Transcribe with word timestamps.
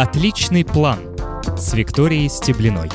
Отличный 0.00 0.64
план 0.64 1.00
с 1.56 1.74
Викторией 1.74 2.28
Стеблиной. 2.28 2.88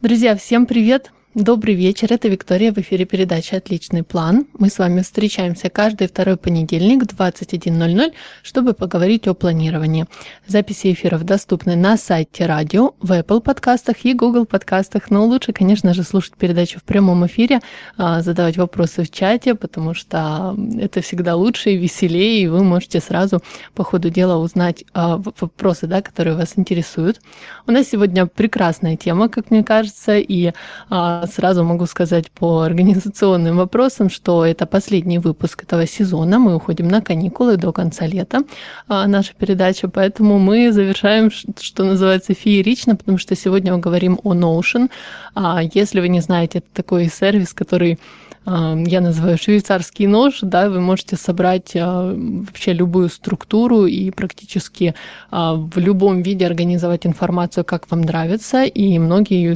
Друзья, 0.00 0.34
всем 0.34 0.66
привет! 0.66 1.12
Добрый 1.34 1.74
вечер, 1.74 2.12
это 2.12 2.28
Виктория 2.28 2.74
в 2.74 2.78
эфире 2.78 3.06
передачи 3.06 3.54
«Отличный 3.54 4.02
план». 4.02 4.46
Мы 4.58 4.68
с 4.68 4.78
вами 4.78 5.00
встречаемся 5.00 5.70
каждый 5.70 6.06
второй 6.06 6.36
понедельник 6.36 7.04
в 7.04 7.06
21.00, 7.06 8.12
чтобы 8.42 8.74
поговорить 8.74 9.26
о 9.26 9.32
планировании. 9.32 10.04
Записи 10.46 10.92
эфиров 10.92 11.24
доступны 11.24 11.74
на 11.74 11.96
сайте 11.96 12.44
радио, 12.44 12.90
в 13.00 13.12
Apple 13.12 13.40
подкастах 13.40 14.04
и 14.04 14.12
Google 14.12 14.44
подкастах, 14.44 15.08
но 15.08 15.24
лучше, 15.24 15.54
конечно 15.54 15.94
же, 15.94 16.02
слушать 16.02 16.36
передачу 16.36 16.80
в 16.80 16.82
прямом 16.82 17.24
эфире, 17.24 17.60
а, 17.96 18.20
задавать 18.20 18.58
вопросы 18.58 19.02
в 19.02 19.10
чате, 19.10 19.54
потому 19.54 19.94
что 19.94 20.54
это 20.78 21.00
всегда 21.00 21.34
лучше 21.34 21.70
и 21.70 21.78
веселее, 21.78 22.42
и 22.42 22.46
вы 22.46 22.62
можете 22.62 23.00
сразу 23.00 23.42
по 23.74 23.84
ходу 23.84 24.10
дела 24.10 24.36
узнать 24.36 24.84
а, 24.92 25.16
вопросы, 25.16 25.86
да, 25.86 26.02
которые 26.02 26.36
вас 26.36 26.52
интересуют. 26.56 27.22
У 27.66 27.72
нас 27.72 27.88
сегодня 27.88 28.26
прекрасная 28.26 28.98
тема, 28.98 29.30
как 29.30 29.50
мне 29.50 29.64
кажется, 29.64 30.18
и 30.18 30.52
а, 30.90 31.21
сразу 31.26 31.64
могу 31.64 31.86
сказать 31.86 32.30
по 32.30 32.62
организационным 32.62 33.56
вопросам, 33.56 34.10
что 34.10 34.44
это 34.44 34.66
последний 34.66 35.18
выпуск 35.18 35.64
этого 35.64 35.86
сезона. 35.86 36.38
Мы 36.38 36.54
уходим 36.54 36.88
на 36.88 37.00
каникулы 37.00 37.56
до 37.56 37.72
конца 37.72 38.06
лета, 38.06 38.42
а, 38.88 39.06
наша 39.06 39.32
передача, 39.34 39.88
поэтому 39.88 40.38
мы 40.38 40.72
завершаем, 40.72 41.30
что 41.30 41.84
называется, 41.84 42.34
феерично, 42.34 42.96
потому 42.96 43.18
что 43.18 43.36
сегодня 43.36 43.72
мы 43.72 43.78
говорим 43.80 44.18
о 44.24 44.34
Notion. 44.34 44.90
А, 45.34 45.62
если 45.74 46.00
вы 46.00 46.08
не 46.08 46.20
знаете, 46.20 46.58
это 46.58 46.68
такой 46.72 47.08
сервис, 47.08 47.52
который 47.52 47.98
а, 48.44 48.76
я 48.76 49.00
называю 49.00 49.38
швейцарский 49.38 50.06
нож, 50.06 50.38
да, 50.42 50.68
вы 50.68 50.80
можете 50.80 51.16
собрать 51.16 51.74
вообще 51.74 52.72
любую 52.72 53.08
структуру 53.08 53.86
и 53.86 54.10
практически 54.10 54.94
в 55.30 55.78
любом 55.78 56.22
виде 56.22 56.46
организовать 56.46 57.06
информацию, 57.06 57.64
как 57.64 57.90
вам 57.90 58.02
нравится, 58.02 58.64
и 58.64 58.98
многие 58.98 59.54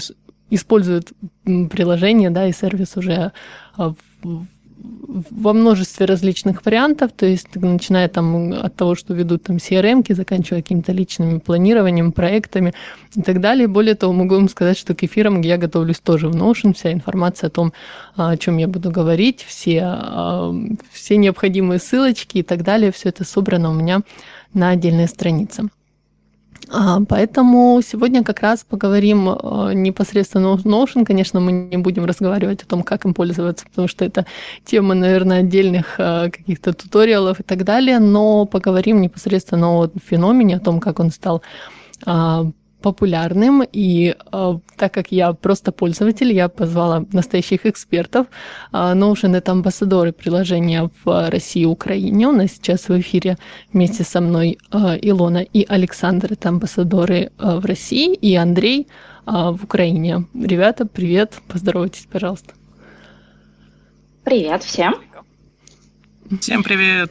используют 0.50 1.12
приложение, 1.44 2.30
да, 2.30 2.46
и 2.46 2.52
сервис 2.52 2.96
уже 2.96 3.32
а, 3.76 3.94
во 5.30 5.52
множестве 5.52 6.06
различных 6.06 6.64
вариантов, 6.64 7.12
то 7.12 7.26
есть 7.26 7.54
начиная 7.54 8.08
там 8.08 8.52
от 8.52 8.74
того, 8.76 8.94
что 8.94 9.14
ведут 9.14 9.44
там 9.44 9.56
CRM, 9.56 10.04
заканчивая 10.14 10.62
какими-то 10.62 10.92
личными 10.92 11.38
планированием, 11.38 12.12
проектами 12.12 12.74
и 13.14 13.22
так 13.22 13.40
далее. 13.40 13.68
Более 13.68 13.94
того, 13.94 14.12
могу 14.12 14.34
вам 14.34 14.48
сказать, 14.48 14.78
что 14.78 14.94
к 14.94 15.02
эфирам 15.02 15.40
я 15.40 15.56
готовлюсь 15.56 16.00
тоже 16.00 16.28
в 16.28 16.36
Notion, 16.36 16.74
вся 16.74 16.92
информация 16.92 17.48
о 17.48 17.50
том, 17.50 17.72
а, 18.16 18.30
о 18.30 18.36
чем 18.36 18.58
я 18.58 18.68
буду 18.68 18.90
говорить, 18.90 19.44
все, 19.46 19.82
а, 19.84 20.54
все 20.92 21.16
необходимые 21.16 21.78
ссылочки 21.78 22.38
и 22.38 22.42
так 22.42 22.62
далее, 22.62 22.92
все 22.92 23.08
это 23.08 23.24
собрано 23.24 23.70
у 23.70 23.74
меня 23.74 24.00
на 24.52 24.70
отдельной 24.70 25.08
странице. 25.08 25.68
А, 26.68 27.00
поэтому 27.08 27.80
сегодня 27.82 28.24
как 28.24 28.40
раз 28.40 28.64
поговорим 28.68 29.28
э, 29.28 29.72
непосредственно 29.74 30.52
о 30.52 30.56
Notion. 30.56 31.04
Конечно, 31.04 31.38
мы 31.38 31.52
не 31.52 31.76
будем 31.76 32.04
разговаривать 32.04 32.62
о 32.62 32.66
том, 32.66 32.82
как 32.82 33.04
им 33.04 33.14
пользоваться, 33.14 33.66
потому 33.66 33.86
что 33.86 34.04
это 34.04 34.26
тема, 34.64 34.94
наверное, 34.94 35.40
отдельных 35.40 35.94
э, 35.98 36.30
каких-то 36.30 36.72
туториалов 36.72 37.40
и 37.40 37.42
так 37.44 37.64
далее, 37.64 38.00
но 38.00 38.46
поговорим 38.46 39.00
непосредственно 39.00 39.78
о 39.78 39.90
феномене, 40.04 40.56
о 40.56 40.60
том, 40.60 40.80
как 40.80 40.98
он 40.98 41.10
стал 41.10 41.42
а, 42.04 42.46
популярным, 42.82 43.62
и 43.62 44.14
э, 44.32 44.58
так 44.76 44.92
как 44.92 45.12
я 45.12 45.32
просто 45.32 45.72
пользователь, 45.72 46.32
я 46.32 46.48
позвала 46.48 47.04
настоящих 47.12 47.66
экспертов. 47.66 48.26
Э, 48.72 48.94
Notion— 48.94 49.36
это 49.38 49.52
амбассадоры 49.52 50.12
приложения 50.12 50.90
в 51.04 51.30
России 51.30 51.62
и 51.62 51.66
Украине. 51.66 52.28
У 52.28 52.32
нас 52.32 52.52
сейчас 52.52 52.88
в 52.88 53.00
эфире 53.00 53.36
вместе 53.72 54.04
со 54.04 54.20
мной 54.20 54.58
э, 54.72 54.76
Илона 55.02 55.42
и 55.42 55.64
Александр— 55.68 56.28
это 56.32 56.48
амбассадоры 56.48 57.30
э, 57.38 57.58
в 57.58 57.64
России, 57.64 58.14
и 58.14 58.34
Андрей 58.36 58.86
э, 59.26 59.30
в 59.30 59.64
Украине. 59.64 60.26
Ребята, 60.34 60.86
привет, 60.86 61.34
поздоровайтесь, 61.48 62.06
пожалуйста. 62.10 62.54
Привет 64.24 64.62
всем. 64.64 64.94
Всем 66.40 66.62
привет. 66.62 67.10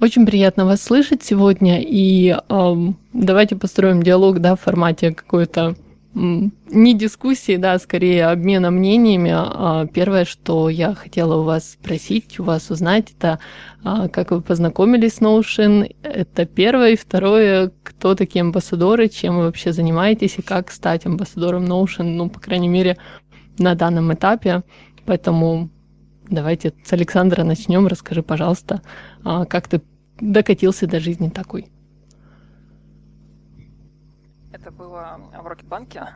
Очень 0.00 0.26
приятно 0.26 0.64
вас 0.64 0.82
слышать 0.82 1.22
сегодня, 1.22 1.80
и 1.82 2.36
эм, 2.48 2.96
давайте 3.12 3.56
построим 3.56 4.02
диалог, 4.02 4.40
да, 4.40 4.56
в 4.56 4.60
формате 4.60 5.14
какой-то 5.14 5.76
не 6.14 6.94
дискуссии, 6.94 7.56
да, 7.56 7.74
а 7.74 7.78
скорее 7.78 8.26
обмена 8.26 8.70
мнениями. 8.70 9.32
А, 9.34 9.86
первое, 9.86 10.24
что 10.24 10.68
я 10.68 10.94
хотела 10.94 11.40
у 11.40 11.44
вас 11.44 11.72
спросить, 11.72 12.40
у 12.40 12.44
вас 12.44 12.70
узнать, 12.70 13.12
это 13.16 13.38
а, 13.84 14.08
как 14.08 14.30
вы 14.30 14.40
познакомились 14.40 15.14
с 15.14 15.20
Notion, 15.20 15.94
это 16.02 16.46
первое. 16.46 16.90
И 16.90 16.96
второе, 16.96 17.70
кто 17.82 18.14
такие 18.14 18.40
амбассадоры, 18.40 19.08
чем 19.08 19.36
вы 19.36 19.44
вообще 19.44 19.72
занимаетесь 19.72 20.38
и 20.38 20.42
как 20.42 20.70
стать 20.72 21.06
амбассадором 21.06 21.64
Notion, 21.64 22.04
ну, 22.04 22.28
по 22.28 22.40
крайней 22.40 22.68
мере, 22.68 22.96
на 23.58 23.74
данном 23.74 24.12
этапе. 24.12 24.62
Поэтому 25.06 25.70
Давайте 26.30 26.74
с 26.84 26.92
Александра 26.92 27.42
начнем. 27.42 27.86
Расскажи, 27.86 28.22
пожалуйста, 28.22 28.82
а, 29.24 29.46
как 29.46 29.66
ты 29.66 29.80
докатился 30.20 30.86
до 30.86 31.00
жизни 31.00 31.30
такой? 31.30 31.70
Это 34.52 34.70
было 34.70 35.18
в 35.42 35.46
Рокетбанке. 35.46 36.06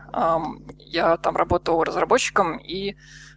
Я 0.79 1.17
там 1.17 1.37
работал 1.37 1.83
разработчиком 1.83 2.59
и 2.59 2.97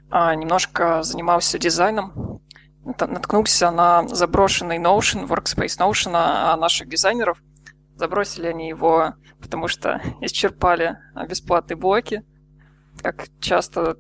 а, 0.09 0.35
немножко 0.35 1.01
занимался 1.03 1.57
дизайном. 1.59 2.41
Наткнулся 2.83 3.71
на 3.71 4.05
заброшенный 4.09 4.77
Notion, 4.77 5.27
Workspace 5.27 5.79
Notion 5.79 6.11
а, 6.13 6.57
наших 6.57 6.89
дизайнеров. 6.89 7.41
Забросили 7.95 8.47
они 8.47 8.67
его, 8.67 9.13
потому 9.39 9.69
что 9.69 10.01
исчерпали 10.19 10.97
бесплатные 11.29 11.77
блоки, 11.77 12.25
как 13.01 13.27
часто 13.39 13.97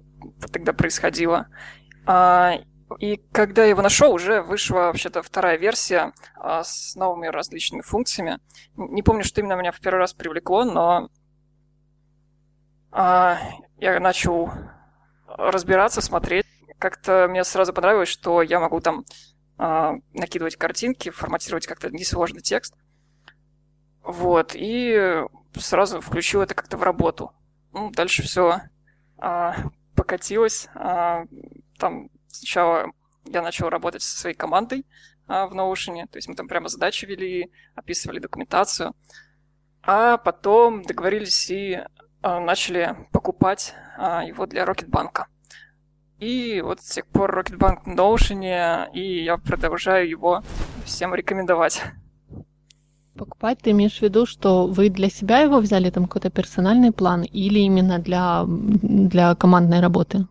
тогда 0.51 0.73
происходило. 0.73 1.47
А, 2.05 2.59
и 2.99 3.17
когда 3.31 3.63
я 3.63 3.69
его 3.69 3.81
нашел, 3.81 4.13
уже 4.13 4.41
вышла 4.41 4.75
вообще-то 4.75 5.23
вторая 5.23 5.57
версия 5.57 6.13
а, 6.35 6.63
с 6.63 6.95
новыми 6.95 7.27
различными 7.27 7.81
функциями. 7.81 8.39
Не 8.75 9.01
помню, 9.01 9.23
что 9.23 9.41
именно 9.41 9.53
меня 9.53 9.71
в 9.71 9.79
первый 9.79 9.99
раз 9.99 10.13
привлекло, 10.13 10.65
но 10.65 11.09
а, 12.91 13.39
я 13.77 13.99
начал 13.99 14.51
разбираться, 15.27 16.01
смотреть. 16.01 16.45
Как-то 16.77 17.27
мне 17.29 17.43
сразу 17.43 17.73
понравилось, 17.73 18.09
что 18.09 18.41
я 18.41 18.59
могу 18.59 18.79
там 18.79 19.05
накидывать 19.57 20.57
картинки, 20.57 21.09
форматировать 21.09 21.65
как-то 21.65 21.89
несложный 21.89 22.41
текст. 22.41 22.75
Вот, 24.03 24.51
и 24.53 25.23
сразу 25.55 26.01
включил 26.01 26.41
это 26.41 26.53
как-то 26.53 26.75
в 26.75 26.83
работу. 26.83 27.31
Ну, 27.71 27.89
дальше 27.91 28.23
все 28.23 28.59
покатилось 29.95 30.67
там 31.77 32.09
сначала 32.27 32.91
я 33.25 33.41
начал 33.41 33.69
работать 33.69 34.01
со 34.01 34.17
своей 34.17 34.35
командой 34.35 34.85
а, 35.27 35.47
в 35.47 35.53
Notion, 35.53 36.07
то 36.07 36.17
есть 36.17 36.27
мы 36.27 36.35
там 36.35 36.47
прямо 36.47 36.67
задачи 36.67 37.05
вели, 37.05 37.51
описывали 37.75 38.19
документацию, 38.19 38.93
а 39.83 40.17
потом 40.17 40.83
договорились 40.83 41.49
и 41.49 41.79
а, 42.21 42.39
начали 42.39 42.95
покупать 43.11 43.73
а, 43.97 44.23
его 44.23 44.45
для 44.45 44.65
Рокетбанка. 44.65 45.27
И 46.19 46.61
вот 46.61 46.81
с 46.81 46.91
тех 46.91 47.05
пор 47.07 47.31
Рокетбанк 47.31 47.85
на 47.85 47.93
Notion, 47.93 48.89
и 48.93 49.23
я 49.23 49.37
продолжаю 49.37 50.07
его 50.07 50.43
всем 50.85 51.13
рекомендовать. 51.13 51.83
Покупать 53.17 53.59
ты 53.59 53.71
имеешь 53.71 53.99
в 53.99 54.01
виду, 54.01 54.25
что 54.25 54.67
вы 54.67 54.89
для 54.89 55.09
себя 55.09 55.39
его 55.39 55.59
взяли, 55.59 55.89
там 55.89 56.05
какой-то 56.05 56.29
персональный 56.29 56.91
план, 56.91 57.23
или 57.23 57.59
именно 57.59 57.99
для, 57.99 58.43
для 58.47 59.35
командной 59.35 59.79
работы? 59.79 60.27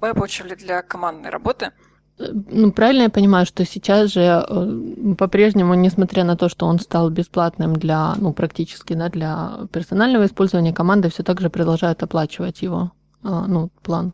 Мы 0.00 0.14
получили 0.14 0.54
для 0.54 0.82
командной 0.82 1.30
работы. 1.30 1.72
Ну, 2.18 2.70
правильно 2.72 3.02
я 3.04 3.10
понимаю, 3.10 3.46
что 3.46 3.64
сейчас 3.64 4.10
же 4.10 4.20
э, 4.20 5.14
по-прежнему, 5.16 5.74
несмотря 5.74 6.24
на 6.24 6.36
то, 6.36 6.50
что 6.50 6.66
он 6.66 6.78
стал 6.78 7.08
бесплатным 7.08 7.74
для, 7.74 8.14
ну, 8.16 8.34
практически, 8.34 8.92
да, 8.92 9.08
для 9.08 9.60
персонального 9.72 10.26
использования, 10.26 10.74
команды 10.74 11.08
все 11.08 11.22
так 11.22 11.40
же 11.40 11.48
продолжают 11.48 12.02
оплачивать 12.02 12.60
его, 12.60 12.92
э, 13.24 13.28
ну, 13.28 13.70
план. 13.82 14.12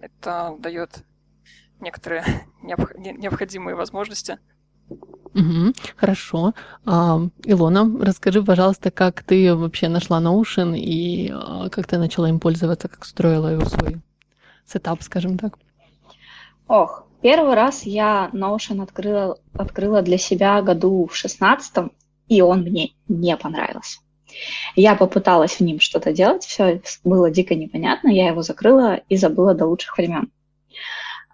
Это 0.00 0.56
дает 0.58 1.04
некоторые 1.80 2.24
необходимые 2.62 3.74
возможности. 3.74 4.38
Угу, 5.34 5.72
хорошо. 5.96 6.52
А, 6.84 7.20
Илона, 7.44 7.90
расскажи, 8.04 8.42
пожалуйста, 8.42 8.90
как 8.90 9.22
ты 9.22 9.54
вообще 9.54 9.88
нашла 9.88 10.20
Notion 10.20 10.76
и 10.76 11.32
а, 11.32 11.68
как 11.70 11.86
ты 11.86 11.98
начала 11.98 12.28
им 12.28 12.38
пользоваться, 12.38 12.88
как 12.88 13.04
строила 13.04 13.48
его 13.48 13.64
свой 13.64 14.00
сетап, 14.66 15.02
скажем 15.02 15.38
так? 15.38 15.58
Ох, 16.68 17.06
первый 17.22 17.54
раз 17.54 17.84
я 17.84 18.30
Notion 18.34 18.82
открыла, 18.82 19.38
открыла 19.54 20.02
для 20.02 20.18
себя 20.18 20.60
году 20.60 21.08
в 21.10 21.16
шестнадцатом, 21.16 21.92
и 22.28 22.42
он 22.42 22.62
мне 22.62 22.92
не 23.08 23.36
понравился. 23.36 24.00
Я 24.76 24.94
попыталась 24.94 25.52
в 25.52 25.60
ним 25.60 25.80
что-то 25.80 26.12
делать, 26.12 26.44
все 26.44 26.80
было 27.04 27.30
дико 27.30 27.54
непонятно, 27.54 28.08
я 28.08 28.28
его 28.28 28.42
закрыла 28.42 29.00
и 29.08 29.16
забыла 29.16 29.54
до 29.54 29.66
лучших 29.66 29.96
времен. 29.96 30.30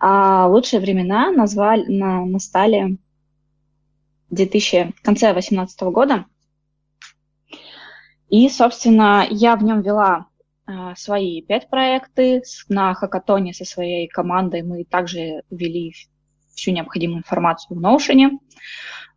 А 0.00 0.46
лучшие 0.46 0.80
времена 0.80 1.30
назвали, 1.32 1.86
на, 1.86 2.24
настали 2.24 2.96
2000, 4.30 4.92
в 4.96 5.02
конце 5.02 5.32
2018 5.32 5.80
года. 5.82 6.26
И, 8.28 8.48
собственно, 8.48 9.26
я 9.30 9.56
в 9.56 9.62
нем 9.62 9.80
вела 9.80 10.26
э, 10.66 10.94
свои 10.96 11.40
пять 11.42 11.70
проекты. 11.70 12.42
На 12.68 12.92
хакатоне 12.94 13.54
со 13.54 13.64
своей 13.64 14.06
командой 14.06 14.62
мы 14.62 14.84
также 14.84 15.42
вели 15.50 15.94
всю 16.54 16.72
необходимую 16.72 17.18
информацию 17.18 17.78
в 17.78 17.82
Notion. 17.82 18.38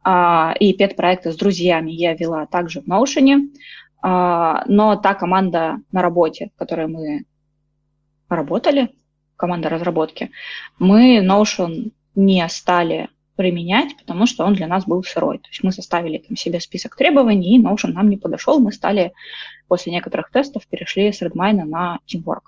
Э, 0.06 0.54
и 0.60 0.74
пять 0.74 0.96
проектов 0.96 1.34
с 1.34 1.38
друзьями 1.38 1.92
я 1.92 2.14
вела 2.14 2.46
также 2.46 2.82
в 2.82 2.88
Notion. 2.88 3.50
Э, 4.04 4.64
но 4.66 4.96
та 4.96 5.14
команда 5.14 5.80
на 5.92 6.02
работе, 6.02 6.52
в 6.56 6.58
которой 6.58 6.88
мы 6.88 7.26
работали, 8.30 8.96
команда 9.36 9.68
разработки, 9.68 10.32
мы 10.80 11.18
Notion 11.18 11.92
не 12.16 12.48
стали 12.48 13.10
применять, 13.42 13.98
потому 13.98 14.28
что 14.28 14.46
он 14.46 14.54
для 14.54 14.68
нас 14.68 14.86
был 14.86 15.04
сырой. 15.04 15.40
То 15.40 15.48
есть 15.50 15.64
мы 15.64 15.72
составили 15.72 16.20
там 16.20 16.38
себе 16.38 16.60
список 16.60 16.96
требований, 16.96 17.56
и 17.56 17.60
Notion 17.60 17.88
нам 17.88 18.08
не 18.08 18.18
подошел. 18.18 18.60
Мы 18.60 18.72
стали 18.72 19.14
после 19.68 19.92
некоторых 19.92 20.30
тестов 20.30 20.68
перешли 20.68 21.12
с 21.12 21.24
Redmine 21.24 21.64
на 21.64 21.98
Teamwork. 22.08 22.44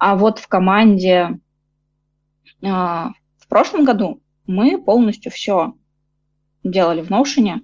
А 0.00 0.16
вот 0.16 0.40
в 0.40 0.48
команде 0.48 1.38
э, 2.62 2.66
в 2.66 3.48
прошлом 3.48 3.84
году 3.84 4.20
мы 4.48 4.82
полностью 4.82 5.30
все 5.30 5.74
делали 6.64 7.02
в 7.02 7.10
Notion 7.12 7.60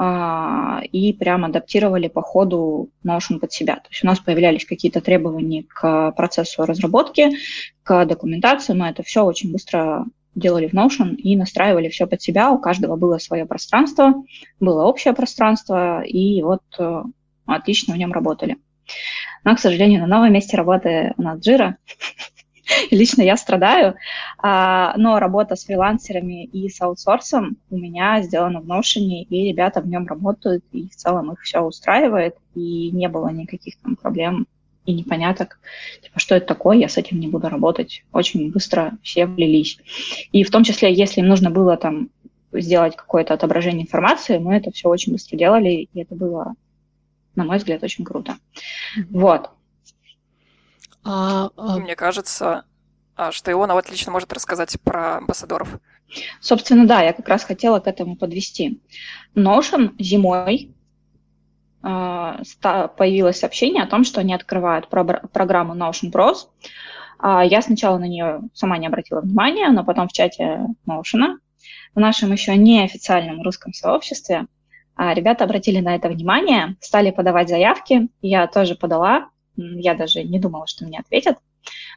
э, 0.00 0.86
и 0.86 1.12
прям 1.12 1.44
адаптировали 1.44 2.08
по 2.08 2.22
ходу 2.22 2.90
Notion 3.06 3.38
под 3.38 3.52
себя. 3.52 3.76
То 3.76 3.88
есть 3.90 4.02
у 4.02 4.08
нас 4.08 4.18
появлялись 4.18 4.64
какие-то 4.64 5.00
требования 5.00 5.62
к 5.62 6.10
процессу 6.16 6.64
разработки, 6.64 7.36
к 7.84 8.04
документации, 8.04 8.72
но 8.72 8.88
это 8.88 9.04
все 9.04 9.22
очень 9.22 9.52
быстро 9.52 10.06
делали 10.38 10.68
в 10.68 10.74
Notion 10.74 11.14
и 11.14 11.36
настраивали 11.36 11.88
все 11.88 12.06
под 12.06 12.22
себя. 12.22 12.50
У 12.50 12.58
каждого 12.58 12.96
было 12.96 13.18
свое 13.18 13.46
пространство, 13.46 14.14
было 14.60 14.84
общее 14.84 15.14
пространство, 15.14 16.02
и 16.02 16.42
вот 16.42 16.62
э, 16.78 17.02
отлично 17.46 17.94
в 17.94 17.96
нем 17.96 18.12
работали. 18.12 18.58
Но, 19.44 19.54
к 19.54 19.60
сожалению, 19.60 20.00
на 20.02 20.06
новом 20.06 20.32
месте 20.32 20.56
работы 20.56 21.14
у 21.16 21.22
нас 21.22 21.38
Jira. 21.40 21.74
Лично 22.90 23.22
я 23.22 23.36
страдаю, 23.36 23.94
а, 24.38 24.94
но 24.96 25.18
работа 25.18 25.56
с 25.56 25.64
фрилансерами 25.64 26.44
и 26.44 26.68
с 26.68 26.80
аутсорсом 26.82 27.56
у 27.70 27.78
меня 27.78 28.20
сделана 28.22 28.60
в 28.60 28.66
Notion, 28.66 29.00
и 29.00 29.48
ребята 29.48 29.80
в 29.80 29.88
нем 29.88 30.06
работают, 30.06 30.64
и 30.72 30.88
в 30.88 30.96
целом 30.96 31.32
их 31.32 31.40
все 31.40 31.60
устраивает, 31.60 32.36
и 32.54 32.90
не 32.90 33.08
было 33.08 33.28
никаких 33.28 33.78
там 33.78 33.96
проблем 33.96 34.46
и 34.88 34.94
непоняток, 34.94 35.60
типа, 36.02 36.18
что 36.18 36.34
это 36.34 36.46
такое, 36.46 36.78
я 36.78 36.88
с 36.88 36.96
этим 36.96 37.20
не 37.20 37.28
буду 37.28 37.50
работать. 37.50 38.04
Очень 38.10 38.50
быстро 38.50 38.96
все 39.02 39.26
влились. 39.26 39.78
И 40.32 40.42
в 40.44 40.50
том 40.50 40.64
числе, 40.64 40.92
если 40.94 41.20
им 41.20 41.28
нужно 41.28 41.50
было 41.50 41.76
там 41.76 42.08
сделать 42.52 42.96
какое-то 42.96 43.34
отображение 43.34 43.82
информации, 43.82 44.38
мы 44.38 44.56
это 44.56 44.70
все 44.70 44.88
очень 44.88 45.12
быстро 45.12 45.36
делали, 45.36 45.88
и 45.92 46.00
это 46.00 46.14
было, 46.14 46.54
на 47.34 47.44
мой 47.44 47.58
взгляд, 47.58 47.82
очень 47.82 48.02
круто. 48.02 48.38
Вот. 49.10 49.50
А, 51.04 51.50
а... 51.54 51.78
Мне 51.78 51.94
кажется, 51.94 52.64
а, 53.14 53.30
что 53.30 53.52
Иона 53.52 53.76
отлично 53.76 54.10
может 54.10 54.32
рассказать 54.32 54.80
про 54.80 55.18
амбассадоров. 55.18 55.80
Собственно, 56.40 56.86
да, 56.86 57.02
я 57.02 57.12
как 57.12 57.28
раз 57.28 57.44
хотела 57.44 57.78
к 57.80 57.86
этому 57.86 58.16
подвести. 58.16 58.80
Notion 59.34 59.92
зимой 59.98 60.72
появилось 61.80 63.38
сообщение 63.38 63.82
о 63.82 63.86
том, 63.86 64.04
что 64.04 64.20
они 64.20 64.34
открывают 64.34 64.88
программу 64.88 65.74
Notion 65.74 66.12
Pros. 66.12 66.48
А, 67.18 67.44
я 67.44 67.62
сначала 67.62 67.98
на 67.98 68.06
нее 68.06 68.40
сама 68.54 68.78
не 68.78 68.86
обратила 68.86 69.20
внимания, 69.20 69.68
но 69.70 69.84
потом 69.84 70.08
в 70.08 70.12
чате 70.12 70.66
Notion, 70.86 71.38
в 71.94 72.00
нашем 72.00 72.32
еще 72.32 72.56
неофициальном 72.56 73.42
русском 73.42 73.72
сообществе, 73.72 74.46
а, 74.94 75.14
ребята 75.14 75.44
обратили 75.44 75.80
на 75.80 75.94
это 75.96 76.08
внимание, 76.08 76.76
стали 76.80 77.10
подавать 77.10 77.48
заявки. 77.48 78.08
Я 78.22 78.46
тоже 78.46 78.74
подала, 78.74 79.30
я 79.56 79.94
даже 79.94 80.22
не 80.22 80.38
думала, 80.38 80.66
что 80.66 80.84
мне 80.84 81.00
ответят, 81.00 81.38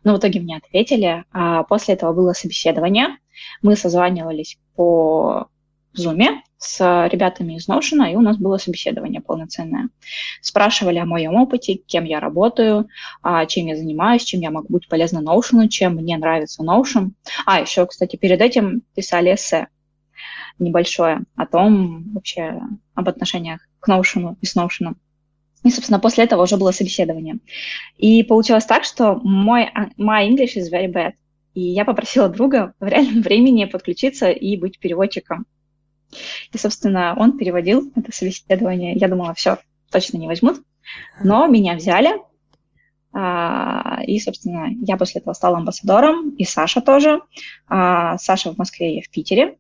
но 0.04 0.16
в 0.16 0.19
итоге 0.19 0.39
мне 0.39 0.57
ответили. 0.57 1.25
После 1.69 1.94
этого 1.94 2.13
было 2.13 2.34
собеседование. 2.34 3.18
Мы 3.62 3.75
созванивались 3.75 4.57
по 4.75 5.48
Zoom 5.98 6.42
с 6.58 7.08
ребятами 7.12 7.56
из 7.56 7.68
Notion, 7.68 8.12
и 8.12 8.16
у 8.16 8.22
нас 8.22 8.38
было 8.38 8.58
собеседование 8.58 9.20
полноценное. 9.20 9.90
Спрашивали 10.42 11.00
о 11.00 11.06
моем 11.06 11.34
опыте, 11.34 11.74
кем 11.74 12.04
я 12.04 12.20
работаю, 12.20 12.88
а, 13.24 13.48
чем 13.48 13.66
я 13.66 13.76
занимаюсь, 13.76 14.24
чем 14.24 14.42
я 14.42 14.52
могу 14.52 14.68
быть 14.70 14.88
полезна 14.88 15.20
Notion, 15.20 15.68
чем 15.70 15.96
мне 15.96 16.18
нравится 16.18 16.64
Notion. 16.64 17.12
А, 17.48 17.62
еще, 17.62 17.88
кстати, 17.88 18.16
перед 18.16 18.42
этим 18.42 18.84
писали 18.96 19.34
эссе 19.34 19.68
небольшое 20.60 21.24
о 21.36 21.48
том 21.48 22.14
вообще, 22.14 22.62
об 22.94 23.10
отношениях 23.10 23.62
к 23.80 23.90
Notion 23.90 24.36
и 24.40 24.46
с 24.46 24.56
Notion. 24.56 24.94
И, 25.64 25.72
собственно, 25.72 26.00
после 26.00 26.26
этого 26.26 26.44
уже 26.44 26.58
было 26.58 26.72
собеседование. 26.72 27.40
И 27.98 28.22
получилось 28.22 28.66
так, 28.66 28.84
что 28.84 29.16
мой 29.24 29.72
my 29.98 30.28
English 30.28 30.58
is 30.58 30.72
very 30.72 30.92
bad. 30.92 31.14
И 31.56 31.62
я 31.62 31.86
попросила 31.86 32.30
друга 32.30 32.74
в 32.80 32.86
реальном 32.86 33.24
времени 33.24 33.66
подключиться 33.66 34.30
и 34.30 34.58
быть 34.58 34.80
переводчиком 34.80 35.46
и, 36.52 36.58
собственно, 36.58 37.16
он 37.18 37.38
переводил 37.38 37.92
это 37.96 38.12
собеседование. 38.12 38.94
Я 38.94 39.08
думала, 39.08 39.34
все, 39.34 39.58
точно 39.92 40.18
не 40.18 40.28
возьмут. 40.28 40.62
Но 41.24 41.48
меня 41.48 41.75
взяли. 41.75 42.12
А, 43.13 44.00
и, 44.06 44.19
собственно, 44.19 44.69
я 44.81 44.98
после 44.98 45.22
этого 45.22 45.34
стала 45.34 45.58
амбассадором, 45.58 46.31
и 46.31 46.46
Саша 46.46 46.81
тоже. 46.81 47.22
А, 47.68 48.18
Саша 48.18 48.54
в 48.54 48.58
Москве, 48.58 48.96
я 48.96 49.02
в 49.02 49.10
Питере. 49.10 49.58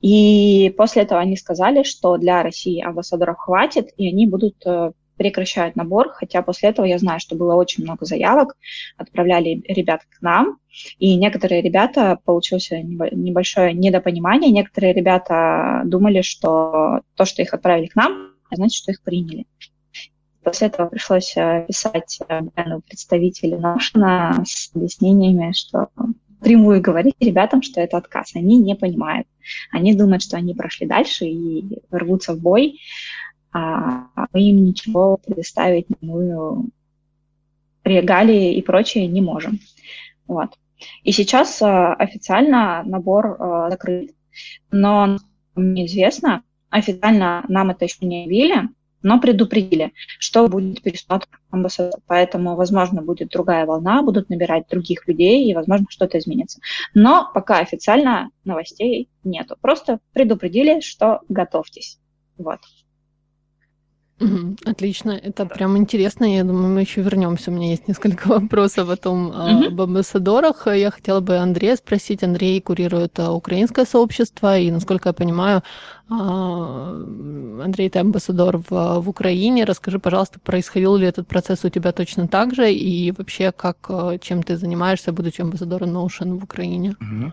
И 0.00 0.72
после 0.76 1.02
этого 1.02 1.20
они 1.20 1.36
сказали, 1.36 1.82
что 1.82 2.16
для 2.18 2.42
России 2.42 2.82
амбассадоров 2.82 3.38
хватит, 3.38 3.88
и 3.96 4.08
они 4.08 4.26
будут 4.26 4.54
э, 4.64 4.92
прекращают 5.18 5.76
набор, 5.76 6.10
хотя 6.14 6.40
после 6.42 6.70
этого 6.70 6.86
я 6.86 6.98
знаю, 6.98 7.20
что 7.20 7.36
было 7.36 7.54
очень 7.54 7.84
много 7.84 8.06
заявок, 8.06 8.56
отправляли 8.96 9.62
ребят 9.68 10.02
к 10.08 10.22
нам, 10.22 10.58
и 10.98 11.16
некоторые 11.16 11.60
ребята, 11.60 12.18
получилось 12.24 12.70
небольшое 12.70 13.74
недопонимание, 13.74 14.50
некоторые 14.50 14.94
ребята 14.94 15.82
думали, 15.84 16.22
что 16.22 17.00
то, 17.16 17.24
что 17.24 17.42
их 17.42 17.52
отправили 17.52 17.88
к 17.88 17.96
нам, 17.96 18.32
значит, 18.50 18.82
что 18.82 18.92
их 18.92 19.02
приняли. 19.02 19.46
После 20.42 20.68
этого 20.68 20.88
пришлось 20.88 21.36
э, 21.36 21.66
писать 21.68 22.20
э, 22.26 22.40
представителю 22.86 23.58
нашего 23.58 24.42
с 24.46 24.70
объяснениями, 24.74 25.52
что 25.52 25.88
прямую 26.40 26.80
говорить 26.80 27.16
ребятам, 27.20 27.62
что 27.62 27.80
это 27.80 27.98
отказ. 27.98 28.34
Они 28.34 28.56
не 28.58 28.74
понимают. 28.74 29.26
Они 29.72 29.94
думают, 29.94 30.22
что 30.22 30.36
они 30.36 30.54
прошли 30.54 30.86
дальше 30.86 31.26
и 31.26 31.64
рвутся 31.90 32.34
в 32.34 32.40
бой, 32.40 32.78
а 33.58 34.26
мы 34.32 34.42
им 34.42 34.64
ничего 34.64 35.16
предоставить, 35.16 35.86
мы 36.00 36.64
регалии 37.84 38.54
и 38.54 38.62
прочее 38.62 39.06
не 39.06 39.20
можем. 39.20 39.60
Вот. 40.26 40.50
И 41.02 41.12
сейчас 41.12 41.60
э, 41.60 41.66
официально 41.66 42.82
набор 42.84 43.36
э, 43.38 43.68
закрыт, 43.70 44.14
но 44.70 45.16
мне 45.56 45.86
известно, 45.86 46.42
официально 46.70 47.44
нам 47.48 47.70
это 47.70 47.84
еще 47.84 48.06
не 48.06 48.24
объявили, 48.24 48.68
но 49.02 49.20
предупредили, 49.20 49.92
что 50.18 50.48
будет 50.48 50.82
пересмотр 50.82 51.26
амбассадора. 51.50 52.00
Поэтому, 52.06 52.56
возможно, 52.56 53.02
будет 53.02 53.28
другая 53.28 53.64
волна, 53.64 54.02
будут 54.02 54.28
набирать 54.28 54.68
других 54.68 55.06
людей, 55.06 55.48
и, 55.48 55.54
возможно, 55.54 55.86
что-то 55.88 56.18
изменится. 56.18 56.60
Но 56.94 57.30
пока 57.32 57.58
официально 57.58 58.30
новостей 58.44 59.08
нету. 59.24 59.56
Просто 59.60 60.00
предупредили, 60.12 60.80
что 60.80 61.20
готовьтесь. 61.28 61.98
Вот. 62.36 62.60
Угу, 64.20 64.56
отлично, 64.64 65.12
это 65.12 65.44
да. 65.44 65.54
прям 65.54 65.76
интересно. 65.76 66.24
Я 66.24 66.42
думаю, 66.44 66.74
мы 66.74 66.80
еще 66.80 67.02
вернемся. 67.02 67.50
У 67.50 67.54
меня 67.54 67.70
есть 67.70 67.86
несколько 67.86 68.26
вопросов 68.28 68.88
о 68.88 68.96
том, 68.96 69.28
угу. 69.28 69.66
об 69.66 69.80
амбассадорах. 69.80 70.66
Я 70.66 70.90
хотела 70.90 71.20
бы 71.20 71.36
Андрея 71.36 71.76
спросить. 71.76 72.24
Андрей 72.24 72.60
курирует 72.60 73.18
а, 73.20 73.32
украинское 73.32 73.84
сообщество, 73.84 74.58
и, 74.58 74.70
насколько 74.70 75.10
я 75.10 75.12
понимаю, 75.12 75.62
а, 76.10 76.90
Андрей, 77.62 77.90
ты 77.90 78.00
амбассадор 78.00 78.58
в, 78.58 79.00
в 79.00 79.08
Украине. 79.08 79.64
Расскажи, 79.64 79.98
пожалуйста, 79.98 80.40
происходил 80.40 80.96
ли 80.96 81.06
этот 81.06 81.28
процесс 81.28 81.64
у 81.64 81.68
тебя 81.68 81.92
точно 81.92 82.26
так 82.26 82.54
же, 82.54 82.72
и 82.72 83.12
вообще, 83.12 83.52
как, 83.52 83.90
чем 84.20 84.42
ты 84.42 84.56
занимаешься, 84.56 85.12
будучи 85.12 85.42
амбассадором 85.42 85.96
Notion 85.96 86.38
в 86.38 86.44
Украине? 86.44 86.96
Угу. 87.00 87.32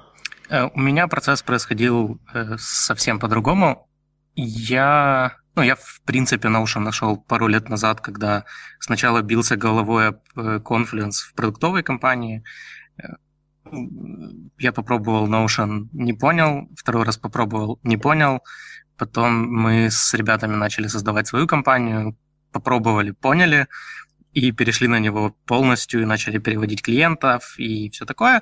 У 0.76 0.80
меня 0.80 1.08
процесс 1.08 1.42
происходил 1.42 2.20
э, 2.34 2.58
совсем 2.60 3.20
по-другому. 3.20 3.88
Я 4.36 5.38
ну, 5.56 5.64
я, 5.64 5.76
в 5.76 6.02
принципе, 6.06 6.48
Notion 6.50 6.80
нашел 6.80 7.18
пару 7.18 7.48
лет 7.48 7.70
назад, 7.70 8.02
когда 8.02 8.46
сначала 8.80 9.22
бился 9.22 9.56
головой 9.56 10.08
об 10.10 10.20
э, 10.36 10.60
Confluence 10.60 11.30
в 11.30 11.34
продуктовой 11.34 11.84
компании. 11.84 12.44
Э, 12.98 13.04
я 14.60 14.72
попробовал 14.72 15.28
Notion, 15.28 15.88
не 15.94 16.14
понял. 16.14 16.70
Второй 16.76 17.04
раз 17.04 17.18
попробовал, 17.18 17.80
не 17.84 17.98
понял. 17.98 18.42
Потом 18.98 19.48
мы 19.50 19.90
с 19.90 20.14
ребятами 20.14 20.56
начали 20.56 20.88
создавать 20.88 21.28
свою 21.28 21.48
компанию, 21.48 22.18
попробовали, 22.52 23.12
поняли, 23.12 23.68
и 24.34 24.52
перешли 24.52 24.88
на 24.88 25.00
него 25.00 25.36
полностью, 25.46 26.02
и 26.02 26.06
начали 26.06 26.38
переводить 26.38 26.82
клиентов 26.82 27.56
и 27.58 27.90
все 27.90 28.06
такое. 28.06 28.42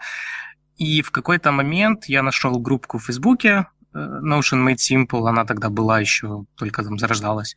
И 0.78 1.02
в 1.04 1.12
какой-то 1.12 1.52
момент 1.52 2.06
я 2.06 2.24
нашел 2.24 2.60
группку 2.60 2.98
в 2.98 3.06
Фейсбуке, 3.06 3.68
Notion 3.94 4.68
Made 4.68 4.78
Simple, 4.78 5.28
она 5.28 5.46
тогда 5.46 5.70
была 5.70 6.00
еще, 6.00 6.46
только 6.56 6.84
там 6.84 6.98
зарождалась. 6.98 7.56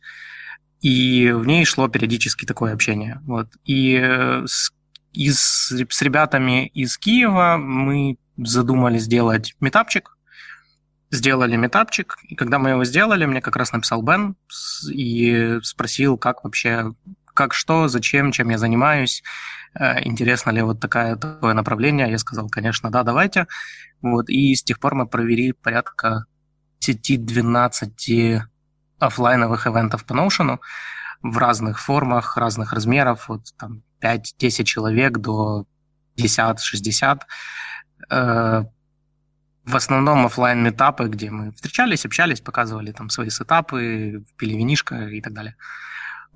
И 0.81 1.31
в 1.31 1.45
ней 1.45 1.65
шло 1.65 1.87
периодически 1.87 2.45
такое 2.45 2.73
общение. 2.73 3.19
Вот. 3.25 3.47
И 3.65 3.95
с, 4.45 4.71
из, 5.13 5.39
с 5.39 6.01
ребятами 6.01 6.67
из 6.67 6.97
Киева 6.97 7.57
мы 7.57 8.17
задумали 8.37 8.99
сделать 8.99 9.55
метапчик, 9.59 10.17
сделали 11.09 11.55
метапчик, 11.55 12.17
и 12.23 12.35
когда 12.35 12.59
мы 12.59 12.71
его 12.71 12.83
сделали, 12.85 13.25
мне 13.25 13.41
как 13.41 13.55
раз 13.55 13.71
написал 13.71 14.01
Бен 14.01 14.35
и 14.91 15.59
спросил, 15.63 16.17
как 16.17 16.43
вообще, 16.43 16.93
как 17.37 17.53
что, 17.53 17.87
зачем, 17.87 18.31
чем 18.31 18.49
я 18.49 18.57
занимаюсь, 18.57 19.23
э, 19.79 20.03
интересно 20.03 20.49
ли 20.51 20.63
вот 20.63 20.79
такая, 20.79 21.15
такое 21.15 21.53
направление. 21.53 22.09
Я 22.09 22.17
сказал, 22.17 22.49
конечно, 22.49 22.89
да, 22.89 23.03
давайте. 23.03 23.45
Вот, 24.01 24.29
и 24.29 24.55
с 24.55 24.63
тех 24.63 24.79
пор 24.79 24.95
мы 24.95 25.07
провели 25.07 25.51
порядка 25.53 26.25
10-12 26.81 28.41
офлайновых 28.99 29.67
ивентов 29.67 30.03
по 30.05 30.13
Notion 30.13 30.57
в 31.21 31.37
разных 31.37 31.79
формах, 31.79 32.37
разных 32.37 32.73
размеров, 32.73 33.29
вот 33.29 33.41
там 33.57 33.83
5-10 34.01 34.63
человек 34.63 35.19
до 35.19 35.65
50-60 36.17 37.21
в 39.67 39.75
основном 39.75 40.25
офлайн 40.25 40.63
метапы, 40.63 41.09
где 41.09 41.29
мы 41.29 41.51
встречались, 41.51 42.05
общались, 42.05 42.39
показывали 42.39 42.93
там 42.93 43.09
свои 43.09 43.29
сетапы, 43.29 44.23
пили 44.37 44.55
винишко 44.55 45.09
и 45.09 45.21
так 45.21 45.33
далее. 45.33 45.57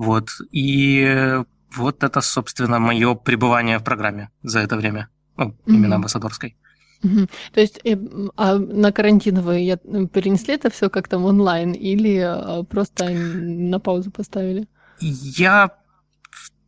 Вот. 0.01 0.29
И 0.51 1.43
вот 1.75 2.03
это, 2.03 2.21
собственно, 2.21 2.79
мое 2.79 3.13
пребывание 3.13 3.77
в 3.77 3.83
программе 3.83 4.31
за 4.41 4.59
это 4.59 4.75
время, 4.75 5.09
ну, 5.37 5.55
именно 5.67 5.93
mm-hmm. 5.93 5.95
амбассадорской. 5.95 6.57
Угу. 7.03 7.27
То 7.53 7.61
есть 7.61 7.79
э, 7.83 7.97
а 8.35 8.57
на 8.57 8.91
карантин 8.91 9.41
вы 9.41 9.77
перенесли 10.11 10.55
это 10.55 10.71
все 10.71 10.89
как-то 10.89 11.19
в 11.19 11.25
онлайн 11.25 11.73
или 11.73 12.17
а, 12.17 12.63
просто 12.63 13.09
на 13.09 13.79
паузу 13.79 14.09
поставили? 14.09 14.67
Я 14.99 15.69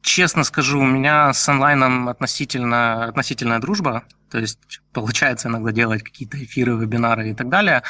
честно 0.01 0.43
скажу, 0.43 0.79
у 0.79 0.85
меня 0.85 1.33
с 1.33 1.49
онлайном 1.49 2.09
относительно, 2.09 3.05
относительная 3.05 3.59
дружба. 3.59 4.03
То 4.29 4.37
есть 4.37 4.59
получается 4.91 5.47
иногда 5.47 5.71
делать 5.71 6.03
какие-то 6.03 6.37
эфиры, 6.37 6.75
вебинары 6.77 7.31
и 7.31 7.33
так 7.33 7.49
далее, 7.49 7.81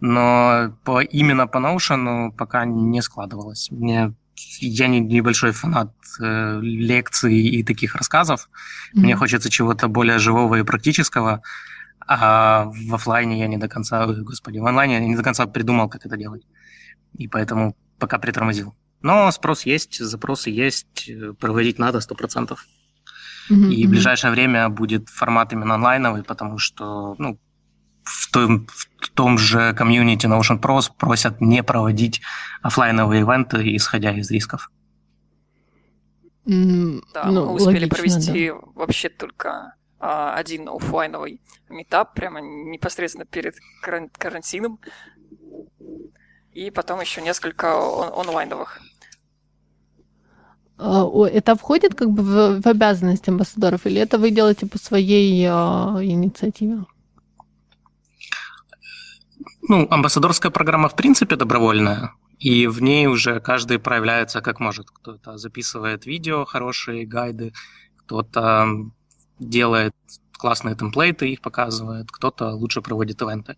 но 0.00 0.74
по, 0.84 1.00
именно 1.00 1.46
по 1.46 1.58
Notion 1.58 2.32
пока 2.32 2.66
не 2.66 3.00
складывалось. 3.02 3.70
Мне 3.70 4.14
я 4.60 4.88
не 4.88 5.00
небольшой 5.00 5.52
фанат 5.52 5.92
э, 6.20 6.60
лекций 6.62 7.34
и 7.34 7.62
таких 7.62 7.94
рассказов. 7.94 8.48
Mm-hmm. 8.94 9.00
Мне 9.00 9.16
хочется 9.16 9.50
чего-то 9.50 9.88
более 9.88 10.18
живого 10.18 10.56
и 10.56 10.62
практического. 10.62 11.42
А 12.06 12.64
в 12.64 12.94
офлайне 12.94 13.38
я 13.38 13.46
не 13.46 13.56
до 13.56 13.68
конца, 13.68 14.06
господи, 14.06 14.58
в 14.58 14.66
онлайне 14.66 14.94
я 14.94 15.00
не 15.00 15.16
до 15.16 15.22
конца 15.22 15.46
придумал, 15.46 15.88
как 15.88 16.06
это 16.06 16.16
делать. 16.16 16.42
И 17.16 17.28
поэтому 17.28 17.76
пока 17.98 18.18
притормозил. 18.18 18.74
Но 19.02 19.30
спрос 19.30 19.66
есть, 19.66 19.98
запросы 19.98 20.50
есть, 20.50 21.08
э, 21.08 21.32
проводить 21.38 21.78
надо 21.78 21.98
100%. 21.98 22.56
Mm-hmm. 23.50 23.72
И 23.72 23.86
в 23.86 23.90
ближайшее 23.90 24.30
время 24.30 24.68
будет 24.68 25.08
формат 25.08 25.52
именно 25.52 25.74
онлайновый, 25.74 26.22
потому 26.22 26.58
что 26.58 27.14
ну, 27.18 27.38
в, 28.02 28.30
том, 28.30 28.66
в 28.98 29.10
том 29.10 29.38
же 29.38 29.74
комьюнити 29.74 30.26
Notion 30.26 30.60
Pros 30.60 30.90
просят 30.96 31.40
не 31.40 31.62
проводить 31.62 32.20
офлайновые 32.62 33.22
ивенты, 33.22 33.76
исходя 33.76 34.12
из 34.12 34.30
рисков. 34.30 34.70
Mm, 36.46 37.02
да, 37.14 37.26
ну, 37.26 37.46
мы 37.46 37.52
успели 37.52 37.84
логично, 37.84 37.96
провести 37.96 38.48
да. 38.48 38.58
вообще 38.74 39.08
только 39.08 39.74
а, 39.98 40.34
один 40.34 40.68
офлайновый 40.68 41.40
метап, 41.68 42.14
прямо 42.14 42.40
непосредственно 42.40 43.26
перед 43.26 43.54
карантином, 43.82 44.80
и 46.52 46.70
потом 46.70 47.00
еще 47.00 47.20
несколько 47.20 47.76
он- 47.76 48.26
онлайновых. 48.26 48.80
А, 50.78 51.06
это 51.26 51.54
входит 51.54 51.94
как 51.94 52.10
бы 52.10 52.22
в, 52.22 52.62
в 52.62 52.66
обязанность 52.66 53.28
амбассадоров, 53.28 53.86
или 53.86 54.00
это 54.00 54.18
вы 54.18 54.30
делаете 54.30 54.66
по 54.66 54.78
своей 54.78 55.44
э, 55.44 55.48
инициативе? 55.50 56.86
Ну, 59.70 59.86
амбассадорская 59.88 60.50
программа 60.50 60.88
в 60.88 60.96
принципе 60.96 61.36
добровольная, 61.36 62.12
и 62.40 62.66
в 62.66 62.82
ней 62.82 63.06
уже 63.06 63.38
каждый 63.38 63.78
проявляется 63.78 64.40
как 64.40 64.58
может. 64.58 64.90
Кто-то 64.90 65.36
записывает 65.36 66.06
видео, 66.06 66.44
хорошие 66.44 67.06
гайды, 67.06 67.52
кто-то 67.98 68.66
делает 69.38 69.94
классные 70.32 70.74
темплейты, 70.74 71.28
их 71.28 71.40
показывает, 71.40 72.10
кто-то 72.10 72.50
лучше 72.50 72.82
проводит 72.82 73.22
ивенты. 73.22 73.54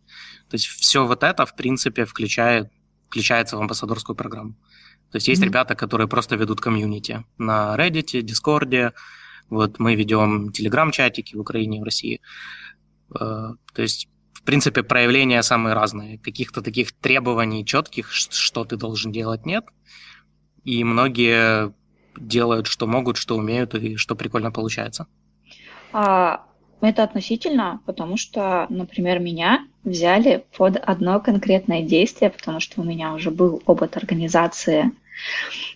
То 0.51 0.55
есть 0.57 0.67
все 0.67 1.07
вот 1.07 1.23
это, 1.23 1.47
в 1.47 1.57
принципе, 1.57 2.05
включает, 2.05 2.71
включается 3.09 3.57
в 3.57 3.61
амбассадорскую 3.61 4.15
программу. 4.15 4.53
То 5.13 5.17
есть 5.17 5.29
есть 5.29 5.41
mm-hmm. 5.41 5.47
ребята, 5.47 5.75
которые 5.75 6.09
просто 6.09 6.37
ведут 6.37 6.61
комьюнити 6.61 7.25
на 7.39 7.75
Reddit, 7.75 8.21
Discord. 8.21 8.93
Вот 9.49 9.79
мы 9.79 9.95
ведем 9.95 10.53
телеграм-чатики 10.53 11.37
в 11.37 11.41
Украине 11.41 11.79
и 11.79 11.81
в 11.81 11.85
России. 11.85 12.21
Э, 13.19 13.55
то 13.73 13.81
есть, 13.81 14.09
в 14.43 14.45
принципе, 14.45 14.83
проявления 14.83 15.41
самые 15.43 15.75
разные. 15.75 16.19
Каких-то 16.19 16.63
таких 16.63 16.93
требований 16.93 17.65
четких, 17.65 18.11
что 18.11 18.65
ты 18.65 18.77
должен 18.77 19.13
делать, 19.13 19.47
нет. 19.47 19.65
И 20.65 20.83
многие 20.83 21.73
делают, 22.17 22.67
что 22.67 22.89
могут, 22.89 23.17
что 23.17 23.37
умеют 23.37 23.75
и 23.77 23.97
что 23.97 24.17
прикольно 24.17 24.51
получается. 24.51 25.07
А, 25.93 26.45
это 26.81 27.05
относительно, 27.05 27.81
потому 27.87 28.17
что, 28.17 28.67
например, 28.69 29.21
меня 29.21 29.65
взяли 29.85 30.45
под 30.57 30.77
одно 30.77 31.21
конкретное 31.21 31.83
действие, 31.83 32.31
потому 32.31 32.59
что 32.59 32.81
у 32.81 32.85
меня 32.85 33.15
уже 33.15 33.31
был 33.31 33.63
опыт 33.67 33.97
организации 33.97 34.91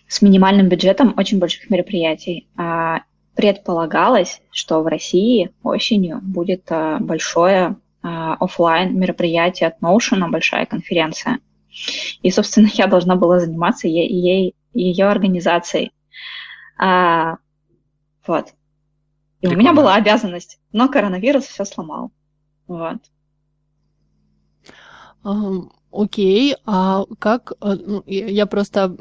с 0.09 0.23
минимальным 0.23 0.69
бюджетом 0.69 1.15
очень 1.17 1.39
больших 1.39 1.71
мероприятий. 1.71 2.49
А, 2.57 3.03
предполагалось, 3.37 4.41
что 4.51 4.83
в 4.83 4.89
России 4.89 5.53
осенью 5.63 6.21
будет 6.23 6.65
а, 6.71 6.99
большое 6.99 7.77
офлайн 8.07 8.99
мероприятие 8.99 9.69
от 9.69 9.81
Notion, 9.83 10.29
большая 10.31 10.67
конференция. 10.67 11.41
И, 12.23 12.31
собственно, 12.31 12.69
я 12.73 12.87
должна 12.87 13.17
была 13.17 13.41
заниматься 13.41 13.89
ей, 13.89 14.09
ей 14.09 14.55
ее 14.73 15.07
организацией. 15.07 15.93
А, 16.79 17.37
вот. 18.27 18.49
И 19.41 19.47
Прикольно. 19.47 19.55
у 19.55 19.59
меня 19.59 19.73
была 19.75 19.95
обязанность, 19.95 20.59
но 20.73 20.89
коронавирус 20.89 21.45
все 21.45 21.65
сломал. 21.65 22.13
Вот. 22.67 22.99
Окей, 25.99 26.55
а 26.67 27.05
как, 27.19 27.53
э, 27.63 27.75
ну, 27.87 28.03
я 28.07 28.45
просто 28.45 28.95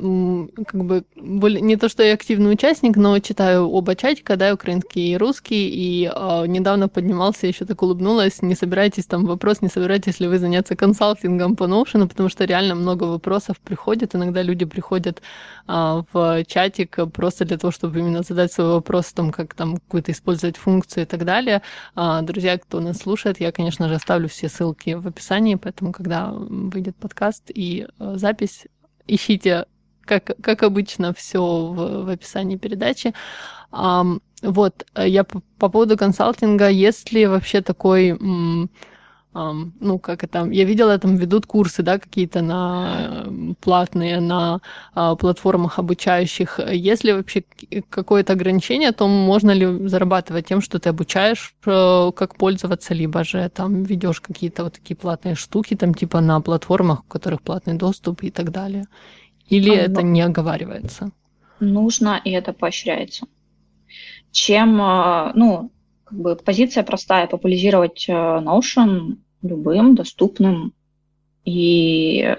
как 0.66 0.86
бы 0.86 1.04
не 1.16 1.76
то, 1.76 1.90
что 1.90 2.04
я 2.04 2.14
активный 2.14 2.54
участник, 2.54 2.96
но 2.96 3.20
читаю 3.20 3.70
оба 3.70 3.96
чатика, 3.96 4.38
да, 4.38 4.54
украинский 4.54 5.12
и 5.12 5.18
русский, 5.18 5.68
и 5.68 6.10
а, 6.14 6.46
недавно 6.46 6.88
поднимался, 6.88 7.48
еще 7.48 7.66
так 7.66 7.82
улыбнулась, 7.84 8.42
не 8.42 8.56
собираетесь 8.56 9.08
там 9.08 9.26
вопрос, 9.26 9.62
не 9.62 9.68
собираетесь 9.68 10.22
ли 10.22 10.28
вы 10.28 10.40
заняться 10.40 10.78
консалтингом 10.78 11.58
по 11.58 11.66
Notion, 11.66 12.08
потому 12.08 12.30
что 12.30 12.46
реально 12.46 12.76
много 12.76 13.04
вопросов 13.04 13.60
приходит, 13.60 14.16
иногда 14.16 14.42
люди 14.42 14.64
приходят 14.64 15.22
а, 15.68 16.04
в 16.14 16.46
чатик 16.46 16.98
просто 17.12 17.44
для 17.44 17.58
того, 17.58 17.72
чтобы 17.72 18.00
именно 18.00 18.24
задать 18.24 18.54
свой 18.54 18.70
вопрос, 18.70 19.12
там, 19.14 19.32
как 19.32 19.54
там 19.54 19.78
какую-то 19.78 20.14
использовать 20.14 20.56
функцию 20.56 21.04
и 21.04 21.08
так 21.08 21.26
далее. 21.26 21.62
А, 21.96 22.22
друзья, 22.22 22.58
кто 22.58 22.80
нас 22.80 23.00
слушает, 23.00 23.42
я, 23.42 23.52
конечно 23.52 23.90
же, 23.90 23.96
оставлю 23.96 24.30
все 24.30 24.48
ссылки 24.48 24.94
в 24.94 25.06
описании, 25.08 25.56
поэтому, 25.56 25.92
когда 25.92 26.32
вы 26.32 26.85
выйдет 26.86 26.96
подкаст 26.98 27.52
и 27.54 27.88
э, 28.00 28.14
запись. 28.18 28.68
Ищите, 29.08 29.66
как, 30.04 30.36
как 30.42 30.64
обычно, 30.64 31.14
все 31.14 31.40
в, 31.40 32.06
в 32.06 32.10
описании 32.10 32.58
передачи. 32.58 33.14
Um, 33.72 34.22
вот, 34.42 34.86
э, 34.96 35.08
я 35.08 35.24
по, 35.24 35.42
по 35.58 35.70
поводу 35.70 35.98
консалтинга, 35.98 36.70
есть 36.70 37.12
ли 37.12 37.26
вообще 37.26 37.62
такой... 37.62 38.10
М- 38.10 38.70
ну, 39.36 40.00
как 40.00 40.24
это, 40.24 40.46
я 40.46 40.64
видела, 40.64 40.98
там 40.98 41.18
ведут 41.18 41.46
курсы, 41.46 41.84
да, 41.84 42.00
какие-то 42.00 42.42
на 42.42 43.26
платные, 43.60 44.22
на 44.22 44.62
а, 44.94 45.16
платформах 45.16 45.78
обучающих. 45.78 46.60
Есть 46.72 47.04
ли 47.04 47.12
вообще 47.12 47.44
какое-то 47.90 48.34
ограничение 48.34 48.90
о 48.90 48.94
том, 48.94 49.12
можно 49.12 49.52
ли 49.52 49.90
зарабатывать 49.90 50.48
тем, 50.48 50.62
что 50.62 50.80
ты 50.80 50.88
обучаешь, 50.88 51.54
э, 51.66 52.12
как 52.16 52.36
пользоваться, 52.38 52.94
либо 52.94 53.26
же 53.26 53.50
там 53.50 53.84
ведешь 53.84 54.22
какие-то 54.22 54.64
вот 54.64 54.74
такие 54.74 54.96
платные 54.96 55.36
штуки, 55.36 55.76
там 55.76 55.94
типа 55.94 56.22
на 56.22 56.40
платформах, 56.40 57.02
у 57.02 57.08
которых 57.10 57.42
платный 57.42 57.74
доступ 57.74 58.24
и 58.24 58.32
так 58.32 58.52
далее? 58.52 58.86
Или 59.50 59.72
а, 59.72 59.82
это 59.82 60.02
не 60.02 60.22
оговаривается? 60.22 61.12
Нужно, 61.60 62.22
и 62.24 62.32
это 62.32 62.54
поощряется. 62.54 63.28
Чем, 64.32 64.82
а, 64.82 65.34
ну, 65.36 65.72
как 66.06 66.18
бы 66.18 66.36
позиция 66.38 66.84
простая, 66.84 67.28
популяризировать 67.28 68.06
э, 68.08 68.14
Notion 68.14 69.18
любым 69.42 69.96
доступным 69.96 70.74
и 71.44 72.36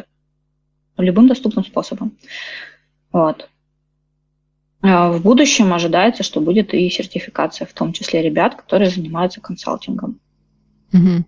любым 0.97 1.29
доступным 1.29 1.65
способом. 1.65 2.17
Вот. 3.12 3.49
А 4.83 5.11
в 5.11 5.23
будущем 5.23 5.73
ожидается, 5.73 6.23
что 6.23 6.41
будет 6.41 6.75
и 6.75 6.88
сертификация, 6.91 7.67
в 7.67 7.73
том 7.73 7.93
числе 7.93 8.23
ребят, 8.23 8.55
которые 8.55 8.91
занимаются 8.91 9.41
консалтингом. 9.41 10.21
Угу. 10.93 11.25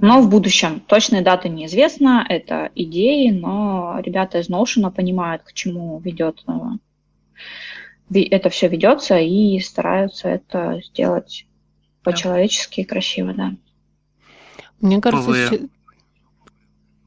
Но 0.00 0.22
в 0.22 0.30
будущем 0.30 0.80
точные 0.80 1.22
даты 1.22 1.48
неизвестно, 1.48 2.24
это 2.28 2.70
идеи, 2.74 3.30
но 3.30 3.98
ребята 4.00 4.38
из 4.38 4.48
Notion 4.48 4.90
понимают, 4.92 5.42
к 5.42 5.52
чему 5.52 5.98
ведет 5.98 6.44
э, 6.46 8.22
это 8.30 8.48
все 8.48 8.68
ведется 8.68 9.18
и 9.18 9.58
стараются 9.58 10.28
это 10.28 10.80
сделать 10.84 11.46
по-человечески 12.04 12.84
красиво, 12.84 13.34
да. 13.34 13.54
Мне 14.80 15.00
кажется, 15.00 15.28
Вы... 15.28 15.70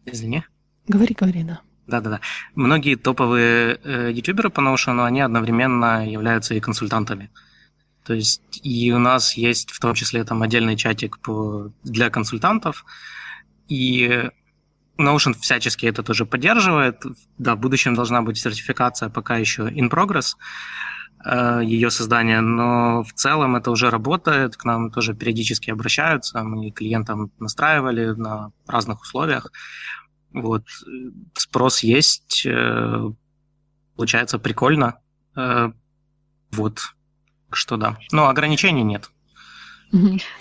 Извини. 0.05 0.43
Говори, 0.87 1.15
говори, 1.17 1.43
да. 1.43 1.61
Да-да-да. 1.87 2.21
Многие 2.55 2.95
топовые 2.95 3.79
э, 3.83 4.11
ютуберы 4.11 4.49
по 4.49 4.61
Notion, 4.61 5.03
они 5.05 5.21
одновременно 5.21 6.09
являются 6.09 6.53
и 6.53 6.59
консультантами. 6.59 7.29
То 8.03 8.13
есть 8.13 8.41
и 8.63 8.91
у 8.91 8.99
нас 8.99 9.35
есть 9.35 9.71
в 9.71 9.79
том 9.79 9.93
числе 9.93 10.23
там 10.23 10.41
отдельный 10.41 10.75
чатик 10.75 11.19
по, 11.19 11.71
для 11.83 12.09
консультантов, 12.09 12.85
и 13.67 14.29
Notion 14.97 15.33
всячески 15.39 15.85
это 15.85 16.03
тоже 16.03 16.25
поддерживает. 16.25 17.03
Да, 17.37 17.55
в 17.55 17.59
будущем 17.59 17.95
должна 17.95 18.21
быть 18.21 18.37
сертификация, 18.37 19.09
пока 19.09 19.37
еще 19.37 19.63
in 19.63 19.89
progress 19.89 20.35
ее 21.25 21.91
создания, 21.91 22.41
но 22.41 23.03
в 23.03 23.13
целом 23.13 23.55
это 23.55 23.71
уже 23.71 23.89
работает, 23.89 24.57
к 24.57 24.65
нам 24.65 24.91
тоже 24.91 25.13
периодически 25.13 25.69
обращаются, 25.69 26.43
мы 26.43 26.71
клиентам 26.71 27.31
настраивали 27.39 28.07
на 28.15 28.51
разных 28.67 29.01
условиях. 29.01 29.51
Вот, 30.33 30.63
спрос 31.33 31.83
есть, 31.83 32.45
э, 32.45 33.11
получается 33.95 34.39
прикольно. 34.39 34.99
Э, 35.35 35.71
вот, 36.51 36.79
что 37.51 37.77
да. 37.77 37.97
Но 38.11 38.27
ограничений 38.27 38.83
нет. 38.83 39.09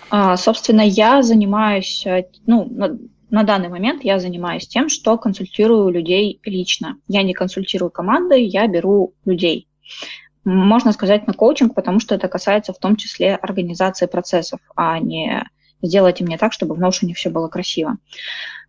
А, 0.09 0.37
собственно, 0.37 0.81
я 0.81 1.21
занимаюсь, 1.23 2.05
э, 2.05 2.29
ну, 2.45 2.71
на 3.29 3.43
данный 3.43 3.69
момент 3.69 4.03
я 4.03 4.19
занимаюсь 4.19 4.67
тем, 4.67 4.87
что 4.87 5.17
консультирую 5.17 5.89
людей 5.89 6.39
лично. 6.43 6.97
Я 7.07 7.23
не 7.23 7.33
консультирую 7.33 7.91
команды, 7.91 8.39
я 8.45 8.67
беру 8.67 9.13
людей. 9.25 9.67
Можно 10.43 10.91
сказать 10.91 11.27
на 11.27 11.33
коучинг, 11.33 11.75
потому 11.75 11.99
что 11.99 12.15
это 12.15 12.27
касается 12.27 12.73
в 12.73 12.79
том 12.79 12.95
числе 12.95 13.35
организации 13.35 14.07
процессов, 14.07 14.59
а 14.75 14.99
не 14.99 15.43
сделайте 15.81 16.23
мне 16.23 16.37
так, 16.37 16.53
чтобы 16.53 16.75
в 16.75 16.81
Notion 16.81 17.13
все 17.13 17.29
было 17.29 17.47
красиво. 17.47 17.97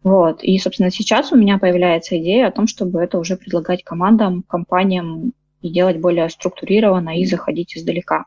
Вот. 0.02 0.42
И, 0.42 0.58
собственно, 0.58 0.90
сейчас 0.90 1.32
у 1.32 1.36
меня 1.36 1.58
появляется 1.58 2.18
идея 2.18 2.48
о 2.48 2.52
том, 2.52 2.66
чтобы 2.66 3.00
это 3.00 3.18
уже 3.18 3.36
предлагать 3.36 3.84
командам, 3.84 4.42
компаниям 4.42 5.32
и 5.60 5.70
делать 5.70 5.98
более 6.00 6.28
структурированно 6.28 7.18
и 7.18 7.24
заходить 7.24 7.76
издалека. 7.76 8.26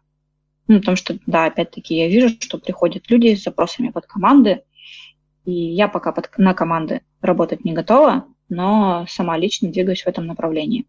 Ну, 0.68 0.80
потому 0.80 0.98
что, 0.98 1.18
да, 1.28 1.46
опять-таки 1.46 1.96
я 1.96 2.08
вижу, 2.08 2.30
что 2.30 2.58
приходят 2.58 3.10
люди 3.10 3.36
с 3.36 3.44
запросами 3.44 3.90
под 3.90 4.08
команды, 4.08 4.64
и 5.44 5.52
я 5.52 5.88
пока 5.88 6.12
под, 6.12 6.32
на 6.38 6.54
команды 6.54 7.02
работать 7.22 7.66
не 7.66 7.74
готова, 7.74 8.26
но 8.50 9.06
сама 9.08 9.38
лично 9.38 9.70
двигаюсь 9.70 10.04
в 10.04 10.08
этом 10.08 10.26
направлении. 10.26 10.86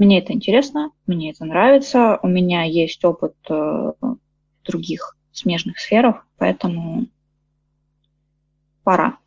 Мне 0.00 0.18
это 0.20 0.32
интересно, 0.32 0.92
мне 1.06 1.30
это 1.30 1.44
нравится, 1.44 2.18
у 2.22 2.26
меня 2.26 2.62
есть 2.62 3.04
опыт 3.04 3.36
э, 3.50 3.92
других 4.64 5.14
смежных 5.30 5.78
сферах, 5.78 6.26
поэтому 6.38 7.06
пора. 8.82 9.18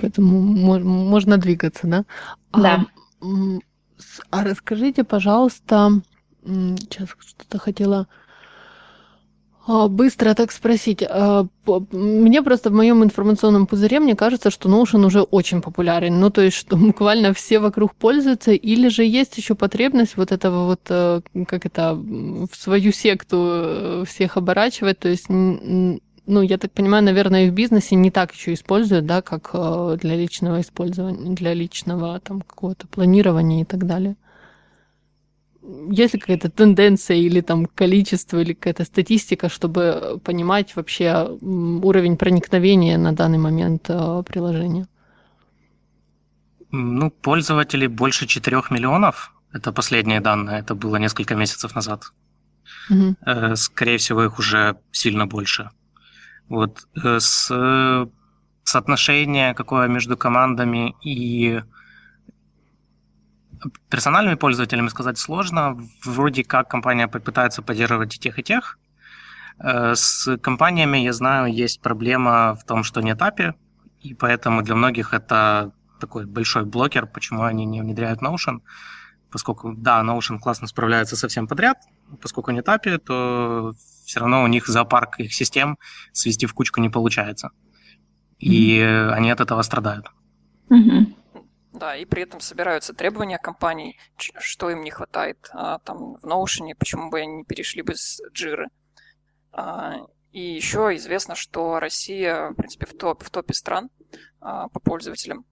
Поэтому 0.00 0.40
можно 0.40 1.38
двигаться, 1.38 1.86
да? 1.86 2.04
Да. 2.52 2.86
А, 3.20 3.26
а 4.32 4.42
расскажите, 4.42 5.04
пожалуйста, 5.04 6.02
сейчас 6.42 7.10
что-то 7.20 7.58
хотела 7.60 8.00
а, 8.00 8.06
быстро 9.88 10.34
так 10.34 10.52
спросить. 10.52 11.02
А, 11.08 11.46
мне 11.92 12.42
просто 12.42 12.70
в 12.70 12.72
моем 12.72 13.04
информационном 13.04 13.66
пузыре 13.66 14.00
мне 14.00 14.16
кажется, 14.16 14.50
что 14.50 14.68
Notion 14.68 15.06
уже 15.06 15.22
очень 15.22 15.62
популярен. 15.62 16.18
Ну, 16.18 16.30
то 16.30 16.40
есть, 16.42 16.56
что 16.56 16.76
буквально 16.88 17.32
все 17.34 17.58
вокруг 17.58 17.94
пользуются, 17.94 18.52
или 18.52 18.88
же 18.88 19.04
есть 19.04 19.36
еще 19.36 19.54
потребность 19.54 20.16
вот 20.16 20.32
этого 20.32 20.66
вот, 20.66 20.80
э, 20.88 21.20
как 21.46 21.66
это, 21.66 21.94
в 21.94 22.50
свою 22.56 22.92
секту 22.92 23.36
э, 23.48 24.04
всех 24.08 24.36
оборачивать. 24.36 24.98
То 24.98 25.08
есть, 25.08 25.26
ну, 25.28 26.42
я 26.42 26.58
так 26.58 26.72
понимаю, 26.72 27.04
наверное, 27.04 27.46
и 27.46 27.50
в 27.50 27.54
бизнесе 27.54 27.94
не 27.96 28.10
так 28.10 28.32
еще 28.32 28.54
используют, 28.54 29.06
да, 29.06 29.22
как 29.22 29.50
э, 29.52 29.98
для 30.00 30.16
личного 30.16 30.60
использования, 30.60 31.34
для 31.34 31.54
личного 31.54 32.18
там 32.20 32.40
какого-то 32.40 32.86
планирования 32.88 33.62
и 33.62 33.64
так 33.64 33.86
далее 33.86 34.16
есть 35.62 36.14
ли 36.14 36.20
какая-то 36.20 36.50
тенденция 36.50 37.16
или 37.16 37.40
там 37.40 37.66
количество, 37.66 38.38
или 38.38 38.54
какая-то 38.54 38.84
статистика, 38.84 39.48
чтобы 39.48 40.20
понимать 40.24 40.76
вообще 40.76 41.28
уровень 41.40 42.16
проникновения 42.16 42.98
на 42.98 43.12
данный 43.12 43.38
момент 43.38 43.86
э, 43.88 44.22
приложения? 44.26 44.86
Ну, 46.70 47.10
пользователей 47.10 47.88
больше 47.88 48.26
4 48.26 48.62
миллионов. 48.70 49.32
Это 49.52 49.72
последние 49.72 50.20
данные, 50.20 50.60
это 50.60 50.74
было 50.74 50.96
несколько 50.96 51.34
месяцев 51.34 51.74
назад. 51.74 52.04
Угу. 52.88 53.56
Скорее 53.56 53.98
всего, 53.98 54.24
их 54.24 54.38
уже 54.38 54.76
сильно 54.92 55.26
больше. 55.26 55.70
Вот 56.48 56.86
э, 57.04 57.18
с 57.20 57.50
соотношение 58.64 59.54
какое 59.54 59.88
между 59.88 60.16
командами 60.16 60.94
и 61.02 61.62
персональными 63.88 64.36
пользователями 64.36 64.88
сказать 64.88 65.18
сложно. 65.18 65.78
Вроде 66.04 66.44
как 66.44 66.68
компания 66.68 67.08
попытается 67.08 67.62
поддерживать 67.62 68.16
и 68.16 68.18
тех, 68.18 68.38
и 68.38 68.42
тех. 68.42 68.78
Э, 69.58 69.94
с 69.94 70.36
компаниями, 70.38 70.98
я 70.98 71.12
знаю, 71.12 71.52
есть 71.52 71.80
проблема 71.80 72.54
в 72.54 72.64
том, 72.64 72.84
что 72.84 73.00
нет 73.00 73.20
API, 73.20 73.54
и 74.00 74.14
поэтому 74.14 74.62
для 74.62 74.74
многих 74.74 75.12
это 75.12 75.72
такой 76.00 76.26
большой 76.26 76.64
блокер, 76.64 77.06
почему 77.06 77.42
они 77.42 77.66
не 77.66 77.82
внедряют 77.82 78.22
Notion. 78.22 78.60
Поскольку, 79.30 79.74
да, 79.74 80.02
Notion 80.02 80.38
классно 80.38 80.66
справляется 80.66 81.16
со 81.16 81.28
всем 81.28 81.46
подряд, 81.46 81.78
поскольку 82.20 82.50
нет 82.50 82.66
API, 82.66 82.98
то 82.98 83.74
все 84.04 84.20
равно 84.20 84.42
у 84.42 84.46
них 84.46 84.66
зоопарк 84.66 85.20
их 85.20 85.32
систем 85.34 85.78
свести 86.12 86.46
в 86.46 86.54
кучку 86.54 86.80
не 86.80 86.88
получается. 86.88 87.50
И 88.38 88.78
mm-hmm. 88.78 89.10
они 89.10 89.30
от 89.30 89.40
этого 89.40 89.62
страдают. 89.62 90.06
Mm-hmm. 90.70 91.14
Да, 91.80 91.96
и 91.96 92.04
при 92.04 92.24
этом 92.24 92.40
собираются 92.40 92.92
требования 92.92 93.38
компаний, 93.38 93.98
что 94.18 94.68
им 94.68 94.82
не 94.82 94.90
хватает 94.90 95.48
а, 95.54 95.78
там 95.78 96.16
в 96.16 96.26
Notion, 96.26 96.74
почему 96.78 97.08
бы 97.08 97.20
они 97.20 97.36
не 97.36 97.44
перешли 97.44 97.80
бы 97.80 97.94
с 97.94 98.20
Jira. 98.34 98.66
А, 99.50 99.96
и 100.30 100.42
еще 100.42 100.94
известно, 100.96 101.34
что 101.34 101.80
Россия, 101.80 102.50
в 102.50 102.54
принципе, 102.54 102.84
в, 102.84 102.92
топ, 102.92 103.22
в 103.24 103.30
топе 103.30 103.54
стран 103.54 103.88
а, 104.42 104.68
по 104.68 104.78
пользователям. 104.78 105.46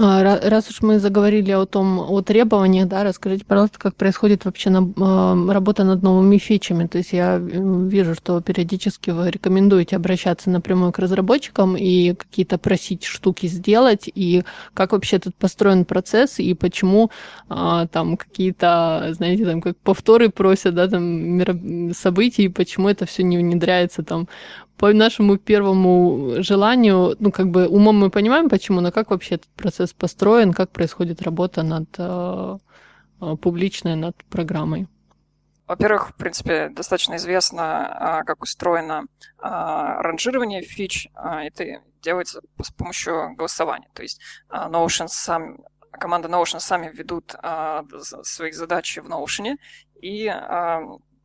А, 0.00 0.22
раз 0.22 0.70
уж 0.70 0.82
мы 0.82 1.00
заговорили 1.00 1.50
о 1.50 1.66
том, 1.66 1.98
о 1.98 2.22
требованиях, 2.22 2.86
да, 2.86 3.02
расскажите, 3.02 3.44
пожалуйста, 3.44 3.80
как 3.80 3.96
происходит 3.96 4.44
вообще 4.44 4.70
на, 4.70 4.78
э, 4.78 5.52
работа 5.52 5.82
над 5.82 6.02
новыми 6.02 6.38
фичами. 6.38 6.86
То 6.86 6.98
есть 6.98 7.12
я 7.12 7.38
вижу, 7.38 8.14
что 8.14 8.40
периодически 8.40 9.10
вы 9.10 9.30
рекомендуете 9.30 9.96
обращаться 9.96 10.50
напрямую 10.50 10.92
к 10.92 11.00
разработчикам 11.00 11.76
и 11.76 12.14
какие-то 12.14 12.58
просить 12.58 13.04
штуки 13.04 13.48
сделать, 13.48 14.08
и 14.14 14.44
как 14.72 14.92
вообще 14.92 15.18
тут 15.18 15.34
построен 15.34 15.84
процесс, 15.84 16.38
и 16.38 16.54
почему 16.54 17.10
э, 17.50 17.86
там 17.90 18.16
какие-то, 18.16 19.08
знаете, 19.12 19.44
там 19.46 19.60
как 19.60 19.76
повторы 19.78 20.28
просят, 20.28 20.76
да, 20.76 20.86
там 20.86 21.92
событий, 21.92 22.44
и 22.44 22.48
почему 22.48 22.88
это 22.88 23.04
все 23.04 23.24
не 23.24 23.36
внедряется 23.36 24.04
там 24.04 24.28
по 24.78 24.92
нашему 24.92 25.38
первому 25.38 26.42
желанию, 26.42 27.16
ну, 27.18 27.32
как 27.32 27.48
бы 27.48 27.66
умом 27.66 27.96
мы 27.96 28.10
понимаем, 28.10 28.48
почему, 28.48 28.80
но 28.80 28.92
как 28.92 29.10
вообще 29.10 29.34
этот 29.34 29.50
процесс 29.50 29.92
построен, 29.92 30.52
как 30.52 30.70
происходит 30.70 31.20
работа 31.22 31.62
над 31.64 31.88
э, 31.98 32.58
э, 33.20 33.36
публичной, 33.36 33.96
над 33.96 34.16
программой? 34.24 34.86
Во-первых, 35.66 36.10
в 36.10 36.14
принципе, 36.14 36.68
достаточно 36.70 37.16
известно, 37.16 37.62
а, 37.62 38.24
как 38.24 38.42
устроено 38.42 39.04
а, 39.38 40.00
ранжирование 40.00 40.62
фич. 40.62 41.08
А, 41.14 41.44
это 41.44 41.82
делается 42.00 42.40
с 42.62 42.70
помощью 42.70 43.34
голосования. 43.36 43.88
То 43.92 44.02
есть 44.02 44.20
Notion 44.48 45.08
сам, 45.08 45.58
команда 45.90 46.28
Notion 46.28 46.60
сами 46.60 46.90
ведут 46.94 47.34
свои 48.22 48.52
задачи 48.52 49.00
в 49.00 49.08
Notion 49.08 49.56
и 50.00 50.32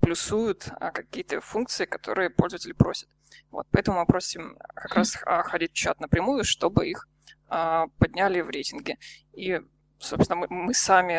плюсуют 0.04 0.70
какие-то 0.94 1.40
функции, 1.40 1.86
которые 1.86 2.30
пользователи 2.30 2.74
просят. 2.74 3.10
Вот, 3.52 3.66
поэтому 3.72 4.00
мы 4.00 4.06
просим 4.06 4.58
как 4.76 4.96
раз 4.96 5.18
а, 5.26 5.44
ходить 5.44 5.72
в 5.72 5.76
чат 5.76 6.00
напрямую, 6.00 6.44
чтобы 6.44 6.88
их 6.88 7.08
а, 7.48 7.88
подняли 8.00 8.42
в 8.42 8.50
рейтинге. 8.50 8.98
И, 9.32 9.62
собственно, 10.00 10.36
мы, 10.36 10.48
мы 10.50 10.74
сами 10.74 11.14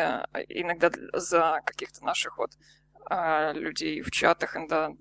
иногда 0.49 0.91
за 1.13 1.61
каких-то 1.65 2.05
наших 2.05 2.37
вот 2.37 2.51
а, 3.07 3.51
людей 3.53 4.01
в 4.01 4.11
чатах 4.11 4.55
иногда 4.55 4.91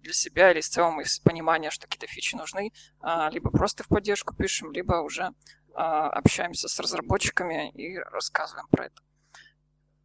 для 0.00 0.12
себя 0.12 0.52
или 0.52 0.60
с 0.60 0.68
целом 0.68 1.00
из 1.00 1.18
понимания, 1.18 1.70
что 1.70 1.86
какие-то 1.86 2.06
фичи 2.06 2.36
нужны, 2.36 2.72
а, 3.00 3.30
либо 3.30 3.50
просто 3.50 3.84
в 3.84 3.88
поддержку 3.88 4.34
пишем, 4.34 4.72
либо 4.72 4.96
уже 4.96 5.30
а, 5.74 6.08
общаемся 6.10 6.68
с 6.68 6.78
разработчиками 6.78 7.70
и 7.72 7.98
рассказываем 7.98 8.68
про 8.68 8.86
это. 8.86 9.02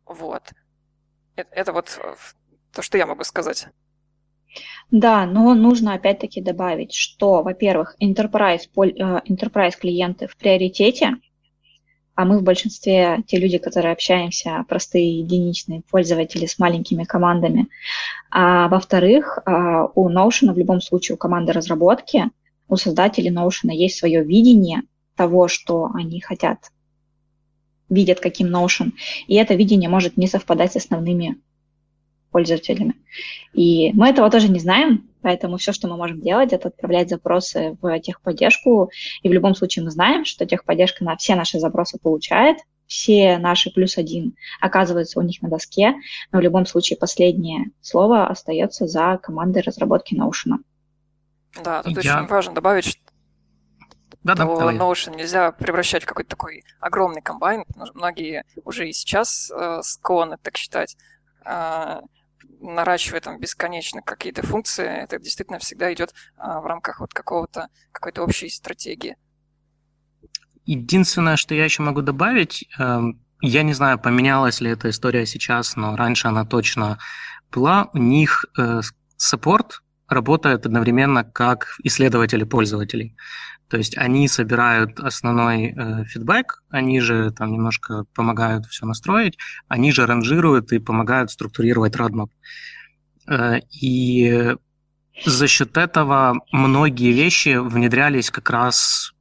Вот. 0.06 0.52
Это, 1.36 1.50
это 1.54 1.74
вот 1.74 2.00
то, 2.74 2.82
что 2.82 2.98
я 2.98 3.06
могу 3.06 3.24
сказать. 3.24 3.68
Да, 4.92 5.26
но 5.26 5.54
нужно 5.54 5.94
опять-таки 5.94 6.42
добавить, 6.42 6.94
что, 6.94 7.44
во-первых, 7.44 7.96
enterprise, 8.02 8.62
э, 8.76 9.22
enterprise 9.28 9.78
клиенты 9.80 10.28
в 10.28 10.36
приоритете, 10.36 11.18
а 12.16 12.26
мы 12.26 12.40
в 12.40 12.44
большинстве 12.44 13.24
те 13.28 13.38
люди, 13.38 13.60
которые 13.60 13.94
общаемся, 13.94 14.66
простые 14.68 15.20
единичные 15.20 15.84
пользователи 15.90 16.48
с 16.48 16.60
маленькими 16.60 17.06
командами. 17.06 17.70
А 18.30 18.68
во-вторых, 18.68 19.40
а, 19.46 19.86
у 19.96 20.10
Notion 20.10 20.52
в 20.52 20.58
любом 20.58 20.82
случае, 20.82 21.16
у 21.16 21.18
команды 21.18 21.54
разработки, 21.54 22.30
у 22.68 22.76
создателей 22.76 23.32
Notion 23.32 23.72
есть 23.72 23.98
свое 23.98 24.22
видение 24.22 24.82
того, 25.16 25.48
что 25.48 25.92
они 25.94 26.20
хотят, 26.20 26.72
видят 27.90 28.20
каким 28.20 28.54
Notion, 28.54 28.92
и 29.28 29.36
это 29.36 29.54
видение 29.54 29.88
может 29.88 30.18
не 30.18 30.28
совпадать 30.28 30.74
с 30.74 30.76
основными 30.76 31.38
пользователями. 32.30 32.96
И 33.54 33.92
мы 33.94 34.10
этого 34.10 34.30
тоже 34.30 34.50
не 34.50 34.60
знаем, 34.60 35.10
поэтому 35.22 35.58
все, 35.58 35.74
что 35.74 35.88
мы 35.88 35.98
можем 35.98 36.22
делать, 36.22 36.54
это 36.54 36.70
отправлять 36.70 37.10
запросы 37.10 37.78
в 37.82 38.00
техподдержку. 38.00 38.92
И 39.22 39.30
в 39.30 39.34
любом 39.34 39.56
случае 39.56 39.86
мы 39.86 39.92
знаем, 39.92 40.26
что 40.26 40.46
техподдержка 40.46 41.04
на 41.04 41.18
все 41.18 41.36
наши 41.36 41.60
запросы 41.60 41.98
получает, 42.00 42.58
все 42.88 43.38
наши 43.38 43.72
плюс 43.72 43.98
один 43.98 44.36
оказываются 44.60 45.20
у 45.20 45.22
них 45.22 45.42
на 45.42 45.50
доске, 45.50 45.94
но 46.32 46.40
в 46.40 46.42
любом 46.42 46.66
случае 46.66 46.98
последнее 46.98 47.72
слово 47.82 48.28
остается 48.28 48.88
за 48.88 49.20
командой 49.22 49.62
разработки 49.62 50.16
Notion. 50.16 50.58
Да, 51.64 51.84
тут 51.84 52.04
Я... 52.04 52.18
очень 52.18 52.28
важно 52.28 52.54
добавить, 52.54 52.86
что 52.86 53.00
да, 54.24 54.36
да, 54.36 54.46
то 54.46 54.72
Notion 54.72 55.16
нельзя 55.16 55.52
превращать 55.52 56.04
в 56.04 56.06
какой-то 56.06 56.32
такой 56.32 56.64
огромный 56.80 57.22
комбайн. 57.22 57.64
Многие 57.94 58.44
уже 58.66 58.90
и 58.90 58.94
сейчас 58.94 59.50
э, 59.50 59.80
склонны 59.82 60.38
так 60.42 60.58
считать. 60.58 60.98
Э, 61.46 62.02
наращивая 62.60 63.22
там 63.22 63.40
бесконечно 63.40 64.02
какие-то 64.02 64.46
функции, 64.46 64.86
это 64.86 65.20
действительно 65.20 65.60
всегда 65.60 65.94
идет 65.94 66.14
а, 66.38 66.62
в 66.62 66.66
рамках 66.66 67.00
вот 67.00 67.14
какого-то 67.14 67.70
какой-то 67.92 68.24
общей 68.24 68.50
стратегии. 68.50 69.18
Единственное, 70.66 71.36
что 71.36 71.56
я 71.56 71.64
еще 71.64 71.82
могу 71.82 72.02
добавить, 72.02 72.70
эм, 72.78 73.24
я 73.42 73.64
не 73.64 73.74
знаю, 73.74 73.98
поменялась 73.98 74.62
ли 74.62 74.70
эта 74.70 74.90
история 74.90 75.26
сейчас, 75.26 75.76
но 75.76 75.96
раньше 75.96 76.28
она 76.28 76.46
точно 76.46 77.00
была. 77.52 77.90
У 77.94 77.98
них 77.98 78.46
саппорт 79.18 79.72
э, 79.72 80.14
работает 80.14 80.66
одновременно 80.66 81.24
как 81.24 81.76
исследователи 81.84 82.44
пользователей. 82.44 83.16
То 83.70 83.78
есть 83.78 83.98
они 83.98 84.28
собирают 84.28 85.00
основной 85.00 85.68
э, 85.68 86.04
фидбэк, 86.06 86.64
они 86.70 87.00
же 87.00 87.32
там 87.32 87.52
немножко 87.52 88.06
помогают 88.16 88.66
все 88.66 88.86
настроить, 88.86 89.38
они 89.68 89.92
же 89.92 90.08
ранжируют 90.08 90.72
и 90.72 90.80
помогают 90.80 91.30
структурировать 91.30 91.96
roadmap. 91.96 92.30
Э, 93.28 93.60
и 93.72 94.56
за 95.26 95.48
счет 95.48 95.78
этого 95.78 96.42
многие 96.52 97.12
вещи 97.12 97.58
внедрялись 97.58 98.32
как 98.32 98.50
раз 98.50 99.14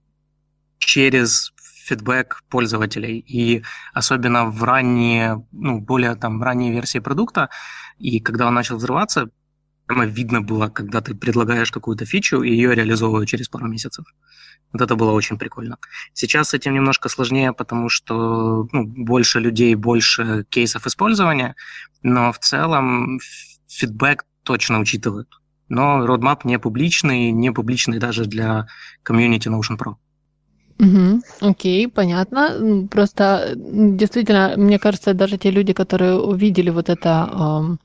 через 0.78 1.52
фидбэк 1.84 2.42
пользователей. 2.48 3.18
И 3.18 3.62
особенно 3.92 4.46
в 4.46 4.62
ранние, 4.64 5.44
ну, 5.52 5.80
более 5.80 6.14
там 6.14 6.42
ранние 6.42 6.72
версии 6.72 7.00
продукта, 7.00 7.50
и 7.98 8.20
когда 8.20 8.46
он 8.46 8.54
начал 8.54 8.76
взрываться, 8.76 9.28
прямо 9.88 10.06
видно 10.06 10.40
было, 10.40 10.68
когда 10.68 11.00
ты 11.00 11.14
предлагаешь 11.14 11.72
какую-то 11.72 12.04
фичу, 12.04 12.42
и 12.42 12.50
ее 12.50 12.74
реализовывают 12.74 13.28
через 13.28 13.48
пару 13.48 13.66
месяцев. 13.66 14.04
Вот 14.72 14.82
это 14.82 14.96
было 14.96 15.12
очень 15.12 15.38
прикольно. 15.38 15.78
Сейчас 16.12 16.50
с 16.50 16.54
этим 16.54 16.74
немножко 16.74 17.08
сложнее, 17.08 17.52
потому 17.52 17.88
что 17.88 18.68
ну, 18.72 18.84
больше 18.84 19.40
людей, 19.40 19.74
больше 19.74 20.44
кейсов 20.50 20.86
использования, 20.86 21.54
но 22.02 22.32
в 22.32 22.38
целом 22.38 23.18
фидбэк 23.66 24.24
точно 24.42 24.78
учитывают. 24.78 25.28
Но 25.68 26.06
roadmap 26.06 26.40
не 26.44 26.58
публичный, 26.58 27.32
не 27.32 27.52
публичный 27.52 27.98
даже 27.98 28.24
для 28.24 28.66
комьюнити 29.02 29.48
Notion 29.48 29.78
Pro. 29.78 29.94
Угу, 30.80 31.22
окей, 31.40 31.88
понятно. 31.88 32.86
Просто 32.90 33.54
действительно, 33.56 34.54
мне 34.56 34.78
кажется, 34.78 35.14
даже 35.14 35.38
те 35.38 35.50
люди, 35.50 35.72
которые 35.72 36.14
увидели 36.20 36.70
вот 36.70 36.88
это 36.88 37.78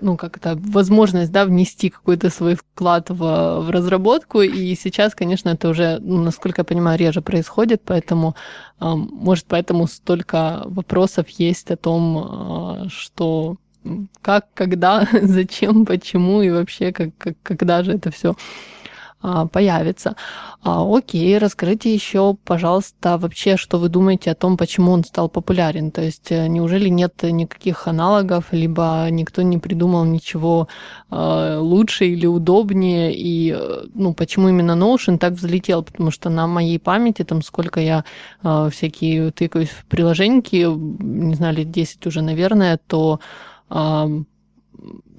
ну, 0.00 0.16
как 0.16 0.36
это, 0.36 0.56
возможность, 0.56 1.32
да, 1.32 1.44
внести 1.44 1.90
какой-то 1.90 2.30
свой 2.30 2.54
вклад 2.54 3.10
в, 3.10 3.60
в 3.60 3.70
разработку, 3.70 4.42
и 4.42 4.74
сейчас, 4.74 5.14
конечно, 5.14 5.50
это 5.50 5.68
уже, 5.68 5.98
ну, 6.00 6.22
насколько 6.22 6.60
я 6.60 6.64
понимаю, 6.64 6.98
реже 6.98 7.22
происходит, 7.22 7.82
поэтому, 7.84 8.34
может, 8.80 9.46
поэтому 9.46 9.86
столько 9.86 10.62
вопросов 10.66 11.28
есть 11.28 11.70
о 11.70 11.76
том, 11.76 12.18
а, 12.18 12.88
что 12.88 13.56
как, 14.22 14.46
когда, 14.54 15.08
зачем, 15.22 15.86
почему 15.86 16.42
и 16.42 16.50
вообще, 16.50 16.92
как, 16.92 17.10
как, 17.18 17.36
когда 17.42 17.82
же 17.82 17.92
это 17.92 18.10
все 18.10 18.34
появится. 19.52 20.14
А, 20.62 20.84
окей, 20.84 21.38
расскажите 21.38 21.92
еще, 21.92 22.36
пожалуйста, 22.44 23.18
вообще, 23.18 23.56
что 23.56 23.78
вы 23.78 23.88
думаете 23.88 24.30
о 24.30 24.34
том, 24.34 24.56
почему 24.56 24.92
он 24.92 25.04
стал 25.04 25.28
популярен. 25.28 25.90
То 25.90 26.02
есть 26.02 26.30
э, 26.30 26.48
неужели 26.48 26.88
нет 26.88 27.22
никаких 27.22 27.88
аналогов, 27.88 28.46
либо 28.52 29.06
никто 29.10 29.42
не 29.42 29.58
придумал 29.58 30.04
ничего 30.04 30.68
а, 31.10 31.58
лучше 31.60 32.06
или 32.06 32.26
удобнее, 32.26 33.14
и 33.14 33.54
э, 33.56 33.84
ну, 33.94 34.12
почему 34.14 34.48
именно 34.48 34.72
Notion 34.72 35.18
так 35.18 35.34
взлетел? 35.34 35.82
Потому 35.82 36.10
что 36.10 36.30
на 36.30 36.46
моей 36.46 36.78
памяти, 36.78 37.22
там 37.22 37.42
сколько 37.42 37.80
я 37.80 38.04
всякие 38.42 39.30
тыкаюсь 39.30 39.70
в 39.70 39.84
приложеньки, 39.86 40.66
не 40.66 41.34
знаю, 41.34 41.56
лет 41.56 41.70
10 41.70 42.06
уже, 42.06 42.22
наверное, 42.22 42.78
то 42.86 43.20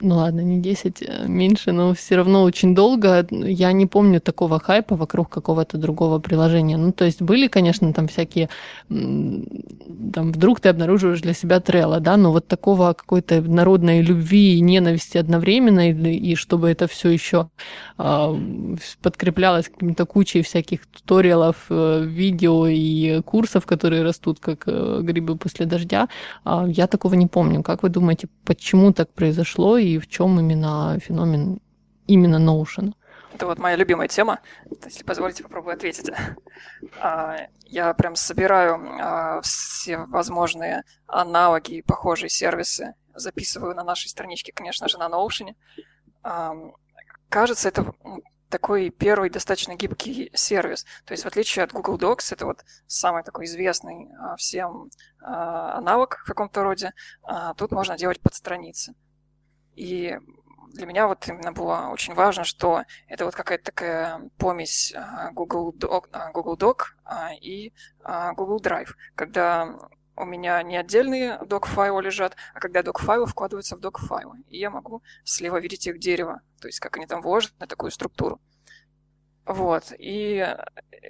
ну 0.01 0.17
ладно, 0.17 0.41
не 0.41 0.59
10, 0.59 1.03
а 1.07 1.27
меньше, 1.27 1.71
но 1.71 1.93
все 1.93 2.15
равно 2.15 2.43
очень 2.43 2.75
долго. 2.75 3.25
Я 3.31 3.71
не 3.71 3.85
помню 3.85 4.19
такого 4.21 4.59
хайпа 4.59 4.95
вокруг 4.95 5.29
какого-то 5.29 5.77
другого 5.77 6.19
приложения. 6.19 6.77
Ну, 6.77 6.91
то 6.91 7.05
есть 7.05 7.21
были, 7.21 7.47
конечно, 7.47 7.93
там 7.93 8.07
всякие, 8.07 8.49
там 8.89 10.31
вдруг 10.31 10.59
ты 10.59 10.69
обнаруживаешь 10.69 11.21
для 11.21 11.33
себя 11.33 11.59
трелла, 11.59 11.99
да, 11.99 12.17
но 12.17 12.31
вот 12.31 12.47
такого 12.47 12.93
какой-то 12.93 13.41
народной 13.41 14.01
любви 14.01 14.55
и 14.55 14.61
ненависти 14.61 15.17
одновременно, 15.17 15.89
и, 15.89 16.15
и 16.15 16.35
чтобы 16.35 16.69
это 16.69 16.87
все 16.87 17.09
еще 17.09 17.49
э, 17.97 18.37
подкреплялось 19.01 19.69
какими-то 19.69 20.05
кучей 20.05 20.41
всяких 20.41 20.85
туториалов, 20.87 21.55
э, 21.69 22.03
видео 22.05 22.67
и 22.67 23.21
курсов, 23.21 23.65
которые 23.65 24.03
растут 24.03 24.39
как 24.39 24.63
э, 24.67 24.99
грибы 25.01 25.37
после 25.37 25.65
дождя, 25.65 26.07
э, 26.45 26.65
я 26.67 26.87
такого 26.87 27.15
не 27.15 27.27
помню. 27.27 27.63
Как 27.63 27.83
вы 27.83 27.89
думаете, 27.89 28.27
почему 28.45 28.93
так 28.93 29.09
произошло 29.13 29.77
и 29.87 29.99
в 29.99 30.07
чем 30.07 30.39
именно 30.39 30.99
феномен 30.99 31.61
именно 32.07 32.37
Notion? 32.37 32.93
Это 33.33 33.45
вот 33.45 33.59
моя 33.59 33.75
любимая 33.75 34.07
тема. 34.07 34.39
Если 34.83 35.03
позволите, 35.03 35.43
попробую 35.43 35.75
ответить. 35.75 36.09
А, 36.99 37.37
я 37.65 37.93
прям 37.93 38.15
собираю 38.15 38.79
а, 38.99 39.41
все 39.41 39.97
возможные 39.97 40.83
аналоги 41.05 41.75
и 41.75 41.81
похожие 41.83 42.29
сервисы, 42.29 42.95
записываю 43.13 43.75
на 43.75 43.83
нашей 43.83 44.07
страничке, 44.07 44.53
конечно 44.53 44.87
же, 44.87 44.97
на 44.97 45.07
Notion. 45.07 45.55
Кажется, 47.29 47.67
это 47.67 47.93
такой 48.49 48.89
первый 48.89 49.29
достаточно 49.29 49.75
гибкий 49.75 50.31
сервис. 50.33 50.85
То 51.05 51.11
есть 51.11 51.23
в 51.23 51.27
отличие 51.27 51.63
от 51.63 51.73
Google 51.73 51.97
Docs, 51.97 52.29
это 52.31 52.45
вот 52.45 52.63
самый 52.87 53.23
такой 53.23 53.45
известный 53.45 54.07
всем 54.37 54.89
аналог 55.19 56.17
в 56.23 56.25
каком-то 56.25 56.63
роде, 56.63 56.93
тут 57.57 57.71
можно 57.71 57.97
делать 57.97 58.21
подстраницы. 58.21 58.95
И 59.77 60.17
для 60.73 60.87
меня 60.87 61.07
вот 61.07 61.27
именно 61.27 61.53
было 61.53 61.89
очень 61.91 62.15
важно, 62.15 62.43
что 62.43 62.83
это 63.07 63.25
вот 63.25 63.35
какая-то 63.35 63.65
такая 63.65 64.29
помесь 64.37 64.91
а, 64.95 65.31
Google 65.31 65.71
Doc, 65.71 66.09
а, 66.11 66.31
Google 66.31 66.57
Doc 66.57 66.77
а, 67.05 67.33
и 67.33 67.73
Google 68.03 68.59
Drive, 68.59 68.89
когда 69.15 69.77
у 70.15 70.25
меня 70.25 70.63
не 70.63 70.75
отдельные 70.77 71.37
док-файлы 71.45 72.01
лежат, 72.01 72.35
а 72.55 72.59
когда 72.59 72.81
док-файлы 72.81 73.27
вкладываются 73.27 73.75
в 73.75 73.79
док-файлы. 73.79 74.39
И 74.49 74.57
я 74.57 74.71
могу 74.71 75.03
слева 75.23 75.59
видеть 75.59 75.85
их 75.85 75.99
дерево, 75.99 76.41
то 76.59 76.67
есть 76.67 76.79
как 76.79 76.97
они 76.97 77.05
там 77.05 77.21
вложены 77.21 77.67
такую 77.67 77.91
структуру. 77.91 78.41
Вот. 79.47 79.93
И 79.97 80.45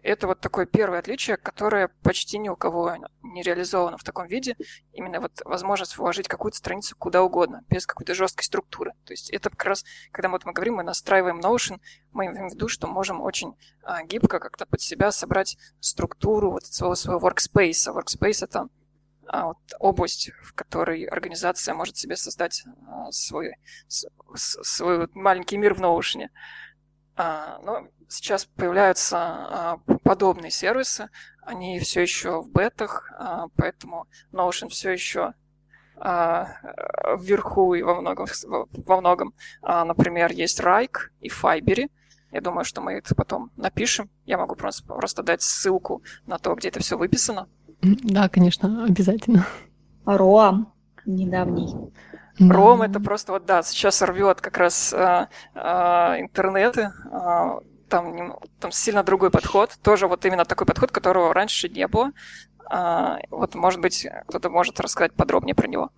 это 0.04 0.28
вот 0.28 0.42
такое 0.42 0.68
первое 0.68 1.00
отличие, 1.00 1.38
которое 1.38 1.90
почти 2.04 2.38
ни 2.38 2.50
у 2.50 2.56
кого 2.56 2.94
не 3.24 3.42
реализовано 3.42 3.98
в 3.98 4.04
таком 4.04 4.28
виде. 4.28 4.56
Именно 4.94 5.22
вот 5.22 5.42
возможность 5.44 5.98
вложить 5.98 6.28
какую-то 6.28 6.58
страницу 6.58 6.96
куда 6.96 7.24
угодно, 7.24 7.64
без 7.68 7.88
какой-то 7.88 8.14
жесткой 8.14 8.46
структуры. 8.46 8.94
То 9.06 9.14
есть 9.14 9.32
это 9.32 9.50
как 9.50 9.66
раз, 9.66 9.86
когда 10.12 10.30
вот 10.30 10.46
мы 10.46 10.54
говорим, 10.54 10.76
мы 10.76 10.84
настраиваем 10.84 11.40
Notion, 11.40 11.80
мы 12.12 12.28
имеем 12.28 12.50
в 12.50 12.54
виду, 12.54 12.68
что 12.68 12.86
можем 12.86 13.22
очень 13.22 13.56
а, 13.82 14.04
гибко 14.04 14.40
как-то 14.40 14.68
под 14.68 14.82
себя 14.82 15.12
собрать 15.12 15.58
структуру 15.80 16.52
вот 16.52 16.66
своего, 16.66 16.94
своего 16.94 17.28
workspace. 17.28 17.92
Workspace— 17.92 18.38
это 18.44 18.70
а, 19.26 19.48
вот, 19.48 19.58
область, 19.80 20.30
в 20.44 20.54
которой 20.54 21.06
организация 21.06 21.74
может 21.74 21.98
себе 21.98 22.16
создать 22.16 22.64
а, 22.88 23.12
свой, 23.12 23.56
свой 23.88 25.08
маленький 25.14 25.58
мир 25.58 25.74
в 25.74 25.82
Notion. 25.82 26.28
А, 27.18 27.60
но 27.64 27.88
сейчас 28.08 28.46
появляются 28.46 29.18
а, 29.18 29.78
подобные 30.04 30.52
сервисы, 30.52 31.10
они 31.42 31.80
все 31.80 32.02
еще 32.02 32.42
в 32.42 32.52
бетах, 32.52 33.12
а, 33.18 33.48
поэтому 33.58 34.08
Notion 34.32 34.70
все 34.70 34.92
еще 34.92 35.34
а, 35.96 36.48
вверху 37.20 37.74
и 37.74 37.82
во 37.82 38.00
многом, 38.00 38.28
во 38.46 39.00
многом. 39.00 39.34
Например, 39.64 40.32
есть 40.32 40.60
Райк 40.60 41.12
и 41.20 41.30
Файбери. 41.30 41.90
Я 42.32 42.42
думаю, 42.42 42.66
что 42.66 42.82
мы 42.82 42.94
это 42.94 43.16
потом 43.16 43.52
напишем. 43.56 44.12
Я 44.26 44.38
могу 44.38 44.56
просто, 44.56 44.86
просто 44.86 45.24
дать 45.24 45.42
ссылку 45.42 46.04
на 46.28 46.38
то, 46.38 46.54
где 46.54 46.68
это 46.68 46.80
все 46.82 46.98
выписано. 46.98 47.48
Да, 47.82 48.30
конечно, 48.30 48.86
обязательно. 48.86 49.48
Роам 50.06 50.74
недавний. 51.08 51.74
Ром 52.40 52.84
это 52.84 53.00
просто 53.00 53.32
вот 53.32 53.46
да, 53.46 53.64
сейчас 53.64 54.02
рвет 54.02 54.42
как 54.42 54.58
раз 54.58 54.94
а, 54.94 55.30
а, 55.56 56.20
интернеты. 56.20 56.92
А, 57.12 57.60
там, 57.90 58.38
там 58.60 58.72
сильно 58.72 59.04
другой 59.04 59.32
подход. 59.32 59.78
Тоже 59.82 60.08
вот 60.08 60.26
именно 60.26 60.46
такой 60.46 60.68
подход, 60.68 60.92
которого 60.92 61.34
раньше 61.34 61.70
не 61.70 61.88
было. 61.88 62.12
А, 62.70 63.18
вот, 63.32 63.56
может 63.56 63.82
быть, 63.82 64.06
кто-то 64.28 64.50
может 64.50 64.80
рассказать 64.80 65.14
подробнее 65.14 65.56
про 65.56 65.68
него. 65.68 65.90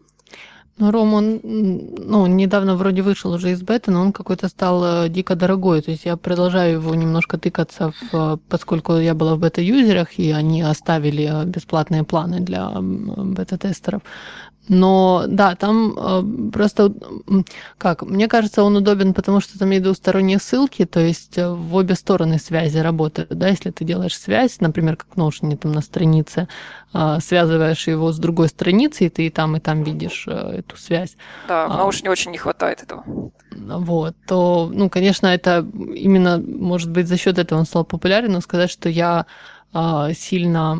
Ну, 0.77 0.91
Ром, 0.91 1.13
он 1.13 1.41
ну, 1.43 2.25
недавно 2.27 2.77
вроде 2.77 3.01
вышел 3.01 3.33
уже 3.33 3.51
из 3.51 3.61
бета, 3.61 3.91
но 3.91 4.01
он 4.01 4.13
какой-то 4.13 4.47
стал 4.47 4.83
э, 4.85 5.09
дико 5.09 5.35
дорогой. 5.35 5.81
То 5.81 5.91
есть 5.91 6.05
я 6.05 6.15
продолжаю 6.15 6.75
его 6.75 6.95
немножко 6.95 7.37
тыкаться, 7.37 7.91
в, 8.11 8.39
поскольку 8.47 8.95
я 8.95 9.13
была 9.13 9.35
в 9.35 9.39
бета-юзерах, 9.39 10.17
и 10.17 10.31
они 10.31 10.61
оставили 10.61 11.29
э, 11.29 11.45
бесплатные 11.45 12.05
планы 12.05 12.39
для 12.39 12.71
бета-тестеров. 12.79 14.03
Но 14.69 15.25
да, 15.27 15.55
там 15.55 15.95
э, 15.97 16.51
просто, 16.51 16.93
как, 17.79 18.03
мне 18.03 18.27
кажется, 18.27 18.63
он 18.63 18.77
удобен, 18.77 19.15
потому 19.15 19.41
что 19.41 19.57
там 19.57 19.71
есть 19.71 19.83
двусторонние 19.83 20.37
ссылки, 20.37 20.85
то 20.85 20.99
есть 20.99 21.39
э, 21.39 21.49
в 21.49 21.75
обе 21.75 21.95
стороны 21.95 22.37
связи 22.37 22.77
работают, 22.77 23.31
да, 23.31 23.47
если 23.47 23.71
ты 23.71 23.83
делаешь 23.83 24.17
связь, 24.17 24.59
например, 24.61 24.95
как 24.95 25.07
Notion 25.15 25.57
там 25.57 25.71
на 25.71 25.81
странице, 25.81 26.47
э, 26.93 27.17
связываешь 27.19 27.87
его 27.87 28.11
с 28.11 28.19
другой 28.19 28.47
страницей, 28.47 29.07
и 29.07 29.09
ты 29.09 29.25
и 29.25 29.29
там, 29.31 29.57
и 29.57 29.59
там 29.59 29.81
видишь 29.81 30.25
э, 30.27 30.59
эту 30.59 30.77
связь. 30.77 31.17
Да, 31.47 31.67
в 31.67 31.71
Notion 31.71 32.07
а, 32.07 32.11
очень 32.11 32.29
не 32.29 32.37
хватает 32.37 32.83
этого. 32.83 33.03
Вот, 33.51 34.15
то, 34.27 34.69
ну, 34.71 34.87
конечно, 34.91 35.25
это 35.25 35.67
именно, 35.75 36.37
может 36.37 36.91
быть, 36.91 37.07
за 37.07 37.17
счет 37.17 37.39
этого 37.39 37.57
он 37.57 37.65
стал 37.65 37.85
популярен, 37.85 38.33
но 38.33 38.41
сказать, 38.41 38.69
что 38.69 38.87
я 38.87 39.25
э, 39.73 40.13
сильно 40.15 40.73
а, 40.73 40.77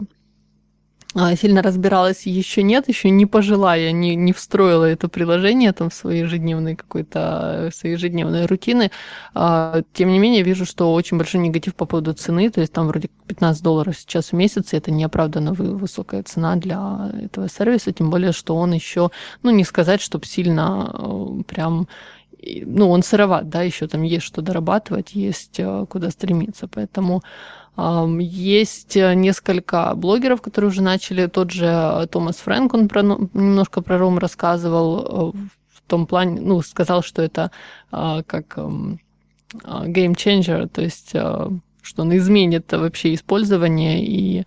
сильно 1.36 1.62
разбиралась, 1.62 2.26
еще 2.26 2.64
нет, 2.64 2.88
еще 2.88 3.10
не 3.10 3.26
пожила, 3.26 3.76
я 3.76 3.92
не, 3.92 4.16
не 4.16 4.34
встроила 4.34 4.86
это 4.86 5.08
приложение 5.08 5.74
там 5.74 5.90
в 5.90 5.94
свои 5.94 6.20
ежедневные 6.20 6.76
какой-то, 6.76 7.70
свои 7.74 7.94
ежедневные 7.94 8.46
рутины. 8.46 8.92
А, 9.34 9.82
тем 9.94 10.10
не 10.10 10.20
менее, 10.20 10.44
вижу, 10.44 10.66
что 10.66 10.94
очень 10.94 11.18
большой 11.18 11.42
негатив 11.42 11.76
по 11.76 11.86
поводу 11.86 12.14
цены, 12.14 12.50
то 12.50 12.62
есть 12.62 12.74
там 12.74 12.88
вроде 12.88 13.10
15 13.28 13.64
долларов 13.64 13.98
сейчас 13.98 14.32
в 14.32 14.34
месяц, 14.34 14.74
и 14.74 14.78
это 14.78 14.92
неоправданно 14.92 15.54
высокая 15.54 16.24
цена 16.24 16.56
для 16.56 17.12
этого 17.22 17.50
сервиса, 17.50 17.92
тем 17.92 18.10
более, 18.10 18.32
что 18.32 18.56
он 18.56 18.74
еще, 18.74 19.12
ну, 19.44 19.52
не 19.52 19.64
сказать, 19.64 20.02
чтобы 20.02 20.26
сильно 20.26 20.92
э, 20.94 21.44
прям 21.48 21.88
ну, 22.66 22.90
он 22.90 23.04
сыроват, 23.04 23.50
да, 23.50 23.64
еще 23.64 23.88
там 23.88 24.04
есть 24.04 24.26
что 24.26 24.42
дорабатывать, 24.42 25.14
есть 25.14 25.60
э, 25.60 25.86
куда 25.90 26.10
стремиться, 26.10 26.68
поэтому 26.68 27.22
есть 28.20 28.98
э, 28.98 29.14
несколько 29.14 29.94
блогеров, 29.96 30.42
которые 30.42 30.70
уже 30.70 30.82
начали. 30.82 31.28
Тот 31.28 31.52
же 31.52 31.66
э, 31.66 32.08
Томас 32.08 32.38
Фрэнк, 32.38 32.74
он 32.74 32.88
про, 32.88 33.04
ну, 33.04 33.30
немножко 33.34 33.82
про 33.82 33.98
Ром 33.98 34.18
рассказывал 34.18 35.34
э, 35.34 35.38
в 35.76 35.82
том 35.88 36.06
плане, 36.06 36.42
ну, 36.42 36.62
сказал, 36.62 37.02
что 37.02 37.22
это 37.22 37.52
как 37.92 38.58
game 38.60 39.00
changer, 40.16 40.68
то 40.68 40.82
есть 40.82 41.10
что 41.10 42.02
он 42.04 42.16
изменит 42.16 42.72
вообще 42.72 43.16
использование 43.16 44.06
и 44.06 44.46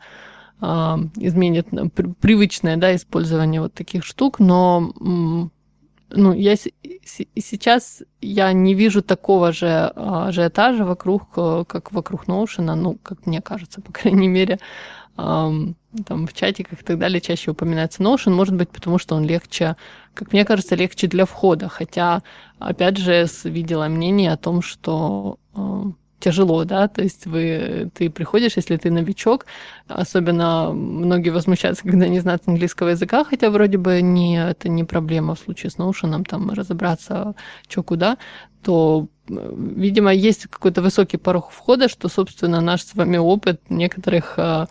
изменит 0.60 1.66
привычное 2.20 2.76
да, 2.76 2.94
использование 2.94 3.60
вот 3.60 3.74
таких 3.74 4.04
штук, 4.04 4.38
но 4.38 4.92
ну, 6.14 6.32
я 6.32 6.56
сейчас 6.56 8.02
я 8.20 8.52
не 8.52 8.74
вижу 8.74 9.02
такого 9.02 9.52
же 9.52 9.92
ажиотажа 9.96 10.84
вокруг, 10.84 11.22
э, 11.36 11.64
как 11.66 11.92
вокруг 11.92 12.26
Notion, 12.26 12.74
ну, 12.74 12.98
как 13.02 13.26
мне 13.26 13.40
кажется, 13.40 13.80
по 13.80 13.92
крайней 14.00 14.28
мере, 14.28 14.58
там 15.16 15.76
в 16.26 16.32
чатиках 16.32 16.80
и 16.80 16.84
так 16.84 16.98
далее 16.98 17.20
чаще 17.20 17.50
упоминается 17.50 18.02
Notion, 18.02 18.30
может 18.30 18.56
быть, 18.56 18.70
потому 18.70 18.98
что 18.98 19.14
он 19.14 19.24
легче, 19.24 19.76
как 20.14 20.32
мне 20.32 20.44
кажется, 20.44 20.74
легче 20.74 21.06
для 21.06 21.26
входа, 21.26 21.68
хотя, 21.68 22.22
опять 22.58 22.96
же, 22.96 23.26
видела 23.44 23.88
мнение 23.88 24.32
о 24.32 24.38
том, 24.38 24.62
что 24.62 25.38
тяжело, 26.22 26.64
да, 26.64 26.88
то 26.88 27.02
есть 27.02 27.26
вы, 27.26 27.90
ты 27.94 28.08
приходишь, 28.08 28.56
если 28.56 28.76
ты 28.76 28.90
новичок, 28.90 29.46
особенно 29.88 30.72
многие 30.72 31.30
возмущаются, 31.30 31.82
когда 31.82 32.08
не 32.08 32.20
знают 32.20 32.42
английского 32.46 32.90
языка, 32.90 33.24
хотя 33.24 33.50
вроде 33.50 33.78
бы 33.78 34.00
не, 34.02 34.36
это 34.50 34.68
не 34.68 34.84
проблема 34.84 35.34
в 35.34 35.40
случае 35.40 35.70
с 35.70 35.78
Notion, 35.78 36.24
там 36.24 36.50
разобраться, 36.50 37.34
что 37.68 37.82
куда, 37.82 38.16
то, 38.62 39.08
видимо, 39.28 40.12
есть 40.12 40.46
какой-то 40.46 40.82
высокий 40.82 41.16
порог 41.16 41.50
входа, 41.50 41.88
что, 41.88 42.08
собственно, 42.08 42.60
наш 42.60 42.82
с 42.82 42.94
вами 42.94 43.16
опыт 43.16 43.60
некоторых 43.68 44.34
а, 44.38 44.68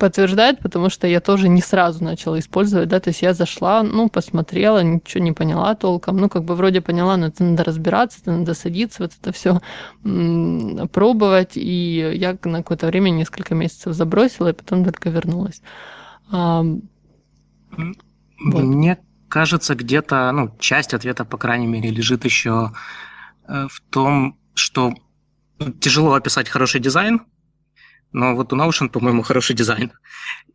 подтверждает, 0.00 0.58
потому 0.58 0.90
что 0.90 1.06
я 1.06 1.20
тоже 1.20 1.48
не 1.48 1.60
сразу 1.60 2.02
начала 2.02 2.38
использовать, 2.38 2.88
да, 2.88 2.98
то 2.98 3.10
есть 3.10 3.22
я 3.22 3.34
зашла, 3.34 3.82
ну, 3.82 4.08
посмотрела, 4.08 4.82
ничего 4.82 5.22
не 5.22 5.32
поняла 5.32 5.74
толком, 5.74 6.16
ну, 6.16 6.28
как 6.28 6.44
бы 6.44 6.56
вроде 6.56 6.80
поняла, 6.80 7.16
но 7.16 7.26
это 7.26 7.44
надо 7.44 7.62
разбираться, 7.64 8.18
это 8.22 8.32
надо 8.32 8.54
садиться, 8.54 9.02
вот 9.02 9.12
это 9.20 9.32
все 9.32 9.60
пробовать, 10.92 11.52
и 11.56 12.12
я 12.14 12.36
на 12.44 12.58
какое-то 12.58 12.86
время, 12.86 13.10
несколько 13.10 13.54
месяцев 13.54 13.94
забросила, 13.94 14.48
и 14.48 14.54
потом 14.54 14.84
только 14.84 15.10
вернулась. 15.10 15.62
А, 16.32 16.64
вот. 17.72 18.62
Мне 18.62 18.98
кажется, 19.28 19.74
где-то, 19.74 20.32
ну, 20.32 20.56
часть 20.58 20.94
ответа, 20.94 21.24
по 21.24 21.36
крайней 21.36 21.66
мере, 21.66 21.90
лежит 21.90 22.24
еще 22.24 22.72
э, 23.46 23.66
в 23.70 23.80
том, 23.90 24.38
что 24.54 24.94
тяжело 25.78 26.14
описать 26.14 26.48
хороший 26.48 26.80
дизайн, 26.80 27.20
но 28.12 28.34
вот 28.34 28.52
у 28.52 28.56
Notion, 28.56 28.88
по-моему, 28.88 29.22
хороший 29.22 29.54
дизайн. 29.54 29.92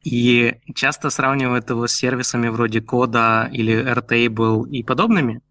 И 0.03 0.55
часто 0.75 1.09
сравнивают 1.09 1.69
его 1.69 1.87
с 1.87 1.93
сервисами 1.93 2.49
вроде 2.49 2.81
Кода 2.81 3.49
или 3.51 3.73
Airtable 3.73 4.69
и 4.69 4.83
подобными. 4.83 5.41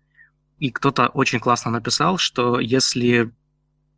И 0.58 0.70
кто-то 0.70 1.08
очень 1.08 1.40
классно 1.40 1.70
написал, 1.70 2.18
что 2.18 2.60
если 2.60 3.32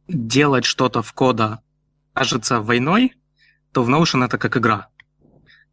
делать 0.09 0.65
что-то 0.65 1.03
в 1.03 1.13
кода 1.13 1.61
кажется 2.13 2.61
войной, 2.61 3.15
то 3.73 3.83
в 3.83 3.91
Notion 3.91 4.25
это 4.25 4.39
как 4.39 4.57
игра. 4.57 4.89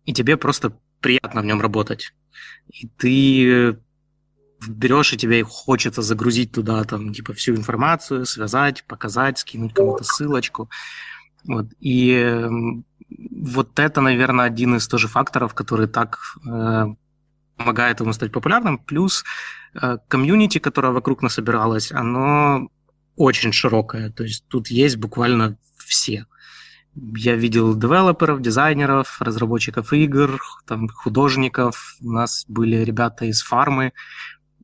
И 0.05 0.13
тебе 0.13 0.37
просто 0.37 0.77
приятно 0.99 1.41
в 1.41 1.45
нем 1.45 1.61
работать. 1.61 2.13
И 2.69 2.87
ты 2.87 3.79
берешь, 4.67 5.13
и 5.13 5.17
тебе 5.17 5.43
хочется 5.43 6.01
загрузить 6.01 6.51
туда 6.51 6.83
там, 6.83 7.13
типа, 7.13 7.33
всю 7.33 7.55
информацию, 7.55 8.25
связать, 8.25 8.83
показать, 8.85 9.39
скинуть 9.39 9.73
кому-то 9.73 10.03
ссылочку. 10.03 10.69
Вот. 11.45 11.67
И 11.79 12.12
эм, 12.12 12.86
вот 13.10 13.79
это, 13.79 14.01
наверное, 14.01 14.45
один 14.45 14.75
из 14.75 14.88
тоже 14.88 15.08
факторов, 15.08 15.53
который 15.53 15.88
так 15.88 16.19
э, 16.45 16.86
помогает 17.58 17.99
ему 17.99 18.13
стать 18.13 18.32
популярным. 18.32 18.77
Плюс 18.77 19.23
э, 19.73 19.97
комьюнити, 20.08 20.60
которое 20.60 20.93
вокруг 20.93 21.21
нас 21.21 21.34
собиралось, 21.34 21.91
оно 21.91 22.69
очень 23.15 23.51
широкое. 23.51 24.10
То 24.10 24.23
есть 24.23 24.45
тут 24.47 24.67
есть 24.67 24.97
буквально 24.97 25.58
все. 25.77 26.25
Я 26.95 27.36
видел 27.36 27.75
девелоперов, 27.75 28.41
дизайнеров, 28.41 29.19
разработчиков 29.19 29.93
игр, 29.93 30.39
там, 30.67 30.88
художников. 30.89 31.95
У 32.01 32.12
нас 32.12 32.45
были 32.47 32.77
ребята 32.77 33.25
из 33.25 33.41
фармы, 33.41 33.93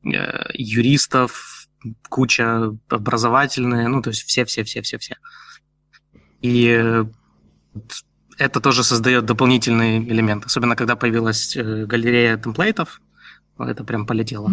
э, 0.03 0.49
юристов, 0.53 1.67
куча 2.09 2.75
образовательные, 2.89 3.87
ну, 3.87 4.01
то 4.01 4.09
есть 4.09 4.23
все-все-все-все-все. 4.23 5.15
И 6.41 6.67
э, 6.69 7.05
это 8.37 8.61
тоже 8.61 8.83
создает 8.83 9.25
дополнительный 9.25 9.99
элемент, 9.99 10.45
особенно 10.45 10.75
когда 10.75 10.95
появилась 10.95 11.55
э, 11.55 11.85
галерея 11.85 12.37
темплейтов, 12.37 13.01
это 13.57 13.83
прям 13.83 14.05
полетело. 14.05 14.49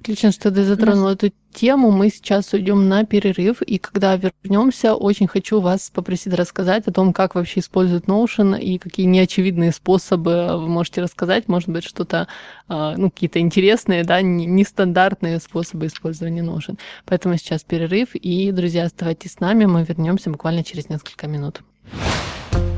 Отлично, 0.00 0.32
что 0.32 0.50
ты 0.50 0.64
затронул 0.64 1.08
эту 1.08 1.30
тему. 1.52 1.90
Мы 1.90 2.10
сейчас 2.10 2.52
уйдем 2.52 2.88
на 2.88 3.04
перерыв, 3.04 3.62
и 3.62 3.78
когда 3.78 4.16
вернемся, 4.16 4.94
очень 4.94 5.26
хочу 5.26 5.60
вас 5.60 5.90
попросить 5.90 6.32
рассказать 6.34 6.86
о 6.86 6.92
том, 6.92 7.12
как 7.12 7.34
вообще 7.34 7.60
используют 7.60 8.06
Notion 8.06 8.58
и 8.58 8.78
какие 8.78 9.06
неочевидные 9.06 9.72
способы 9.72 10.56
вы 10.58 10.68
можете 10.68 11.02
рассказать. 11.02 11.48
Может 11.48 11.68
быть, 11.68 11.84
что-то, 11.84 12.28
а, 12.68 12.96
ну, 12.96 13.10
какие-то 13.10 13.40
интересные, 13.40 14.04
да, 14.04 14.20
нестандартные 14.22 15.40
способы 15.40 15.86
использования 15.86 16.42
Notion. 16.42 16.78
Поэтому 17.04 17.36
сейчас 17.36 17.64
перерыв, 17.64 18.14
и, 18.14 18.52
друзья, 18.52 18.84
оставайтесь 18.84 19.32
с 19.32 19.40
нами, 19.40 19.66
мы 19.66 19.84
вернемся 19.84 20.30
буквально 20.30 20.64
через 20.64 20.88
несколько 20.88 21.26
минут. 21.26 21.62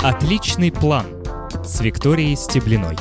Отличный 0.02 0.72
план 0.72 1.06
с 1.64 1.80
Викторией 1.80 2.36
Стеблиной. 2.36 2.96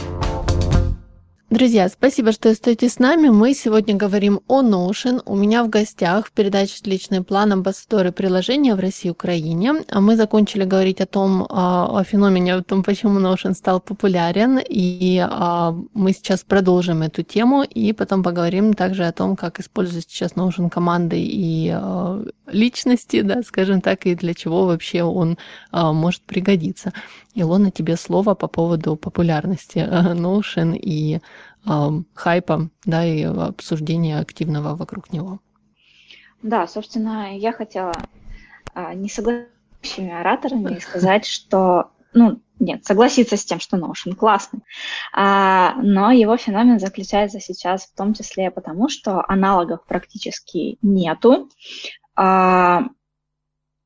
Друзья, 1.49 1.89
спасибо, 1.89 2.31
что 2.31 2.51
остаетесь 2.51 2.93
с 2.93 2.99
нами. 2.99 3.29
Мы 3.29 3.55
сегодня 3.55 3.95
говорим 3.95 4.41
о 4.47 4.61
Notion. 4.61 5.23
У 5.25 5.35
меня 5.35 5.63
в 5.63 5.69
гостях 5.69 6.27
в 6.27 6.31
передаче 6.31 6.77
«Отличный 6.79 7.23
план» 7.23 7.51
амбассадоры 7.51 8.11
приложения 8.11 8.75
в 8.75 8.79
России 8.79 9.07
и 9.07 9.11
Украине. 9.11 9.83
А 9.89 9.99
мы 9.99 10.15
закончили 10.15 10.63
говорить 10.63 11.01
о 11.01 11.07
том, 11.07 11.47
а, 11.49 11.99
о 11.99 12.03
феномене, 12.03 12.53
о 12.53 12.61
том, 12.61 12.83
почему 12.83 13.19
Notion 13.19 13.55
стал 13.55 13.79
популярен. 13.79 14.59
И 14.59 15.25
а, 15.27 15.75
мы 15.95 16.13
сейчас 16.13 16.43
продолжим 16.43 17.01
эту 17.01 17.23
тему 17.23 17.63
и 17.63 17.93
потом 17.93 18.21
поговорим 18.21 18.75
также 18.75 19.05
о 19.05 19.11
том, 19.11 19.35
как 19.35 19.59
используют 19.59 20.05
сейчас 20.07 20.33
Notion 20.33 20.69
команды 20.69 21.17
и 21.19 21.75
личности, 22.45 23.21
да, 23.21 23.41
скажем 23.41 23.81
так, 23.81 24.05
и 24.05 24.13
для 24.13 24.35
чего 24.35 24.65
вообще 24.65 25.01
он 25.01 25.37
может 25.71 26.21
пригодиться. 26.21 26.93
Илона, 27.33 27.71
тебе 27.71 27.95
слово 27.95 28.35
по 28.35 28.47
поводу 28.47 28.95
популярности 28.95 29.79
Notion 29.79 30.77
и 30.77 31.21
хайпа, 32.13 32.69
да, 32.85 33.05
и 33.05 33.23
обсуждения 33.23 34.19
активного 34.19 34.75
вокруг 34.75 35.11
него. 35.11 35.39
Да, 36.41 36.67
собственно, 36.67 37.37
я 37.37 37.51
хотела 37.51 37.93
а, 38.73 38.93
не 38.93 39.09
согласиться 39.09 39.49
с 39.81 39.99
ораторами 39.99 40.79
сказать, 40.79 41.25
что, 41.25 41.91
ну, 42.13 42.41
нет, 42.59 42.85
согласиться 42.85 43.37
с 43.37 43.45
тем, 43.45 43.59
что 43.59 43.77
Notion 43.77 44.15
классный, 44.15 44.61
а, 45.13 45.75
но 45.81 46.11
его 46.11 46.37
феномен 46.37 46.79
заключается 46.79 47.39
сейчас 47.39 47.85
в 47.85 47.95
том 47.95 48.13
числе 48.13 48.51
потому, 48.51 48.89
что 48.89 49.23
аналогов 49.27 49.85
практически 49.85 50.77
нету, 50.81 51.49
а, 52.15 52.83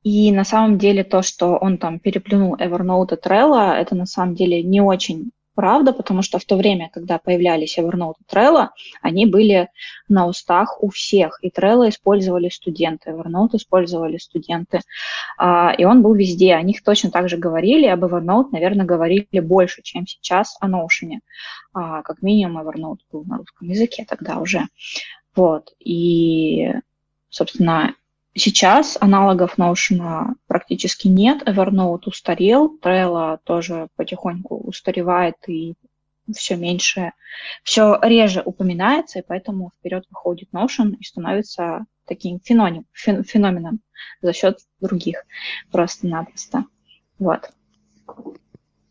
и 0.02 0.32
на 0.32 0.44
самом 0.44 0.78
деле 0.78 1.02
то, 1.02 1.22
что 1.22 1.56
он 1.56 1.78
там 1.78 1.98
переплюнул 1.98 2.56
Evernote 2.56 3.16
и 3.16 3.20
Trello, 3.20 3.72
это 3.72 3.94
на 3.94 4.06
самом 4.06 4.34
деле 4.34 4.62
не 4.62 4.80
очень 4.80 5.30
правда, 5.54 5.92
потому 5.92 6.22
что 6.22 6.38
в 6.38 6.44
то 6.44 6.56
время, 6.56 6.90
когда 6.92 7.18
появлялись 7.18 7.78
Evernote 7.78 8.14
и 8.20 8.34
Trello, 8.34 8.68
они 9.02 9.26
были 9.26 9.68
на 10.08 10.26
устах 10.26 10.82
у 10.82 10.90
всех. 10.90 11.38
И 11.42 11.48
Trello 11.48 11.88
использовали 11.88 12.48
студенты, 12.48 13.10
Evernote 13.10 13.56
использовали 13.56 14.18
студенты. 14.18 14.80
А, 15.38 15.72
и 15.76 15.84
он 15.84 16.02
был 16.02 16.14
везде. 16.14 16.54
О 16.54 16.62
них 16.62 16.82
точно 16.82 17.10
так 17.10 17.28
же 17.28 17.36
говорили. 17.36 17.86
Об 17.86 18.04
Evernote, 18.04 18.48
наверное, 18.52 18.86
говорили 18.86 19.40
больше, 19.40 19.82
чем 19.82 20.06
сейчас 20.06 20.56
о 20.60 20.68
Notion. 20.68 21.20
А, 21.72 22.02
как 22.02 22.22
минимум 22.22 22.66
Evernote 22.66 23.00
был 23.10 23.24
на 23.24 23.38
русском 23.38 23.68
языке 23.68 24.04
тогда 24.08 24.38
уже. 24.38 24.62
Вот. 25.34 25.72
И, 25.78 26.72
собственно, 27.28 27.94
Сейчас 28.36 28.98
аналогов 29.00 29.58
Notion 29.58 30.34
практически 30.48 31.06
нет. 31.06 31.42
Evernote 31.48 32.06
устарел, 32.06 32.76
Trello 32.82 33.38
тоже 33.44 33.88
потихоньку 33.94 34.56
устаревает 34.56 35.36
и 35.46 35.74
все 36.34 36.56
меньше, 36.56 37.12
все 37.62 37.98
реже 38.02 38.42
упоминается, 38.44 39.20
и 39.20 39.24
поэтому 39.26 39.70
вперед 39.78 40.04
выходит 40.10 40.48
Notion 40.52 40.96
и 40.98 41.04
становится 41.04 41.84
таким 42.06 42.40
феноменом, 42.40 42.86
феноменом 42.92 43.80
за 44.20 44.32
счет 44.32 44.58
других 44.80 45.24
просто-напросто. 45.70 46.64
Вот. 47.18 47.50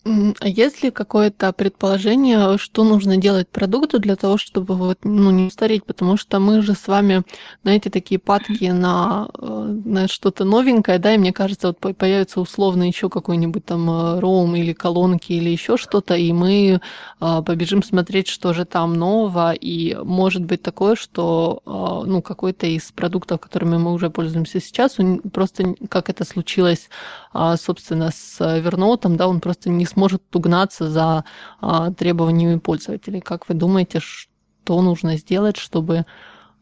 А 0.05 0.47
есть 0.49 0.83
ли 0.83 0.91
какое-то 0.91 1.53
предположение, 1.53 2.57
что 2.57 2.83
нужно 2.83 3.15
делать 3.15 3.47
продукту 3.47 3.99
для 3.99 4.17
того, 4.17 4.37
чтобы 4.37 4.75
вот, 4.75 4.99
ну, 5.05 5.31
не 5.31 5.49
стареть? 5.49 5.85
Потому 5.85 6.17
что 6.17 6.39
мы 6.39 6.61
же 6.61 6.73
с 6.75 6.89
вами, 6.89 7.23
знаете, 7.63 7.89
такие 7.89 8.19
падки 8.19 8.65
на, 8.65 9.29
э, 9.39 9.79
на 9.85 10.09
что-то 10.09 10.43
новенькое, 10.43 10.99
да, 10.99 11.13
и 11.15 11.17
мне 11.17 11.31
кажется, 11.31 11.67
вот 11.67 11.95
появится 11.95 12.41
условно 12.41 12.83
еще 12.83 13.09
какой-нибудь 13.09 13.63
там 13.63 13.89
э, 13.89 14.19
роум 14.19 14.57
или 14.57 14.73
колонки 14.73 15.31
или 15.31 15.49
еще 15.49 15.77
что-то, 15.77 16.15
и 16.15 16.33
мы 16.33 16.81
а, 17.21 17.41
побежим 17.41 17.81
смотреть, 17.81 18.27
что 18.27 18.53
же 18.53 18.65
там 18.65 18.95
нового, 18.95 19.53
и 19.53 19.95
может 20.03 20.43
быть 20.43 20.61
такое, 20.61 20.95
что 20.95 21.61
ну, 22.05 22.21
какой-то 22.21 22.67
из 22.67 22.91
продуктов, 22.91 23.39
которыми 23.39 23.77
мы 23.77 23.93
уже 23.93 24.09
пользуемся 24.09 24.59
сейчас, 24.59 24.99
он 24.99 25.19
просто, 25.19 25.75
как 25.89 26.09
это 26.09 26.25
случилось, 26.25 26.89
а, 27.31 27.57
собственно, 27.57 28.11
с 28.11 28.39
Evernote, 28.41 29.15
да, 29.15 29.27
он 29.27 29.39
просто 29.39 29.69
не 29.69 29.85
сможет 29.93 30.35
угнаться 30.35 30.89
за 30.89 31.23
а, 31.61 31.91
требованиями 31.91 32.59
пользователей. 32.59 33.21
Как 33.21 33.47
вы 33.49 33.55
думаете, 33.55 33.99
что 33.99 34.81
нужно 34.81 35.17
сделать, 35.17 35.57
чтобы... 35.57 36.05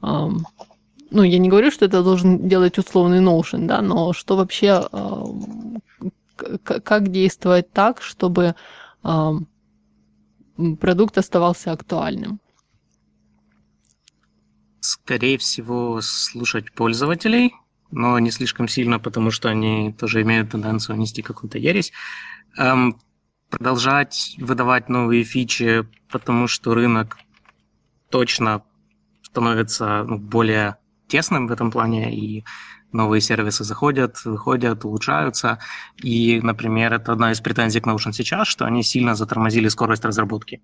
Ну, 0.02 1.24
я 1.24 1.40
не 1.40 1.50
говорю, 1.50 1.72
что 1.72 1.86
это 1.86 2.04
должен 2.04 2.48
делать 2.48 2.78
условный 2.78 3.20
Notion, 3.20 3.66
да, 3.68 3.82
но 3.82 4.14
что 4.14 4.36
вообще... 4.38 4.88
Как 6.64 7.10
действовать 7.10 7.72
так, 7.72 8.02
чтобы 8.02 8.56
продукт 10.80 11.18
оставался 11.18 11.72
актуальным? 11.72 12.40
Скорее 14.80 15.38
всего, 15.38 16.02
слушать 16.02 16.72
пользователей, 16.72 17.54
но 17.92 18.18
не 18.18 18.32
слишком 18.32 18.68
сильно, 18.68 19.00
потому 19.00 19.30
что 19.30 19.50
они 19.50 19.94
тоже 19.94 20.24
имеют 20.24 20.50
тенденцию 20.52 20.98
нести 20.98 21.22
какую-то 21.22 21.60
ересь. 21.60 21.92
Продолжать 23.52 24.36
выдавать 24.40 24.90
новые 24.90 25.24
фичи, 25.24 25.88
потому 26.10 26.48
что 26.48 26.74
рынок 26.74 27.18
точно 28.10 28.64
становится 29.22 30.04
ну, 30.04 30.18
более 30.18 30.78
тесным 31.08 31.48
в 31.48 31.52
этом 31.52 31.72
плане, 31.72 32.16
и 32.16 32.44
новые 32.92 33.22
сервисы 33.22 33.64
заходят, 33.64 34.24
выходят, 34.26 34.86
улучшаются. 34.86 35.60
И, 36.02 36.40
например, 36.42 36.94
это 36.94 37.14
одна 37.14 37.32
из 37.32 37.42
претензий 37.42 37.82
к 37.82 37.88
Notion 37.88 38.14
сейчас, 38.14 38.48
что 38.48 38.66
они 38.66 38.84
сильно 38.84 39.16
затормозили 39.16 39.68
скорость 39.68 40.06
разработки. 40.06 40.62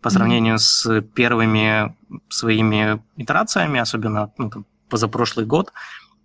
По 0.00 0.10
сравнению 0.10 0.54
mm-hmm. 0.54 0.58
с 0.58 1.02
первыми 1.14 1.96
своими 2.28 3.02
итерациями, 3.16 3.80
особенно 3.80 4.32
ну, 4.38 4.50
там, 4.50 4.66
позапрошлый 4.88 5.46
год, 5.46 5.72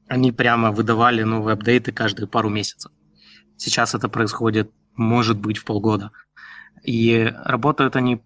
они 0.08 0.32
прямо 0.32 0.72
выдавали 0.72 1.24
новые 1.24 1.54
апдейты 1.54 1.92
каждые 1.92 2.28
пару 2.28 2.50
месяцев. 2.50 2.92
Сейчас 3.58 3.96
это 3.96 4.10
происходит 4.10 4.72
может 4.96 5.38
быть, 5.38 5.58
в 5.58 5.66
полгода. 5.66 6.12
И 6.84 7.34
работают 7.44 7.96
они 7.96 8.22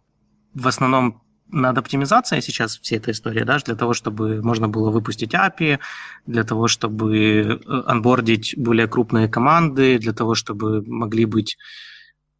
в 0.54 0.68
основном 0.68 1.22
над 1.52 1.78
оптимизацией 1.78 2.42
сейчас 2.42 2.78
всей 2.78 2.98
этой 2.98 3.12
истории, 3.12 3.44
да, 3.44 3.58
для 3.60 3.76
того, 3.76 3.94
чтобы 3.94 4.42
можно 4.42 4.68
было 4.68 4.92
выпустить 4.92 5.34
API, 5.34 5.80
для 6.28 6.44
того, 6.44 6.68
чтобы 6.68 7.18
э, 7.18 7.82
анбордить 7.88 8.54
более 8.58 8.88
крупные 8.88 9.28
команды, 9.28 9.98
для 9.98 10.14
того, 10.14 10.36
чтобы 10.36 10.84
могли 10.86 11.26
быть 11.26 11.58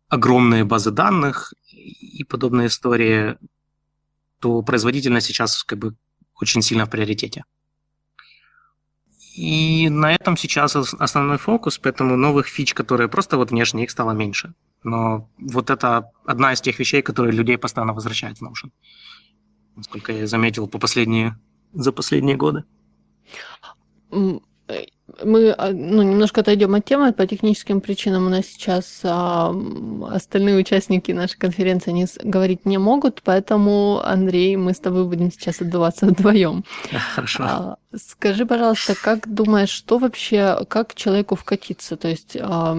огромные 0.10 0.64
базы 0.64 0.92
данных 0.92 1.54
и 1.72 2.24
подобные 2.24 2.68
истории, 2.68 3.38
то 4.40 4.62
производительность 4.62 5.28
сейчас 5.28 5.64
как 5.64 5.80
бы 5.80 5.96
очень 6.40 6.62
сильно 6.62 6.86
в 6.86 6.90
приоритете. 6.90 7.44
И 9.40 9.90
на 9.90 10.12
этом 10.12 10.36
сейчас 10.36 10.76
основной 10.76 11.38
фокус, 11.38 11.78
поэтому 11.78 12.18
новых 12.18 12.48
фич, 12.48 12.74
которые 12.74 13.08
просто 13.08 13.38
вот 13.38 13.52
внешне, 13.52 13.84
их 13.86 13.92
стало 13.92 14.12
меньше. 14.12 14.54
Но 14.84 15.30
вот 15.38 15.70
это 15.70 16.12
одна 16.26 16.52
из 16.52 16.60
тех 16.60 16.78
вещей, 16.78 17.02
которые 17.02 17.34
людей 17.34 17.58
постоянно 17.58 17.94
возвращают 17.94 18.40
в 18.40 18.44
Notion. 18.44 18.72
Насколько 19.78 20.12
я 20.12 20.28
заметил 20.28 20.68
по 20.68 20.78
последние, 20.78 21.40
за 21.72 21.94
последние 21.94 22.36
годы. 22.36 22.66
Мы 25.24 25.52
а, 25.52 25.72
ну, 25.72 26.02
немножко 26.02 26.42
отойдем 26.42 26.76
от 26.76 26.86
темы. 26.86 27.14
По 27.14 27.26
техническим 27.26 27.82
причинам 27.82 28.28
у 28.28 28.30
нас 28.30 28.46
сейчас 28.46 29.02
а, 29.04 29.54
остальные 30.12 30.58
участники 30.58 31.12
нашей 31.12 31.38
конференции 31.38 31.92
не, 31.92 32.08
говорить 32.24 32.66
не 32.66 32.78
могут, 32.78 33.22
поэтому, 33.24 34.02
Андрей, 34.04 34.56
мы 34.56 34.74
с 34.74 34.80
тобой 34.80 35.06
будем 35.06 35.32
сейчас 35.32 35.62
отдуваться 35.62 36.06
вдвоем. 36.08 36.64
Хорошо. 37.16 37.44
А, 37.44 37.78
скажи, 37.96 38.46
пожалуйста, 38.46 38.96
как 39.02 39.32
думаешь, 39.34 39.70
что 39.70 39.98
вообще, 39.98 40.66
как 40.68 40.94
человеку 40.96 41.36
вкатиться? 41.36 41.98
То 41.98 42.08
есть 42.08 42.38
а, 42.40 42.78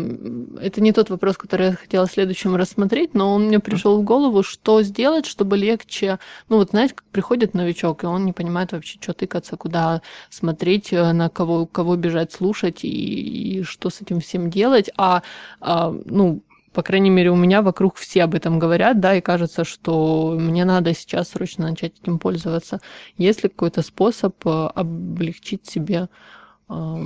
это 0.61 0.81
не 0.81 0.93
тот 0.93 1.11
вопрос, 1.11 1.37
который 1.37 1.66
я 1.66 1.73
хотела 1.73 2.07
следующим 2.07 2.57
рассмотреть, 2.57 3.14
но 3.14 3.35
он 3.35 3.47
мне 3.47 3.61
пришел 3.61 4.01
в 4.01 4.05
голову, 4.05 4.43
что 4.43 4.83
сделать, 4.83 5.27
чтобы 5.27 5.57
легче... 5.57 6.19
Ну 6.49 6.57
вот 6.57 6.71
знаете, 6.71 6.95
как 6.95 7.05
приходит 7.11 7.55
новичок, 7.55 8.05
и 8.05 8.07
он 8.07 8.25
не 8.25 8.33
понимает 8.33 8.73
вообще, 8.73 8.99
что 9.01 9.12
тыкаться, 9.12 9.57
куда 9.57 10.03
смотреть, 10.29 10.93
э, 10.93 11.12
на 11.12 11.29
кого, 11.29 11.66
кого 11.66 11.97
бежать 11.97 12.19
продолжать 12.20 12.33
слушать 12.33 12.85
и, 12.85 13.61
и 13.61 13.62
что 13.62 13.90
с 13.90 14.02
этим 14.02 14.20
всем 14.20 14.50
делать. 14.50 14.90
А, 14.96 15.22
а, 15.61 15.94
ну, 16.04 16.42
по 16.72 16.83
крайней 16.83 17.11
мере, 17.11 17.30
у 17.30 17.37
меня 17.37 17.62
вокруг 17.62 17.96
все 17.96 18.24
об 18.24 18.35
этом 18.35 18.59
говорят, 18.59 19.00
да, 19.00 19.16
и 19.16 19.20
кажется, 19.20 19.64
что 19.64 20.37
мне 20.38 20.64
надо 20.64 20.94
сейчас 20.94 21.30
срочно 21.30 21.70
начать 21.70 21.92
этим 22.02 22.18
пользоваться. 22.18 22.80
Есть 23.18 23.42
ли 23.42 23.48
какой-то 23.48 23.83
способ 23.83 24.35
э, 24.46 24.70
облегчить 24.74 25.66
себе 25.66 26.09
э, 26.68 27.04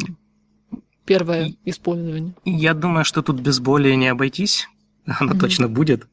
первое 1.07 1.55
использование? 1.67 2.35
Я 2.45 2.75
думаю, 2.75 3.05
что 3.05 3.23
тут 3.23 3.41
без 3.41 3.59
боли 3.59 3.97
не 3.97 4.09
обойтись. 4.09 4.69
Она 5.21 5.33
mm-hmm. 5.33 5.41
точно 5.41 5.69
будет. 5.69 6.07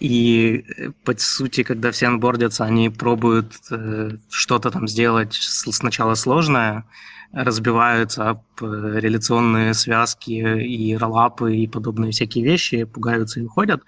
И 0.00 0.64
э, 0.78 0.90
по 1.04 1.12
сути, 1.18 1.64
когда 1.64 1.90
все 1.90 2.06
анбордятся, 2.06 2.64
они 2.64 2.90
пробуют 2.90 3.52
э, 3.70 4.16
что-то 4.30 4.70
там 4.70 4.88
сделать 4.88 5.34
сначала 5.34 6.14
сложное, 6.16 6.84
разбиваются 7.32 8.30
об 8.30 8.42
э, 8.60 9.00
реляционные 9.00 9.74
связки 9.74 10.30
и 10.32 10.96
роллапы 10.96 11.56
и 11.56 11.66
подобные 11.66 12.12
всякие 12.12 12.44
вещи, 12.44 12.84
пугаются 12.84 13.40
и 13.40 13.44
уходят. 13.44 13.82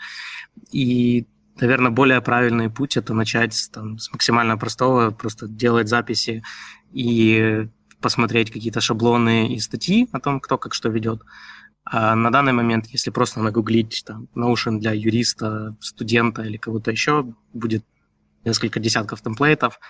И 0.72 1.26
наверное, 1.60 1.90
более 1.90 2.20
правильный 2.20 2.70
путь 2.70 2.96
это 2.96 3.14
начать 3.14 3.68
там, 3.72 3.98
с 3.98 4.12
максимально 4.12 4.56
простого, 4.56 5.10
просто 5.10 5.48
делать 5.48 5.88
записи 5.88 6.42
и 6.92 7.68
посмотреть 8.00 8.50
какие-то 8.50 8.80
шаблоны 8.80 9.54
и 9.54 9.58
статьи 9.58 10.08
о 10.12 10.20
том, 10.20 10.40
кто 10.40 10.58
как 10.58 10.74
что 10.74 10.88
ведет. 10.88 11.22
А 11.84 12.14
на 12.14 12.30
данный 12.30 12.52
момент, 12.52 12.86
если 12.88 13.10
просто 13.10 13.40
нагуглить 13.40 14.04
там, 14.06 14.28
Notion 14.34 14.78
для 14.78 14.92
юриста, 14.92 15.74
студента 15.80 16.42
или 16.42 16.58
кого-то 16.58 16.90
еще, 16.90 17.32
будет 17.52 17.84
несколько 18.44 18.78
десятков 18.78 19.22
темплейтов, 19.22 19.80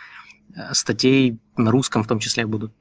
статей 0.72 1.38
на 1.57 1.70
русском 1.70 2.03
в 2.03 2.07
том 2.07 2.18
числе 2.18 2.46
будут. 2.46 2.72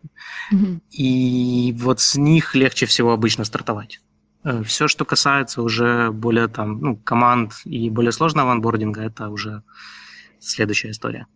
Mm-hmm. 0.51 0.79
И 0.91 1.75
вот 1.77 1.99
с 1.99 2.15
них 2.15 2.55
легче 2.55 2.85
всего 2.85 3.13
обычно 3.13 3.45
стартовать. 3.45 3.99
Э, 4.43 4.63
Все, 4.63 4.87
что 4.87 5.05
касается 5.05 5.61
уже 5.61 6.11
более 6.11 6.47
там, 6.47 6.79
ну, 6.79 6.95
команд 6.95 7.53
и 7.65 7.89
более 7.89 8.11
сложного 8.11 8.51
анбординга, 8.51 9.01
это 9.01 9.29
уже 9.29 9.63
следующая 10.39 10.91
история. 10.91 11.27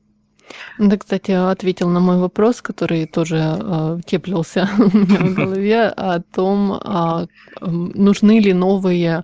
Ну, 0.78 0.90
ты, 0.90 0.98
кстати, 0.98 1.32
ответил 1.32 1.90
на 1.90 2.00
мой 2.00 2.18
вопрос, 2.18 2.62
который 2.62 3.06
тоже 3.06 3.38
э, 3.38 4.00
теплился 4.06 4.70
у 4.78 4.98
меня 4.98 5.20
в 5.20 5.34
голове, 5.34 5.84
о 5.88 6.22
том, 6.22 6.74
э, 6.74 7.28
нужны 7.62 8.40
ли 8.40 8.54
новые 8.54 9.24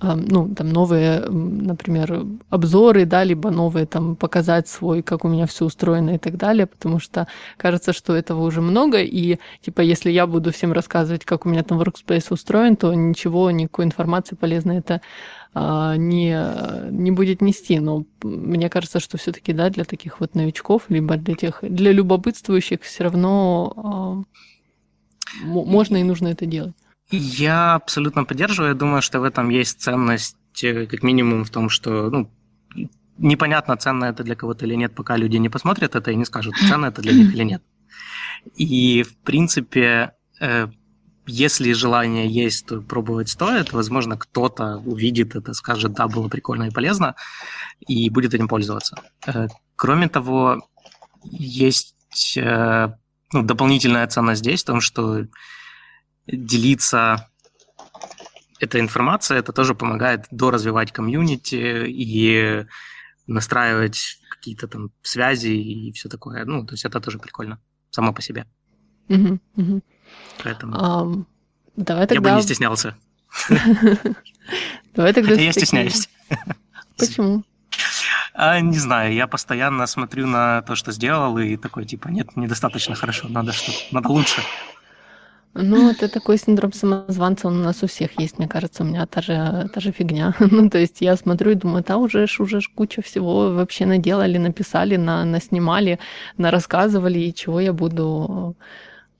ну, 0.00 0.54
там 0.54 0.68
новые, 0.68 1.20
например, 1.20 2.26
обзоры, 2.50 3.06
да, 3.06 3.24
либо 3.24 3.50
новые 3.50 3.86
там 3.86 4.14
показать 4.14 4.68
свой, 4.68 5.02
как 5.02 5.24
у 5.24 5.28
меня 5.28 5.46
все 5.46 5.64
устроено 5.64 6.10
и 6.10 6.18
так 6.18 6.36
далее, 6.36 6.66
потому 6.66 6.98
что 6.98 7.26
кажется, 7.56 7.94
что 7.94 8.14
этого 8.14 8.42
уже 8.42 8.60
много, 8.60 9.00
и 9.00 9.38
типа 9.62 9.80
если 9.80 10.10
я 10.10 10.26
буду 10.26 10.52
всем 10.52 10.72
рассказывать, 10.72 11.24
как 11.24 11.46
у 11.46 11.48
меня 11.48 11.62
там 11.62 11.80
workspace 11.80 12.26
устроен, 12.30 12.76
то 12.76 12.92
ничего, 12.92 13.50
никакой 13.50 13.86
информации 13.86 14.36
полезной 14.36 14.78
это 14.78 15.00
а, 15.58 15.96
не, 15.96 16.38
не 16.90 17.10
будет 17.12 17.40
нести. 17.40 17.80
Но 17.80 18.04
мне 18.22 18.68
кажется, 18.68 19.00
что 19.00 19.16
все-таки, 19.16 19.54
да, 19.54 19.70
для 19.70 19.84
таких 19.84 20.20
вот 20.20 20.34
новичков, 20.34 20.82
либо 20.90 21.16
для 21.16 21.34
тех, 21.34 21.60
для 21.62 21.92
любопытствующих 21.92 22.82
все 22.82 23.04
равно 23.04 23.72
а, 25.42 25.46
можно 25.46 25.96
и 25.96 26.02
нужно 26.02 26.28
это 26.28 26.44
делать. 26.44 26.74
Я 27.10 27.74
абсолютно 27.74 28.24
поддерживаю. 28.24 28.72
Я 28.72 28.78
думаю, 28.78 29.02
что 29.02 29.20
в 29.20 29.24
этом 29.24 29.48
есть 29.48 29.80
ценность, 29.80 30.36
э, 30.62 30.86
как 30.86 31.02
минимум, 31.02 31.44
в 31.44 31.50
том, 31.50 31.68
что 31.68 32.10
ну, 32.10 32.30
непонятно, 33.18 33.76
ценно 33.76 34.06
это 34.06 34.24
для 34.24 34.34
кого-то 34.34 34.66
или 34.66 34.74
нет, 34.74 34.94
пока 34.94 35.16
люди 35.16 35.36
не 35.36 35.48
посмотрят 35.48 35.94
это 35.94 36.10
и 36.10 36.16
не 36.16 36.24
скажут, 36.24 36.54
ценно 36.68 36.86
это 36.86 37.02
для 37.02 37.12
них 37.12 37.32
или 37.32 37.44
нет. 37.44 37.62
И, 38.56 39.04
в 39.04 39.16
принципе, 39.18 40.12
э, 40.40 40.68
если 41.26 41.72
желание 41.72 42.28
есть, 42.28 42.66
то 42.66 42.80
пробовать 42.80 43.28
стоит. 43.28 43.72
Возможно, 43.72 44.16
кто-то 44.16 44.78
увидит 44.78 45.36
это, 45.36 45.54
скажет, 45.54 45.92
да, 45.92 46.08
было 46.08 46.28
прикольно 46.28 46.64
и 46.64 46.70
полезно, 46.70 47.14
и 47.86 48.10
будет 48.10 48.34
этим 48.34 48.48
пользоваться. 48.48 48.96
Э, 49.26 49.46
кроме 49.76 50.08
того, 50.08 50.68
есть 51.24 51.94
ну, 53.32 53.42
дополнительная 53.42 54.06
ценность 54.06 54.40
здесь 54.40 54.62
в 54.62 54.66
том, 54.66 54.80
что 54.80 55.26
делиться 56.26 57.28
этой 58.60 58.80
информацией, 58.80 59.38
это 59.38 59.52
тоже 59.52 59.74
помогает 59.74 60.26
доразвивать 60.30 60.92
комьюнити 60.92 61.86
и 61.86 62.66
настраивать 63.26 64.18
какие-то 64.30 64.68
там 64.68 64.90
связи 65.02 65.48
и 65.48 65.92
все 65.92 66.08
такое. 66.08 66.44
Ну, 66.44 66.64
то 66.64 66.74
есть 66.74 66.84
это 66.84 67.00
тоже 67.00 67.18
прикольно 67.18 67.60
само 67.90 68.12
по 68.12 68.22
себе. 68.22 68.46
Угу, 69.08 69.40
угу. 69.56 69.82
Поэтому 70.42 70.76
um, 70.76 71.24
давай 71.76 72.06
тогда... 72.06 72.30
я 72.30 72.34
бы 72.34 72.40
не 72.40 72.42
стеснялся. 72.42 72.96
Давай 74.94 75.12
тогда... 75.12 75.34
я 75.34 75.52
стесняюсь. 75.52 76.08
Почему? 76.96 77.44
А, 78.32 78.60
не 78.60 78.78
знаю, 78.78 79.14
я 79.14 79.26
постоянно 79.26 79.86
смотрю 79.86 80.26
на 80.26 80.62
то, 80.62 80.74
что 80.74 80.92
сделал, 80.92 81.38
и 81.38 81.56
такой, 81.56 81.84
типа, 81.84 82.08
нет, 82.08 82.36
недостаточно 82.36 82.94
хорошо, 82.94 83.28
надо 83.28 83.52
что 83.52 83.72
надо 83.92 84.08
лучше. 84.08 84.42
Ну, 85.58 85.90
это 85.90 86.08
такой 86.08 86.38
синдром 86.38 86.72
самозванца, 86.72 87.48
он 87.48 87.60
у 87.60 87.64
нас 87.64 87.82
у 87.82 87.86
всех 87.86 88.20
есть, 88.20 88.38
мне 88.38 88.48
кажется, 88.48 88.82
у 88.82 88.86
меня 88.86 89.06
та 89.06 89.22
же, 89.22 89.68
та 89.72 89.80
же 89.80 89.92
фигня. 89.92 90.34
ну, 90.50 90.68
то 90.68 90.78
есть 90.78 91.00
я 91.00 91.16
смотрю 91.16 91.52
и 91.52 91.54
думаю, 91.54 91.84
да, 91.86 91.96
уже 91.96 92.26
ж, 92.26 92.40
уже 92.40 92.60
ж 92.60 92.70
куча 92.74 93.00
всего 93.00 93.54
вообще 93.54 93.86
наделали, 93.86 94.38
написали, 94.38 94.96
на, 94.96 95.24
наснимали, 95.24 95.98
нарассказывали, 96.38 97.18
и 97.18 97.34
чего 97.34 97.60
я 97.60 97.72
буду 97.72 98.54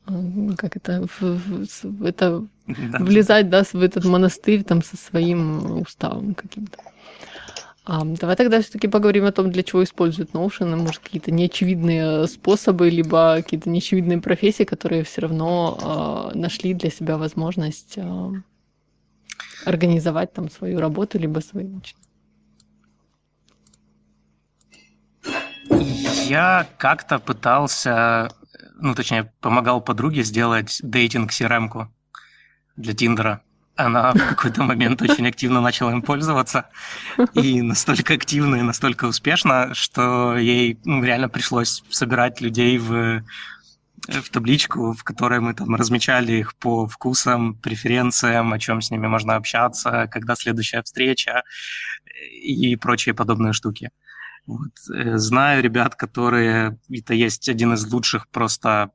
э, 0.07 0.13
как 0.59 0.77
это, 0.77 1.07
в, 1.21 1.41
в, 1.83 2.05
это 2.05 2.45
да. 2.67 2.99
влезать, 2.99 3.49
да, 3.49 3.63
в 3.63 3.83
этот 3.83 4.05
монастырь 4.05 4.63
там 4.63 4.83
со 4.83 4.97
своим 4.97 5.81
уставом 5.81 6.35
каким-то. 6.35 6.79
А, 7.89 8.05
давай 8.05 8.35
тогда 8.35 8.61
все-таки 8.61 8.89
поговорим 8.89 9.27
о 9.27 9.33
том, 9.33 9.53
для 9.53 9.63
чего 9.63 9.85
используют 9.85 10.33
Notion, 10.33 10.75
может, 10.75 10.99
какие-то 10.99 11.31
неочевидные 11.31 12.27
способы, 12.27 12.91
либо 12.91 13.37
какие-то 13.37 13.71
неочевидные 13.71 14.21
профессии, 14.21 14.65
которые 14.65 15.05
все 15.05 15.21
равно 15.21 16.33
э, 16.35 16.37
нашли 16.37 16.75
для 16.75 16.91
себя 16.91 17.17
возможность 17.17 17.95
э, 17.97 18.31
организовать 19.65 20.33
там 20.33 20.51
свою 20.51 20.81
работу, 20.81 21.17
либо 21.17 21.39
свою 21.39 21.69
личную. 21.77 22.05
Я 26.27 26.67
как-то 26.79 27.21
пытался, 27.21 28.33
ну, 28.81 28.97
точнее, 28.97 29.33
помогал 29.41 29.81
подруге 29.81 30.25
сделать 30.25 30.81
дейтинг-CRM-ку 30.83 31.87
для 32.75 32.95
Тиндера 32.95 33.43
она 33.77 34.13
в 34.13 34.19
какой-то 34.19 34.63
момент 34.63 35.03
очень 35.03 35.27
активно 35.27 35.61
начала 35.61 35.93
им 35.93 36.03
пользоваться. 36.03 36.69
И 37.35 37.63
настолько 37.63 38.15
активно 38.15 38.57
и 38.57 38.63
настолько 38.63 39.05
успешно, 39.05 39.75
что 39.75 40.37
ей 40.37 40.79
ну, 40.85 41.03
реально 41.03 41.29
пришлось 41.29 41.83
собирать 41.91 42.41
людей 42.41 42.79
в, 42.79 43.23
в 44.09 44.31
табличку, 44.31 44.93
в 44.93 45.05
которой 45.05 45.41
мы 45.41 45.55
там 45.55 45.75
размечали 45.75 46.33
их 46.33 46.55
по 46.57 46.87
вкусам, 46.87 47.55
преференциям, 47.55 48.53
о 48.53 48.59
чем 48.59 48.81
с 48.81 48.91
ними 48.91 49.07
можно 49.07 49.37
общаться, 49.37 50.09
когда 50.11 50.35
следующая 50.35 50.83
встреча 50.83 51.43
и 52.33 52.77
прочие 52.77 53.15
подобные 53.15 53.53
штуки. 53.53 53.91
Вот. 54.47 54.71
Э, 54.95 55.19
знаю 55.19 55.63
ребят, 55.63 55.97
которые... 55.97 56.79
Это 56.91 57.15
есть 57.15 57.49
один 57.49 57.75
из 57.75 57.85
лучших 57.93 58.29
просто 58.29 58.91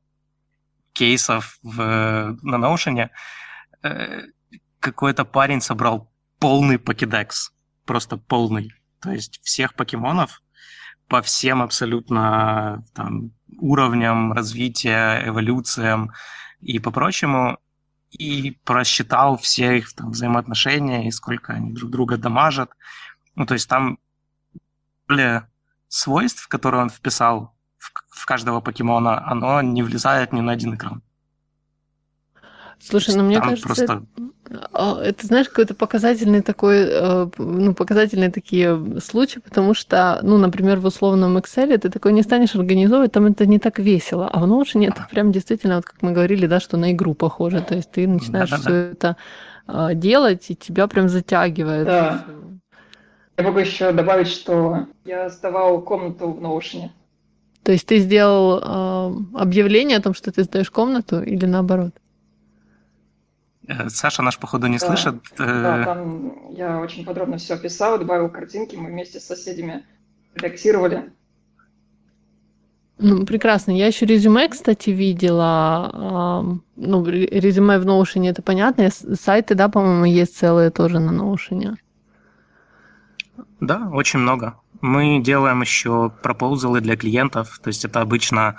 кейсов 0.93 1.59
в, 1.61 2.37
на 2.41 2.55
Notion 2.55 3.09
э, 3.83 4.21
какой-то 4.81 5.23
парень 5.23 5.61
собрал 5.61 6.11
полный 6.39 6.77
покедекс, 6.77 7.53
просто 7.85 8.17
полный. 8.17 8.73
То 8.99 9.11
есть 9.11 9.39
всех 9.43 9.75
покемонов 9.75 10.41
по 11.07 11.21
всем 11.21 11.61
абсолютно 11.61 12.83
там, 12.93 13.31
уровням 13.57 14.33
развития, 14.33 15.23
эволюциям 15.25 16.11
и 16.59 16.79
по 16.79 16.91
прочему, 16.91 17.57
и 18.09 18.51
просчитал 18.65 19.37
все 19.37 19.77
их 19.77 19.93
там, 19.93 20.11
взаимоотношения 20.11 21.07
и 21.07 21.11
сколько 21.11 21.53
они 21.53 21.73
друг 21.73 21.91
друга 21.91 22.17
дамажат. 22.17 22.71
Ну, 23.35 23.45
то 23.45 23.53
есть 23.53 23.69
там 23.69 23.99
более 25.07 25.47
свойств, 25.87 26.47
которые 26.47 26.81
он 26.81 26.89
вписал 26.89 27.55
в 27.77 28.25
каждого 28.25 28.61
покемона, 28.61 29.25
оно 29.27 29.61
не 29.61 29.83
влезает 29.83 30.33
ни 30.33 30.41
на 30.41 30.53
один 30.53 30.75
экран. 30.75 31.03
Слушай, 32.81 33.15
ну 33.15 33.23
мне 33.23 33.39
кажется, 33.39 33.65
просто... 33.67 34.03
А, 34.73 35.01
это, 35.01 35.27
знаешь, 35.27 35.47
какой-то 35.47 35.75
показательный 35.75 36.41
такой, 36.41 36.79
э, 36.89 37.27
ну, 37.37 37.73
показательные 37.73 38.31
такие 38.31 38.99
случаи, 38.99 39.39
потому 39.39 39.73
что, 39.73 40.19
ну, 40.23 40.37
например, 40.37 40.79
в 40.79 40.85
условном 40.85 41.37
Excel 41.37 41.77
ты 41.77 41.89
такой 41.89 42.11
не 42.11 42.21
станешь 42.21 42.55
организовывать, 42.55 43.13
там 43.13 43.27
это 43.27 43.45
не 43.45 43.59
так 43.59 43.79
весело, 43.79 44.27
а 44.27 44.39
в 44.39 44.51
Notion 44.51 44.85
это 44.85 45.07
прям 45.09 45.31
действительно, 45.31 45.77
вот 45.77 45.85
как 45.85 46.01
мы 46.01 46.11
говорили, 46.11 46.47
да, 46.47 46.59
что 46.59 46.77
на 46.77 46.91
игру 46.91 47.13
похоже, 47.13 47.61
то 47.61 47.75
есть 47.75 47.91
ты 47.91 48.07
начинаешь 48.07 48.49
да, 48.49 48.57
все 48.57 48.73
это 48.73 49.15
а, 49.67 49.93
делать, 49.93 50.49
и 50.49 50.55
тебя 50.55 50.87
прям 50.87 51.07
затягивает. 51.07 51.85
Да. 51.85 52.25
Я 53.37 53.43
могу 53.43 53.59
еще 53.59 53.91
добавить, 53.93 54.27
что 54.27 54.87
я 55.05 55.29
сдавал 55.29 55.81
комнату 55.81 56.31
в 56.31 56.41
Notion. 56.41 56.89
То 57.63 57.71
есть 57.71 57.85
ты 57.85 57.99
сделал 57.99 58.59
э, 58.59 59.39
объявление 59.39 59.97
о 59.97 60.01
том, 60.01 60.13
что 60.13 60.31
ты 60.31 60.43
сдаешь 60.43 60.71
комнату, 60.71 61.21
или 61.21 61.45
наоборот? 61.45 61.93
Э, 63.67 63.89
Саша 63.89 64.21
наш, 64.21 64.37
походу, 64.37 64.67
не 64.67 64.77
да. 64.77 64.87
слышит. 64.87 65.15
Э, 65.37 65.45
да, 65.45 65.83
там 65.83 66.51
я 66.51 66.79
очень 66.79 67.05
подробно 67.05 67.37
все 67.37 67.55
описал, 67.55 67.97
добавил 67.97 68.29
картинки, 68.29 68.75
мы 68.75 68.89
вместе 68.89 69.19
с 69.19 69.25
соседями 69.25 69.85
редактировали. 70.35 71.11
Ну, 72.97 73.25
прекрасно. 73.25 73.71
Я 73.71 73.87
еще 73.87 74.05
резюме, 74.05 74.47
кстати, 74.47 74.91
видела. 74.91 76.61
Ну, 76.75 77.05
резюме 77.05 77.79
в 77.79 77.85
Notion, 77.85 78.29
это 78.29 78.43
понятно. 78.43 78.89
Сайты, 78.91 79.55
да, 79.55 79.69
по-моему, 79.69 80.05
есть 80.05 80.37
целые 80.37 80.69
тоже 80.69 80.99
на 80.99 81.09
Notion. 81.09 81.77
Да, 83.59 83.89
очень 83.91 84.19
много. 84.19 84.59
Мы 84.81 85.19
делаем 85.19 85.61
еще 85.61 86.11
пропозалы 86.21 86.79
для 86.81 86.95
клиентов. 86.95 87.59
То 87.63 87.69
есть 87.69 87.85
это 87.85 88.01
обычно 88.01 88.57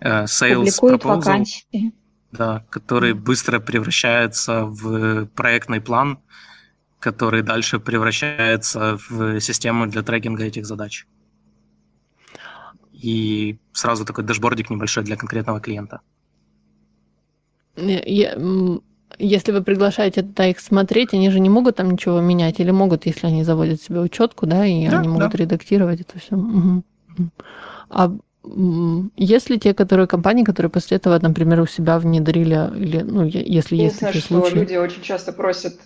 э, 0.00 0.24
sales 0.24 0.78
Публикуют 0.80 1.02
proposal. 1.02 1.16
вакансии 1.16 1.92
да, 2.36 2.64
который 2.70 3.12
быстро 3.14 3.60
превращается 3.60 4.64
в 4.64 5.26
проектный 5.26 5.80
план, 5.80 6.18
который 6.98 7.42
дальше 7.42 7.78
превращается 7.78 8.98
в 9.08 9.40
систему 9.40 9.86
для 9.86 10.02
трекинга 10.02 10.44
этих 10.44 10.66
задач. 10.66 11.06
И 12.92 13.58
сразу 13.72 14.04
такой 14.04 14.24
дашбордик 14.24 14.70
небольшой 14.70 15.04
для 15.04 15.16
конкретного 15.16 15.60
клиента. 15.60 16.00
Я, 17.76 18.38
если 19.18 19.52
вы 19.52 19.62
приглашаете 19.62 20.22
туда 20.22 20.46
их 20.46 20.60
смотреть, 20.60 21.14
они 21.14 21.30
же 21.30 21.40
не 21.40 21.50
могут 21.50 21.76
там 21.76 21.90
ничего 21.90 22.20
менять, 22.20 22.60
или 22.60 22.70
могут, 22.70 23.06
если 23.06 23.26
они 23.26 23.44
заводят 23.44 23.82
себе 23.82 24.00
учетку, 24.00 24.46
да, 24.46 24.66
и 24.66 24.88
да, 24.88 25.00
они 25.00 25.08
могут 25.08 25.32
да. 25.32 25.38
редактировать 25.38 26.00
это 26.00 26.18
все. 26.18 26.36
Угу. 26.36 26.82
А 27.90 28.12
есть 29.16 29.48
ли 29.50 29.58
те, 29.58 29.72
которые 29.74 30.06
компании, 30.06 30.44
которые 30.44 30.70
после 30.70 30.98
этого, 30.98 31.18
например, 31.18 31.60
у 31.60 31.66
себя 31.66 31.98
внедрили, 31.98 32.70
или, 32.76 33.00
ну, 33.00 33.24
если 33.24 33.76
есть 33.76 34.00
такие 34.00 34.20
что 34.20 34.40
случаи? 34.40 34.58
люди 34.58 34.76
очень 34.76 35.02
часто 35.02 35.32
просят 35.32 35.80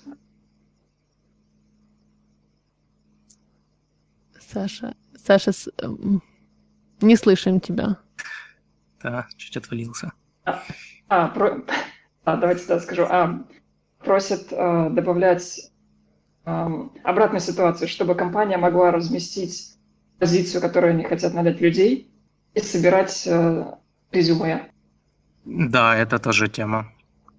Саша, 4.52 4.94
Саша, 5.14 5.52
не 7.00 7.16
слышим 7.16 7.60
тебя. 7.60 7.98
Да, 9.02 9.26
чуть 9.36 9.56
отвалился. 9.56 10.12
А, 10.44 10.62
а, 11.08 11.28
про... 11.28 11.62
а 12.24 12.36
давайте 12.36 12.64
тогда 12.66 12.82
скажу. 12.82 13.02
А, 13.04 13.44
просят 13.98 14.52
а, 14.52 14.88
добавлять 14.88 15.70
а, 16.44 16.88
обратную 17.04 17.40
ситуацию, 17.40 17.88
чтобы 17.88 18.14
компания 18.14 18.56
могла 18.56 18.90
разместить 18.90 19.76
позицию, 20.18 20.62
которую 20.62 20.94
они 20.94 21.04
хотят 21.04 21.34
налить 21.34 21.60
людей, 21.60 22.10
и 22.54 22.60
собирать 22.60 23.26
а, 23.26 23.78
резюме. 24.12 24.70
Да, 25.44 25.96
это 25.96 26.18
тоже 26.18 26.48
тема. 26.48 26.92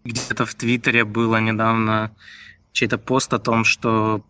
Где-то 0.04 0.46
в 0.46 0.56
Твиттере 0.56 1.06
было 1.06 1.38
недавно 1.38 2.12
чей-то 2.72 2.98
пост 2.98 3.34
о 3.34 3.40
том, 3.40 3.64
что 3.64 4.24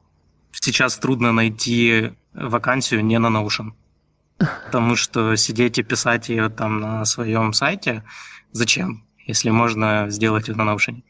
сейчас 0.52 0.98
трудно 0.98 1.32
найти 1.32 2.12
вакансию 2.34 3.06
не 3.06 3.20
на 3.20 3.28
Notion. 3.28 3.74
Потому 4.38 4.96
что 4.96 5.36
сидеть 5.36 5.78
и 5.80 5.84
писать 5.84 6.30
ее 6.30 6.50
там 6.50 6.80
на 6.80 7.06
своем 7.06 7.54
сайте, 7.54 8.04
зачем, 8.52 9.04
если 9.26 9.50
можно 9.50 10.10
сделать 10.10 10.50
это 10.50 10.58
на 10.58 10.72
Notion? 10.72 11.04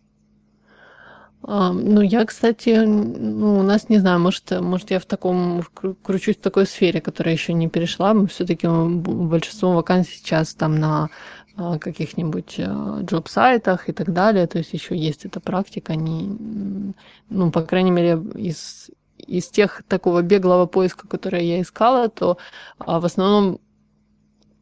А, 1.42 1.72
ну, 1.72 2.02
я, 2.02 2.26
кстати, 2.26 2.84
ну, 2.86 3.60
у 3.60 3.64
нас, 3.64 3.90
не 3.90 4.00
знаю, 4.00 4.20
может, 4.20 4.52
может, 4.60 4.92
я 4.92 5.00
в 5.00 5.06
таком, 5.06 5.64
кручусь 6.04 6.36
в 6.36 6.42
такой 6.42 6.66
сфере, 6.66 7.00
которая 7.02 7.34
еще 7.34 7.54
не 7.54 7.70
перешла. 7.70 8.14
Мы 8.14 8.28
все-таки 8.28 8.68
большинство 8.68 9.74
вакансий 9.74 10.18
сейчас 10.18 10.54
там 10.54 10.76
на 10.76 11.10
а, 11.56 11.80
каких-нибудь 11.80 12.60
джоб-сайтах 12.60 13.90
и 13.90 13.94
так 13.94 14.12
далее. 14.14 14.48
То 14.48 14.58
есть 14.58 14.74
еще 14.74 14.98
есть 14.98 15.26
эта 15.26 15.40
практика. 15.40 15.94
Они, 15.94 16.94
ну, 17.30 17.52
по 17.52 17.62
крайней 17.62 17.92
мере, 17.92 18.22
из, 18.36 18.90
из 19.18 19.48
тех 19.48 19.84
такого 19.88 20.22
беглого 20.22 20.66
поиска, 20.66 21.08
который 21.08 21.46
я 21.46 21.62
искала, 21.62 22.10
то 22.10 22.38
а, 22.80 23.00
в 23.00 23.06
основном 23.06 23.60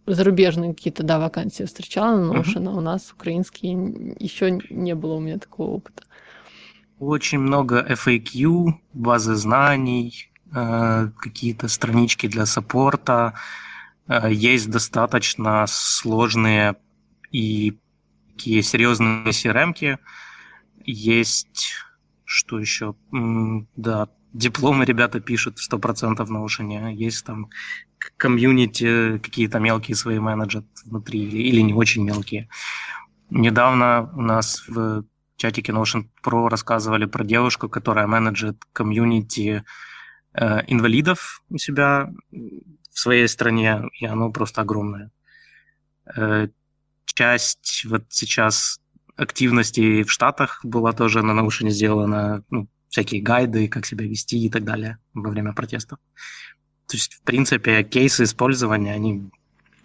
зарубежные 0.05 0.73
какие-то, 0.73 1.03
да, 1.03 1.19
вакансии 1.19 1.63
встречала 1.63 2.17
на 2.17 2.31
Notion, 2.31 2.63
uh-huh. 2.63 2.69
а 2.69 2.77
у 2.77 2.81
нас 2.81 3.11
украинские 3.11 4.15
еще 4.19 4.59
не 4.69 4.95
было 4.95 5.15
у 5.15 5.19
меня 5.19 5.37
такого 5.37 5.71
опыта. 5.71 6.03
Очень 6.99 7.39
много 7.39 7.85
FAQ, 7.87 8.73
базы 8.93 9.35
знаний, 9.35 10.31
э, 10.53 11.09
какие-то 11.19 11.67
странички 11.67 12.27
для 12.27 12.45
саппорта. 12.45 13.33
Э, 14.07 14.31
есть 14.31 14.71
достаточно 14.71 15.65
сложные 15.67 16.75
и 17.31 17.77
такие 18.33 18.63
серьезные 18.63 19.31
CRM-ки. 19.31 19.99
Есть, 20.85 21.73
что 22.25 22.59
еще? 22.59 22.95
Да, 23.11 24.07
дипломы 24.33 24.85
ребята 24.85 25.19
пишут 25.19 25.59
100% 25.59 26.25
в 26.25 26.31
Notion. 26.31 26.93
Есть 26.93 27.25
там 27.25 27.49
комьюнити, 28.17 29.19
какие-то 29.19 29.59
мелкие 29.59 29.95
свои 29.95 30.17
менеджеры 30.17 30.65
внутри 30.85 31.19
или, 31.19 31.37
или 31.43 31.61
не 31.61 31.73
очень 31.73 32.03
мелкие. 32.03 32.49
Недавно 33.29 34.09
у 34.15 34.21
нас 34.21 34.63
в 34.67 35.03
чатике 35.37 35.71
Notion 35.71 36.09
Pro 36.23 36.49
рассказывали 36.49 37.05
про 37.05 37.23
девушку, 37.23 37.69
которая 37.69 38.07
менеджет 38.07 38.57
комьюнити 38.73 39.63
э, 40.33 40.59
инвалидов 40.67 41.43
у 41.49 41.57
себя 41.57 42.11
в 42.31 42.99
своей 42.99 43.27
стране, 43.27 43.83
и 43.99 44.05
оно 44.05 44.31
просто 44.31 44.61
огромное. 44.61 45.11
Э, 46.15 46.47
часть 47.05 47.85
вот 47.85 48.05
сейчас 48.09 48.79
активности 49.15 50.03
в 50.03 50.11
Штатах 50.11 50.59
была 50.63 50.93
тоже 50.93 51.23
на 51.23 51.39
Notion 51.39 51.69
сделана, 51.69 52.43
ну, 52.49 52.67
всякие 52.89 53.21
гайды, 53.21 53.67
как 53.67 53.85
себя 53.85 54.05
вести 54.05 54.37
и 54.45 54.49
так 54.49 54.63
далее 54.63 54.97
во 55.13 55.29
время 55.29 55.53
протестов. 55.53 55.99
То 56.87 56.95
есть, 56.95 57.15
в 57.15 57.21
принципе, 57.23 57.83
кейсы 57.83 58.23
использования, 58.23 58.93
они 58.93 59.29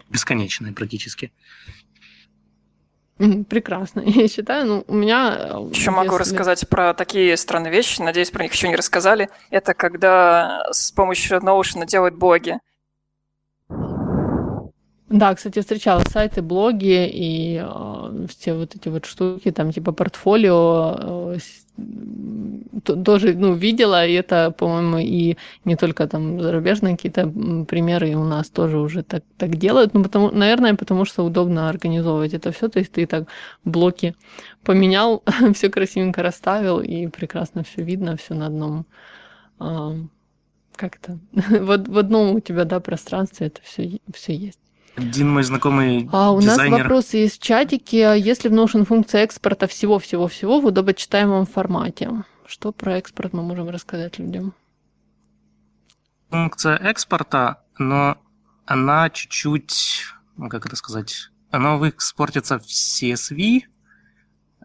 бесконечные 0.09 0.73
практически. 0.73 1.31
Прекрасно. 3.49 4.01
Я 4.05 4.27
считаю, 4.27 4.65
ну, 4.65 4.83
у 4.87 4.93
меня... 4.93 5.35
Э, 5.37 5.69
еще 5.69 5.79
если... 5.79 5.89
могу 5.91 6.17
рассказать 6.17 6.67
про 6.67 6.93
такие 6.93 7.37
странные 7.37 7.71
вещи, 7.71 8.01
надеюсь, 8.01 8.31
про 8.31 8.43
них 8.43 8.53
еще 8.53 8.67
не 8.67 8.75
рассказали. 8.75 9.29
Это 9.49 9.73
когда 9.73 10.65
с 10.71 10.91
помощью 10.91 11.39
Notion 11.39 11.85
делают 11.85 12.15
блоги. 12.15 12.59
Да, 15.13 15.35
кстати, 15.35 15.59
встречала 15.59 16.01
сайты, 16.09 16.41
блоги 16.41 17.07
и 17.07 17.61
э, 17.63 18.25
все 18.27 18.55
вот 18.55 18.75
эти 18.75 18.89
вот 18.89 19.05
штуки, 19.05 19.51
там 19.51 19.71
типа 19.71 19.91
портфолио, 19.91 21.35
э, 21.35 21.37
тоже, 23.05 23.35
ну, 23.35 23.53
видела, 23.53 24.07
и 24.07 24.13
это, 24.13 24.49
по-моему, 24.49 24.97
и 24.97 25.37
не 25.65 25.75
только 25.75 26.07
там 26.07 26.41
зарубежные 26.41 26.95
какие-то 26.95 27.27
примеры, 27.67 28.09
и 28.09 28.15
у 28.15 28.23
нас 28.23 28.49
тоже 28.49 28.79
уже 28.79 29.03
так, 29.03 29.23
так 29.37 29.55
делают, 29.55 29.93
ну, 29.93 30.01
потому, 30.01 30.31
наверное, 30.31 30.73
потому 30.73 31.05
что 31.05 31.23
удобно 31.23 31.69
организовывать 31.69 32.33
это 32.33 32.51
все, 32.51 32.67
то 32.67 32.79
есть 32.79 32.93
ты 32.93 33.05
так 33.05 33.27
блоки 33.63 34.15
поменял, 34.63 35.21
все 35.53 35.69
красивенько 35.69 36.23
расставил, 36.23 36.79
и 36.79 37.05
прекрасно 37.05 37.63
все 37.63 37.83
видно, 37.83 38.17
все 38.17 38.33
на 38.33 38.47
одном 38.47 38.87
а, 39.59 39.93
как 40.75 40.97
то 40.97 41.19
вот 41.61 41.87
в 41.87 41.97
одном 41.99 42.35
у 42.35 42.39
тебя, 42.39 42.65
да, 42.65 42.79
пространстве 42.79 43.45
это 43.47 43.61
все, 43.61 43.99
все 44.11 44.35
есть. 44.35 44.62
Один 44.95 45.29
мой 45.29 45.43
знакомый 45.43 46.07
А 46.11 46.31
у 46.31 46.39
дизайнер... 46.39 46.71
нас 46.71 46.81
вопрос 46.81 47.13
есть 47.13 47.41
в 47.41 47.43
чатике. 47.43 48.15
Если 48.17 48.47
в 48.47 48.53
Notion 48.53 48.85
функция 48.85 49.23
экспорта 49.23 49.67
всего-всего-всего 49.67 50.61
в 50.61 50.65
удобочитаемом 50.65 51.45
формате, 51.45 52.23
что 52.45 52.71
про 52.71 52.97
экспорт 52.97 53.33
мы 53.33 53.41
можем 53.41 53.69
рассказать 53.69 54.19
людям? 54.19 54.53
Функция 56.29 56.77
экспорта, 56.77 57.63
но 57.79 58.17
она 58.65 59.09
чуть-чуть, 59.09 60.05
ну, 60.37 60.49
как 60.49 60.65
это 60.65 60.75
сказать, 60.75 61.29
она 61.49 61.75
экспортится 61.87 62.59
в 62.59 62.63
CSV 62.63 63.61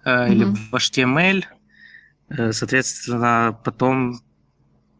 э, 0.05 0.11
mm-hmm. 0.11 0.33
или 0.33 0.45
в 0.45 0.75
HTML. 0.75 1.45
Э, 2.29 2.53
соответственно, 2.53 3.59
потом 3.65 4.21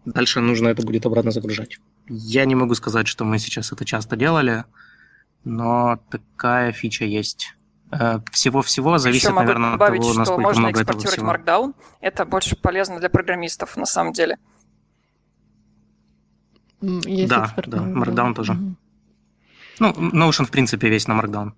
дальше 0.07 0.41
нужно 0.41 0.69
это 0.69 0.83
будет 0.83 1.05
обратно 1.05 1.31
загружать. 1.31 1.79
Я 2.09 2.47
не 2.47 2.55
могу 2.55 2.75
сказать, 2.75 3.07
что 3.09 3.25
мы 3.25 3.39
сейчас 3.39 3.73
это 3.73 3.85
часто 3.85 4.17
делали 4.17 4.65
но 5.49 5.99
такая 6.11 6.73
фича 6.73 7.05
есть. 7.05 7.55
Э, 7.91 8.21
всего-всего 8.31 8.99
зависит, 8.99 9.25
Еще 9.25 9.33
могу 9.33 9.47
наверное, 9.47 9.73
добавить, 9.73 10.01
от 10.01 10.07
того, 10.07 10.19
насколько 10.19 10.43
можно 10.43 10.61
много 10.61 10.81
экспортировать 10.83 11.19
этого 11.19 11.37
всего. 11.37 11.67
Markdown. 11.67 11.75
Это 12.01 12.27
больше 12.27 12.57
полезно 12.57 13.01
для 13.01 13.09
программистов, 13.09 13.77
на 13.77 13.87
самом 13.87 14.13
деле. 14.13 14.39
Есть 16.83 17.31
да, 17.31 17.53
да, 17.57 17.79
Markdown 17.79 18.35
тоже. 18.35 18.53
Угу. 18.53 18.77
Ну, 19.81 19.91
Notion, 19.91 20.45
в 20.45 20.51
принципе, 20.51 20.91
весь 20.91 21.09
на 21.09 21.19
Markdown. 21.19 21.53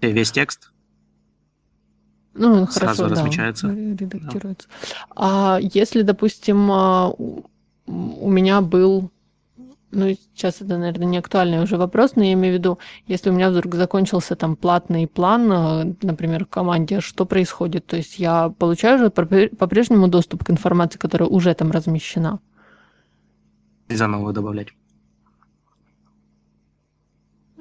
Весь 0.00 0.32
текст. 0.32 0.72
Ну, 2.32 2.66
сразу 2.66 3.04
хорошо, 3.04 3.08
размечается. 3.08 3.68
Да, 3.68 3.74
редактируется. 3.74 4.68
Да. 4.68 5.06
А 5.14 5.58
если, 5.60 6.02
допустим, 6.02 6.70
а, 6.72 7.10
у 7.86 8.30
меня 8.30 8.60
был 8.60 9.10
ну, 9.94 10.14
сейчас 10.34 10.60
это, 10.60 10.78
наверное, 10.78 11.06
не 11.06 11.18
актуальный 11.18 11.62
уже 11.62 11.76
вопрос, 11.76 12.16
но 12.16 12.24
я 12.24 12.32
имею 12.32 12.54
в 12.54 12.58
виду, 12.58 12.78
если 13.06 13.30
у 13.30 13.32
меня 13.32 13.50
вдруг 13.50 13.74
закончился 13.74 14.36
там 14.36 14.56
платный 14.56 15.06
план, 15.06 15.52
э, 15.52 15.94
например, 16.02 16.44
в 16.44 16.48
команде, 16.48 17.00
что 17.00 17.24
происходит? 17.24 17.86
То 17.86 17.96
есть 17.96 18.18
я 18.18 18.50
получаю 18.50 18.98
же 18.98 19.10
по-прежнему 19.10 20.08
доступ 20.08 20.44
к 20.44 20.50
информации, 20.50 20.98
которая 20.98 21.28
уже 21.28 21.54
там 21.54 21.70
размещена? 21.70 22.40
Нельзя 23.88 24.08
новую 24.08 24.34
добавлять. 24.34 24.68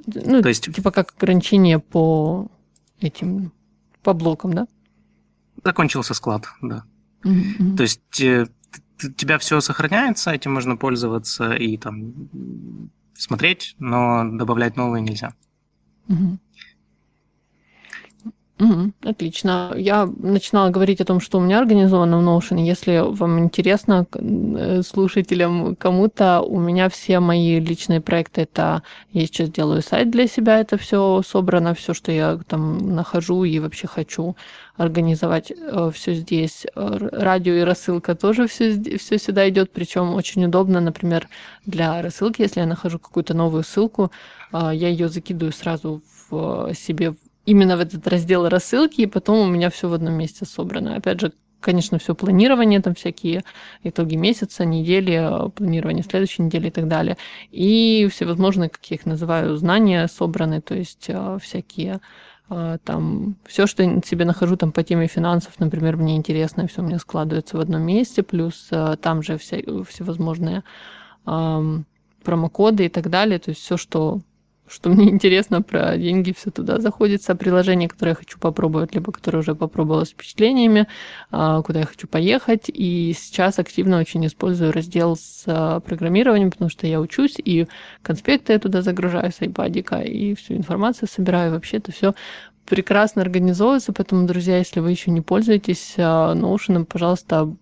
Ну, 0.05 0.41
То 0.41 0.49
есть... 0.49 0.73
типа 0.73 0.91
как 0.91 1.13
ограничение 1.17 1.79
по 1.79 2.47
этим, 2.99 3.51
по 4.01 4.13
блокам, 4.13 4.53
да? 4.53 4.67
Закончился 5.63 6.13
склад, 6.13 6.45
да. 6.61 6.83
Mm-hmm. 7.23 7.77
То 7.77 7.83
есть 7.83 8.21
э, 8.21 8.47
у 9.03 9.11
тебя 9.11 9.37
все 9.37 9.61
сохраняется, 9.61 10.31
этим 10.31 10.53
можно 10.53 10.77
пользоваться 10.77 11.53
и 11.53 11.77
там 11.77 12.29
смотреть, 13.13 13.75
но 13.79 14.23
добавлять 14.23 14.75
новые 14.75 15.01
нельзя. 15.01 15.33
Угу. 16.09 16.39
Угу, 18.63 18.91
отлично. 19.09 19.73
Я 19.75 20.09
начинала 20.19 20.69
говорить 20.69 21.01
о 21.01 21.05
том, 21.05 21.19
что 21.19 21.37
у 21.37 21.41
меня 21.41 21.59
организовано 21.59 22.17
в 22.19 22.21
Notion. 22.21 22.61
Если 22.61 23.03
вам 23.05 23.39
интересно, 23.39 24.05
э, 24.13 24.81
слушателям, 24.83 25.75
кому-то, 25.75 26.41
у 26.41 26.59
меня 26.59 26.87
все 26.87 27.19
мои 27.19 27.59
личные 27.59 27.99
проекты, 27.99 28.41
это 28.41 28.83
я 29.11 29.25
сейчас 29.25 29.49
делаю 29.49 29.81
сайт 29.81 30.11
для 30.11 30.27
себя, 30.27 30.61
это 30.61 30.77
все 30.77 31.21
собрано, 31.27 31.73
все, 31.73 31.93
что 31.93 32.11
я 32.11 32.39
там 32.47 32.95
нахожу 32.95 33.43
и 33.43 33.59
вообще 33.59 33.87
хочу 33.87 34.37
организовать 34.77 35.51
э, 35.51 35.91
все 35.93 36.13
здесь. 36.13 36.65
Радио 36.75 37.53
и 37.53 37.61
рассылка 37.61 38.15
тоже 38.15 38.47
все, 38.47 38.81
все 38.97 39.17
сюда 39.17 39.49
идет, 39.49 39.71
причем 39.73 40.13
очень 40.13 40.45
удобно, 40.45 40.79
например, 40.79 41.27
для 41.65 42.01
рассылки, 42.01 42.41
если 42.41 42.61
я 42.61 42.65
нахожу 42.65 42.97
какую-то 42.97 43.33
новую 43.33 43.63
ссылку, 43.63 44.09
э, 44.53 44.71
я 44.73 44.87
ее 44.87 45.09
закидываю 45.09 45.51
сразу 45.51 46.01
в 46.29 46.73
себе 46.73 47.13
именно 47.45 47.77
в 47.77 47.79
этот 47.81 48.07
раздел 48.07 48.47
рассылки, 48.47 49.01
и 49.01 49.05
потом 49.05 49.39
у 49.39 49.51
меня 49.51 49.69
все 49.69 49.87
в 49.89 49.93
одном 49.93 50.13
месте 50.13 50.45
собрано. 50.45 50.95
Опять 50.95 51.21
же, 51.21 51.33
конечно, 51.63 51.97
все 51.97 52.13
планирование, 52.13 52.81
там 52.81 52.93
всякие 52.93 53.43
итоги 53.83 54.15
месяца, 54.15 54.65
недели, 54.65 55.49
планирование 55.55 56.03
следующей 56.03 56.43
недели 56.43 56.67
и 56.67 56.71
так 56.71 56.87
далее. 56.87 57.17
И 57.51 58.07
всевозможные, 58.11 58.69
как 58.69 58.85
я 58.85 58.95
их 58.95 59.05
называю, 59.05 59.55
знания 59.57 60.07
собраны, 60.07 60.61
то 60.61 60.75
есть 60.75 61.05
э, 61.07 61.37
всякие 61.41 62.01
э, 62.49 62.77
там 62.83 63.37
все, 63.45 63.65
что 63.65 63.83
я 63.83 64.01
себе 64.05 64.25
нахожу 64.25 64.57
там 64.57 64.71
по 64.71 64.83
теме 64.83 65.07
финансов, 65.07 65.53
например, 65.59 65.97
мне 65.97 66.15
интересно, 66.15 66.67
все 66.67 66.81
у 66.81 66.85
меня 66.85 66.99
складывается 66.99 67.57
в 67.57 67.61
одном 67.61 67.81
месте, 67.81 68.23
плюс 68.23 68.67
э, 68.71 68.97
там 69.01 69.23
же 69.23 69.37
вся, 69.37 69.57
всевозможные 69.89 70.63
промокоды 72.25 72.85
и 72.85 72.89
так 72.89 73.09
далее, 73.09 73.39
то 73.39 73.51
есть 73.51 73.61
все, 73.61 73.77
что 73.77 74.19
что 74.73 74.89
мне 74.89 75.09
интересно 75.09 75.61
про 75.61 75.97
деньги, 75.97 76.33
все 76.37 76.51
туда 76.51 76.79
заходится. 76.79 77.35
Приложение, 77.35 77.87
которое 77.87 78.11
я 78.11 78.15
хочу 78.15 78.39
попробовать, 78.39 78.93
либо 78.93 79.11
которое 79.11 79.39
уже 79.39 79.55
попробовала 79.55 80.03
с 80.03 80.09
впечатлениями, 80.09 80.87
а, 81.31 81.61
куда 81.61 81.81
я 81.81 81.85
хочу 81.85 82.07
поехать. 82.07 82.63
И 82.67 83.15
сейчас 83.17 83.59
активно 83.59 83.99
очень 83.99 84.25
использую 84.25 84.71
раздел 84.71 85.15
с 85.15 85.43
а, 85.45 85.79
программированием, 85.79 86.51
потому 86.51 86.69
что 86.69 86.87
я 86.87 86.99
учусь, 86.99 87.35
и 87.37 87.67
конспекты 88.01 88.53
я 88.53 88.59
туда 88.59 88.81
загружаю 88.81 89.31
с 89.31 89.41
айпадика, 89.41 89.99
и 90.01 90.33
всю 90.33 90.55
информацию 90.55 91.07
собираю. 91.07 91.51
Вообще 91.53 91.77
это 91.77 91.91
все 91.91 92.13
прекрасно 92.65 93.21
организовывается, 93.21 93.93
поэтому, 93.93 94.25
друзья, 94.25 94.57
если 94.57 94.79
вы 94.79 94.91
еще 94.91 95.11
не 95.11 95.21
пользуетесь 95.21 95.95
а, 95.97 96.33
Notion, 96.33 96.85
пожалуйста, 96.85 97.53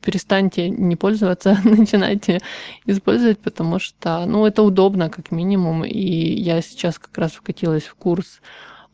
перестаньте 0.00 0.68
не 0.68 0.96
пользоваться, 0.96 1.58
начинайте 1.64 2.40
использовать, 2.86 3.38
потому 3.38 3.78
что, 3.78 4.24
ну, 4.26 4.46
это 4.46 4.62
удобно, 4.62 5.10
как 5.10 5.30
минимум. 5.30 5.84
И 5.84 6.00
я 6.00 6.60
сейчас 6.62 6.98
как 6.98 7.16
раз 7.18 7.32
вкатилась 7.32 7.84
в 7.84 7.94
курс 7.94 8.40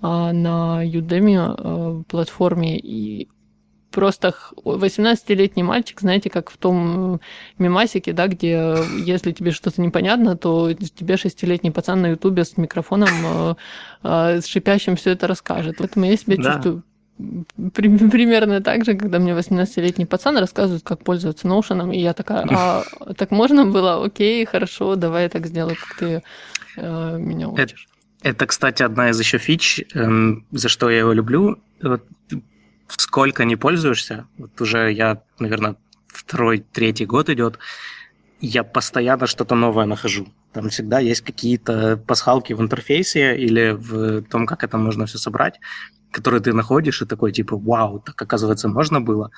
а, 0.00 0.32
на 0.32 0.84
Udemy 0.84 1.36
а, 1.38 2.02
платформе, 2.08 2.78
и 2.78 3.28
просто 3.96 4.34
18-летний 4.62 5.62
мальчик, 5.62 6.00
знаете, 6.00 6.28
как 6.28 6.50
в 6.50 6.58
том 6.58 7.18
мимасике, 7.58 8.12
да, 8.12 8.26
где 8.26 8.76
если 9.06 9.32
тебе 9.32 9.52
что-то 9.52 9.80
непонятно, 9.80 10.36
то 10.36 10.70
тебе 10.74 11.14
6-летний 11.14 11.70
пацан 11.70 12.02
на 12.02 12.08
ютубе 12.08 12.44
с 12.44 12.58
микрофоном 12.58 13.08
а, 13.24 13.56
а, 14.02 14.40
с 14.40 14.46
шипящим 14.46 14.96
все 14.96 15.12
это 15.12 15.26
расскажет. 15.26 15.76
Поэтому 15.78 16.04
я 16.04 16.16
себя 16.18 16.36
да. 16.36 16.52
чувствую 16.52 16.84
примерно 17.72 18.60
так 18.60 18.84
же, 18.84 18.94
когда 18.94 19.18
мне 19.18 19.32
18-летний 19.32 20.06
пацан 20.06 20.38
рассказывает, 20.38 20.82
как 20.82 21.02
пользоваться 21.02 21.48
Notion, 21.48 21.94
и 21.94 22.00
я 22.00 22.12
такая, 22.12 22.46
а 22.50 22.84
так 23.16 23.30
можно 23.30 23.66
было? 23.66 24.04
Окей, 24.04 24.44
хорошо, 24.44 24.96
давай 24.96 25.24
я 25.24 25.28
так 25.28 25.46
сделаю, 25.46 25.76
как 25.76 25.98
ты 25.98 26.22
э, 26.76 27.18
меня 27.18 27.48
учишь. 27.48 27.88
Это, 28.20 28.28
это, 28.28 28.46
кстати, 28.46 28.82
одна 28.82 29.10
из 29.10 29.18
еще 29.18 29.38
фич, 29.38 29.80
эм, 29.94 30.46
за 30.52 30.68
что 30.68 30.90
я 30.90 30.98
его 30.98 31.12
люблю. 31.12 31.58
Вот, 31.82 32.02
сколько 32.88 33.44
не 33.44 33.56
пользуешься, 33.56 34.26
вот 34.38 34.60
уже 34.60 34.92
я, 34.92 35.22
наверное, 35.38 35.76
второй, 36.06 36.64
третий 36.72 37.06
год 37.06 37.28
идет, 37.30 37.58
я 38.40 38.64
постоянно 38.64 39.26
что-то 39.26 39.54
новое 39.54 39.86
нахожу. 39.86 40.26
Там 40.52 40.68
всегда 40.68 41.00
есть 41.00 41.22
какие-то 41.22 41.96
пасхалки 41.96 42.52
в 42.52 42.60
интерфейсе 42.60 43.36
или 43.36 43.70
в 43.70 44.22
том, 44.22 44.46
как 44.46 44.64
это 44.64 44.78
можно 44.78 45.06
все 45.06 45.18
собрать 45.18 45.60
который 46.16 46.40
ты 46.40 46.54
находишь, 46.54 47.02
и 47.02 47.04
такой, 47.04 47.30
типа, 47.30 47.58
вау, 47.58 48.00
так, 48.00 48.22
оказывается, 48.22 48.68
можно 48.68 49.02
было. 49.02 49.30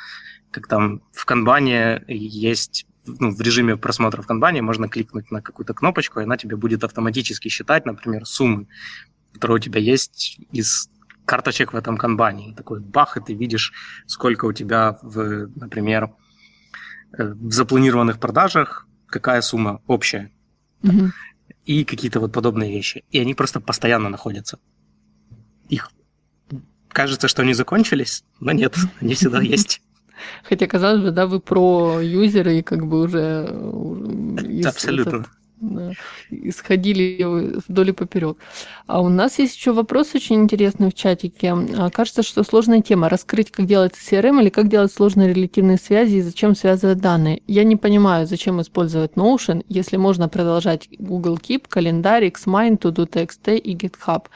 Как 0.52 0.68
там 0.68 1.02
в 1.12 1.24
канбане 1.24 2.04
есть 2.06 2.86
ну, 3.06 3.30
в 3.30 3.40
режиме 3.40 3.76
просмотра 3.76 4.22
в 4.22 4.26
канбане 4.26 4.62
можно 4.62 4.88
кликнуть 4.88 5.30
на 5.30 5.42
какую-то 5.42 5.74
кнопочку, 5.74 6.20
и 6.20 6.24
она 6.24 6.36
тебе 6.36 6.56
будет 6.56 6.84
автоматически 6.84 7.48
считать, 7.48 7.86
например, 7.86 8.26
суммы, 8.26 8.66
которые 9.32 9.56
у 9.56 9.60
тебя 9.60 9.80
есть 9.80 10.38
из 10.52 10.88
карточек 11.24 11.72
в 11.72 11.76
этом 11.76 11.96
канбане. 11.96 12.54
Такой 12.54 12.80
бах, 12.80 13.16
и 13.16 13.20
ты 13.20 13.34
видишь, 13.34 13.72
сколько 14.06 14.44
у 14.46 14.52
тебя, 14.52 14.98
в, 15.02 15.48
например, 15.56 16.10
э, 17.18 17.34
в 17.34 17.52
запланированных 17.52 18.18
продажах, 18.18 18.87
какая 19.08 19.40
сумма 19.40 19.80
общая. 19.86 20.30
Mm-hmm. 20.82 21.10
И 21.64 21.84
какие-то 21.84 22.20
вот 22.20 22.32
подобные 22.32 22.70
вещи. 22.70 23.04
И 23.10 23.18
они 23.18 23.34
просто 23.34 23.60
постоянно 23.60 24.08
находятся. 24.08 24.58
Их 25.68 25.90
кажется, 26.88 27.28
что 27.28 27.42
они 27.42 27.54
закончились, 27.54 28.24
но 28.40 28.52
нет, 28.52 28.74
они 29.00 29.14
всегда 29.14 29.40
есть. 29.56 29.82
Хотя, 30.42 30.66
казалось 30.66 31.02
бы, 31.02 31.10
да, 31.10 31.26
вы 31.26 31.40
про 31.40 32.00
юзеры 32.00 32.58
и 32.58 32.62
как 32.62 32.86
бы 32.86 33.02
уже... 33.02 33.46
Э, 33.48 34.68
Абсолютно. 34.68 35.26
Да, 35.60 35.92
исходили 36.30 37.24
вдоль 37.68 37.90
и 37.90 37.92
поперек. 37.92 38.38
А 38.86 39.00
у 39.00 39.08
нас 39.08 39.38
есть 39.38 39.56
еще 39.56 39.72
вопрос 39.72 40.14
очень 40.14 40.36
интересный 40.36 40.90
в 40.90 40.94
чатике. 40.94 41.54
А, 41.76 41.90
кажется, 41.90 42.22
что 42.22 42.44
сложная 42.44 42.82
тема. 42.82 43.08
Раскрыть, 43.08 43.50
как 43.50 43.66
делать 43.66 43.94
CRM 43.94 44.40
или 44.40 44.50
как 44.50 44.68
делать 44.68 44.92
сложные 44.92 45.32
релятивные 45.32 45.78
связи 45.78 46.16
и 46.16 46.22
зачем 46.22 46.54
связывать 46.54 46.98
данные. 46.98 47.42
Я 47.46 47.64
не 47.64 47.76
понимаю, 47.76 48.26
зачем 48.26 48.60
использовать 48.60 49.12
Notion, 49.12 49.64
если 49.68 49.96
можно 49.96 50.28
продолжать 50.28 50.88
Google 50.98 51.36
Keep, 51.36 51.64
календарь, 51.68 52.26
Xmind, 52.26 52.78
ToDo.txt 52.78 53.58
и 53.58 53.74
GitHub. 53.74 54.26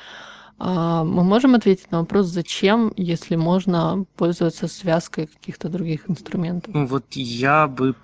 А, 0.59 1.03
мы 1.05 1.25
можем 1.25 1.55
ответить 1.55 1.91
на 1.91 2.01
вопрос, 2.01 2.27
зачем, 2.27 2.93
если 2.97 3.37
можно 3.37 4.05
пользоваться 4.17 4.69
связкой 4.69 5.27
каких-то 5.27 5.69
других 5.69 6.09
инструментов? 6.09 6.73
Ну, 6.73 6.87
вот 6.87 7.05
я 7.15 7.67
бы 7.67 7.97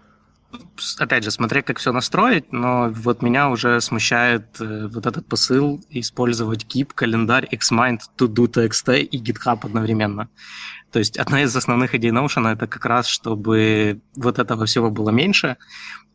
опять 0.98 1.24
же, 1.24 1.30
смотря 1.30 1.62
как 1.62 1.78
все 1.78 1.92
настроить, 1.92 2.52
но 2.52 2.90
вот 2.90 3.22
меня 3.22 3.50
уже 3.50 3.80
смущает 3.80 4.60
э, 4.60 4.88
вот 4.88 5.06
этот 5.06 5.26
посыл 5.26 5.80
использовать 5.90 6.64
Keep, 6.64 6.92
календарь, 6.94 7.48
Xmind, 7.52 8.00
ToDo, 8.16 8.46
TXT 8.46 9.00
и 9.00 9.22
GitHub 9.22 9.60
одновременно. 9.64 10.28
То 10.90 10.98
есть 10.98 11.18
одна 11.18 11.42
из 11.42 11.54
основных 11.54 11.94
идей 11.94 12.10
Notion 12.10 12.50
это 12.50 12.66
как 12.66 12.86
раз, 12.86 13.06
чтобы 13.06 14.00
вот 14.16 14.38
этого 14.38 14.64
всего 14.64 14.90
было 14.90 15.10
меньше, 15.10 15.56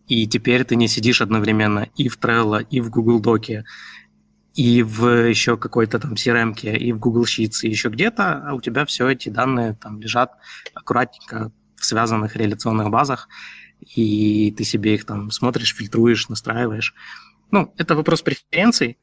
и 0.07 0.27
теперь 0.27 0.63
ты 0.63 0.75
не 0.75 0.87
сидишь 0.87 1.21
одновременно 1.21 1.87
и 1.95 2.09
в 2.09 2.17
Trello, 2.17 2.65
и 2.69 2.81
в 2.81 2.89
Google 2.89 3.19
Доке, 3.19 3.65
и 4.55 4.83
в 4.83 5.29
еще 5.29 5.57
какой-то 5.57 5.99
там 5.99 6.13
CRM, 6.13 6.59
и 6.59 6.91
в 6.91 6.99
Google 6.99 7.23
Sheets, 7.23 7.61
и 7.63 7.69
еще 7.69 7.89
где-то, 7.89 8.43
а 8.47 8.53
у 8.53 8.61
тебя 8.61 8.85
все 8.85 9.09
эти 9.09 9.29
данные 9.29 9.73
там 9.73 9.99
лежат 10.01 10.31
аккуратненько 10.73 11.51
в 11.75 11.85
связанных 11.85 12.35
реляционных 12.35 12.89
базах, 12.89 13.27
и 13.95 14.51
ты 14.51 14.63
себе 14.63 14.95
их 14.95 15.05
там 15.05 15.31
смотришь, 15.31 15.75
фильтруешь, 15.75 16.29
настраиваешь. 16.29 16.93
Ну, 17.51 17.73
это 17.77 17.95
вопрос 17.95 18.21
преференций. 18.21 18.97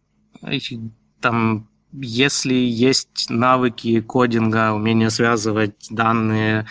Там, 1.21 1.69
если 1.93 2.55
есть 2.55 3.27
навыки 3.29 4.01
кодинга, 4.01 4.73
умение 4.73 5.11
связывать 5.11 5.87
данные, 5.91 6.67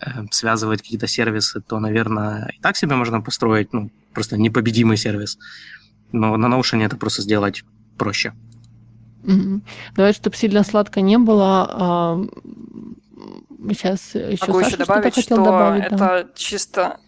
э, 0.00 0.26
связывать 0.30 0.82
какие-то 0.82 1.06
сервисы, 1.06 1.60
то, 1.60 1.80
наверное, 1.80 2.50
и 2.56 2.60
так 2.60 2.76
себе 2.76 2.94
можно 2.94 3.20
построить, 3.20 3.72
ну, 3.72 3.90
просто 4.14 4.36
непобедимый 4.36 4.96
сервис. 4.96 5.38
Но 6.12 6.36
на 6.36 6.46
Notion 6.46 6.84
это 6.84 6.96
просто 6.96 7.22
сделать 7.22 7.64
проще. 7.96 8.32
Давай, 9.94 10.12
чтобы 10.12 10.36
сильно 10.36 10.62
сладко 10.62 11.00
не 11.00 11.18
было, 11.18 11.68
а, 11.70 12.26
сейчас 13.68 14.14
еще 14.14 14.46
Могу 14.46 14.60
Саша 14.60 14.68
еще 14.68 14.76
добавить, 14.76 15.12
что, 15.12 15.22
что 15.22 15.36
добавить, 15.36 15.84
это 15.84 15.96
да. 15.96 16.26
чисто 16.34 17.00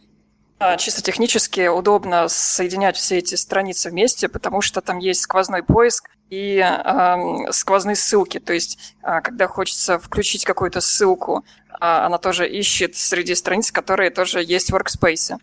Чисто 0.78 1.00
технически 1.02 1.68
удобно 1.68 2.28
соединять 2.28 2.96
все 2.96 3.18
эти 3.18 3.34
страницы 3.34 3.88
вместе, 3.88 4.28
потому 4.28 4.60
что 4.60 4.82
там 4.82 4.98
есть 4.98 5.22
сквозной 5.22 5.62
поиск 5.62 6.10
и 6.28 6.58
э, 6.58 7.50
сквозные 7.50 7.96
ссылки. 7.96 8.38
То 8.38 8.52
есть, 8.52 8.94
э, 9.02 9.22
когда 9.22 9.48
хочется 9.48 9.98
включить 9.98 10.44
какую-то 10.44 10.82
ссылку, 10.82 11.44
э, 11.68 11.74
она 11.80 12.18
тоже 12.18 12.46
ищет 12.46 12.94
среди 12.94 13.34
страниц, 13.34 13.72
которые 13.72 14.10
тоже 14.10 14.42
есть 14.42 14.70
в 14.70 14.76
Workspace. 14.76 15.38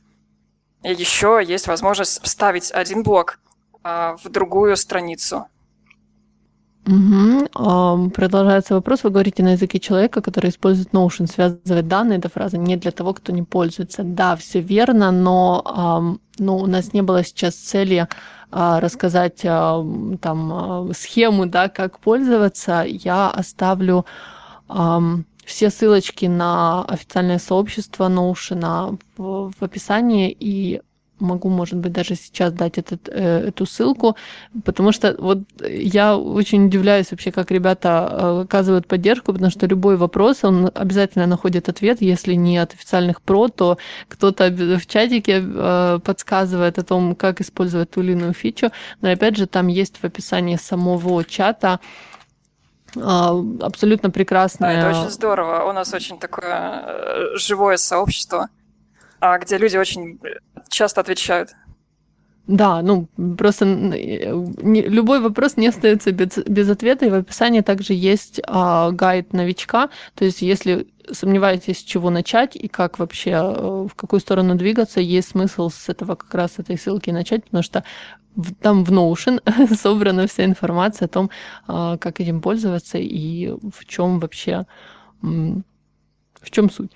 И 0.84 0.94
еще 0.94 1.42
есть 1.44 1.66
возможность 1.66 2.24
вставить 2.24 2.72
один 2.72 3.02
блок 3.02 3.40
а, 3.84 4.16
в 4.18 4.30
другую 4.30 4.78
страницу. 4.78 5.48
Угу. 6.88 8.10
Продолжается 8.12 8.76
вопрос. 8.76 9.04
Вы 9.04 9.10
говорите 9.10 9.44
на 9.44 9.52
языке 9.52 9.80
человека, 9.80 10.22
который 10.22 10.50
использует 10.50 10.92
Notion, 10.92 11.28
связывать 11.28 11.88
данные. 11.88 12.20
Эта 12.20 12.30
фраза 12.30 12.58
не 12.58 12.78
для 12.78 12.92
того, 12.92 13.14
кто 13.14 13.34
не 13.34 13.44
пользуется. 13.44 14.04
Да, 14.04 14.36
все 14.36 14.62
верно, 14.62 15.12
но 15.12 16.18
ну, 16.40 16.58
у 16.58 16.66
нас 16.66 16.94
не 16.94 17.02
было 17.02 17.24
сейчас 17.24 17.56
цели 17.56 18.08
а, 18.52 18.80
рассказать 18.80 19.42
там 19.42 20.94
схему, 20.94 21.46
да, 21.46 21.68
как 21.68 22.00
пользоваться. 22.00 22.86
Я 22.88 23.30
оставлю 23.30 24.06
все 25.46 25.70
ссылочки 25.70 26.26
на 26.26 26.84
официальное 26.84 27.40
сообщество 27.40 28.10
Notion 28.10 29.00
в, 29.18 29.52
в 29.58 29.64
описании, 29.64 30.36
и 30.38 30.82
могу, 31.20 31.50
может 31.50 31.78
быть, 31.78 31.92
даже 31.92 32.16
сейчас 32.16 32.54
дать 32.54 32.78
этот, 32.78 33.10
э, 33.10 33.48
эту 33.48 33.66
ссылку, 33.66 34.16
потому 34.66 34.92
что 34.92 35.16
вот 35.20 35.40
я 35.62 36.18
очень 36.18 36.66
удивляюсь 36.66 37.12
вообще, 37.12 37.32
как 37.32 37.52
ребята 37.52 38.10
э, 38.12 38.42
оказывают 38.44 38.88
поддержку, 38.88 39.34
потому 39.34 39.52
что 39.52 39.68
любой 39.68 39.98
вопрос, 39.98 40.44
он 40.44 40.72
обязательно 40.74 41.28
находит 41.28 41.70
ответ, 41.70 42.02
если 42.02 42.34
не 42.36 42.58
от 42.58 42.74
официальных 42.74 43.22
про, 43.22 43.48
то 43.48 43.78
кто-то 44.08 44.50
в 44.50 44.86
чатике 44.86 45.44
э, 45.44 46.00
подсказывает 46.04 46.78
о 46.78 46.84
том, 46.84 47.16
как 47.16 47.42
использовать 47.42 47.92
ту 47.92 48.02
или 48.02 48.12
иную 48.12 48.34
фичу, 48.34 48.72
но 49.02 49.12
опять 49.12 49.38
же 49.38 49.48
там 49.48 49.68
есть 49.68 49.98
в 49.98 50.04
описании 50.04 50.56
самого 50.56 51.24
чата 51.24 51.80
абсолютно 52.96 54.10
прекрасное. 54.10 54.82
Да, 54.82 54.90
это 54.90 55.00
очень 55.02 55.12
здорово. 55.12 55.70
У 55.70 55.74
нас 55.74 55.94
очень 55.94 56.18
такое 56.18 57.36
живое 57.36 57.78
сообщество 57.78 58.48
а 59.20 59.38
где 59.40 59.58
люди 59.58 59.78
очень 59.78 60.20
часто 60.70 61.02
отвечают. 61.02 61.52
Да, 62.48 62.82
ну 62.82 63.10
просто 63.38 63.66
не, 63.66 64.82
любой 64.88 65.20
вопрос 65.20 65.58
не 65.58 65.68
остается 65.68 66.14
без, 66.14 66.38
без 66.38 66.70
ответа, 66.70 67.06
и 67.06 67.10
в 67.10 67.14
описании 67.14 67.60
также 67.60 67.94
есть 67.94 68.40
а, 68.48 68.92
гайд 68.92 69.34
новичка, 69.34 69.90
то 70.16 70.24
есть 70.24 70.42
если 70.42 70.88
сомневаетесь, 71.12 71.80
с 71.80 71.84
чего 71.84 72.10
начать 72.10 72.56
и 72.56 72.70
как 72.70 73.00
вообще, 73.00 73.32
э, 73.32 73.88
в 73.90 73.96
какую 73.96 74.20
сторону 74.22 74.56
двигаться, 74.56 75.02
есть 75.02 75.30
смысл 75.30 75.70
с 75.70 75.90
этого 75.90 76.16
как 76.16 76.34
раз 76.34 76.54
этой 76.58 76.78
ссылки 76.78 77.10
начать, 77.10 77.44
потому 77.46 77.64
что 77.64 77.84
там 78.62 78.84
в 78.86 78.92
Notion 78.92 79.42
собрана 79.76 80.28
вся 80.28 80.46
информация 80.46 81.08
о 81.08 81.10
том, 81.10 81.30
а, 81.68 81.98
как 81.98 82.22
этим 82.22 82.42
пользоваться 82.42 82.98
и 82.98 83.50
в 83.50 83.86
чем 83.86 84.20
вообще, 84.20 84.66
в 85.22 86.52
чем 86.52 86.70
суть. 86.70 86.92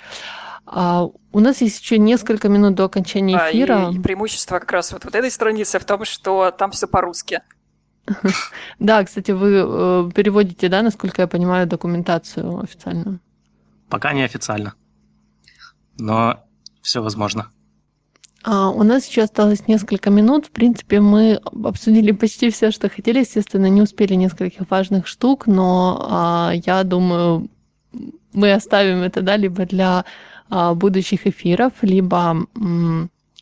А 0.73 1.09
у 1.33 1.39
нас 1.41 1.59
есть 1.59 1.81
еще 1.81 1.97
несколько 1.97 2.47
минут 2.47 2.75
до 2.75 2.85
окончания 2.85 3.35
эфира. 3.35 3.87
А, 3.87 3.91
и, 3.91 3.95
и 3.95 3.99
преимущество 3.99 4.57
как 4.57 4.71
раз 4.71 4.93
вот, 4.93 5.03
вот 5.03 5.13
этой 5.13 5.29
страницы 5.29 5.79
в 5.79 5.83
том, 5.83 6.05
что 6.05 6.49
там 6.51 6.71
все 6.71 6.87
по-русски. 6.87 7.41
Да, 8.79 9.03
кстати, 9.03 9.31
вы 9.31 9.51
э, 9.53 10.11
переводите, 10.15 10.69
да, 10.69 10.81
насколько 10.81 11.21
я 11.21 11.27
понимаю, 11.27 11.67
документацию 11.67 12.59
официальную? 12.61 13.19
Пока 13.89 14.13
не 14.13 14.23
официально, 14.23 14.73
но 15.99 16.43
все 16.81 17.03
возможно. 17.03 17.51
А, 18.43 18.69
у 18.69 18.83
нас 18.83 19.05
еще 19.07 19.23
осталось 19.23 19.67
несколько 19.67 20.09
минут. 20.09 20.47
В 20.47 20.51
принципе, 20.51 20.99
мы 20.99 21.41
обсудили 21.63 22.11
почти 22.11 22.49
все, 22.49 22.71
что 22.71 22.89
хотели. 22.89 23.19
Естественно, 23.19 23.67
не 23.67 23.81
успели 23.81 24.15
нескольких 24.15 24.69
важных 24.69 25.05
штук, 25.05 25.47
но 25.47 26.07
а, 26.09 26.51
я 26.53 26.83
думаю, 26.83 27.49
мы 28.33 28.53
оставим 28.53 29.03
это, 29.03 29.21
да, 29.21 29.35
либо 29.37 29.65
для 29.65 30.05
будущих 30.51 31.27
эфиров, 31.27 31.73
либо 31.81 32.45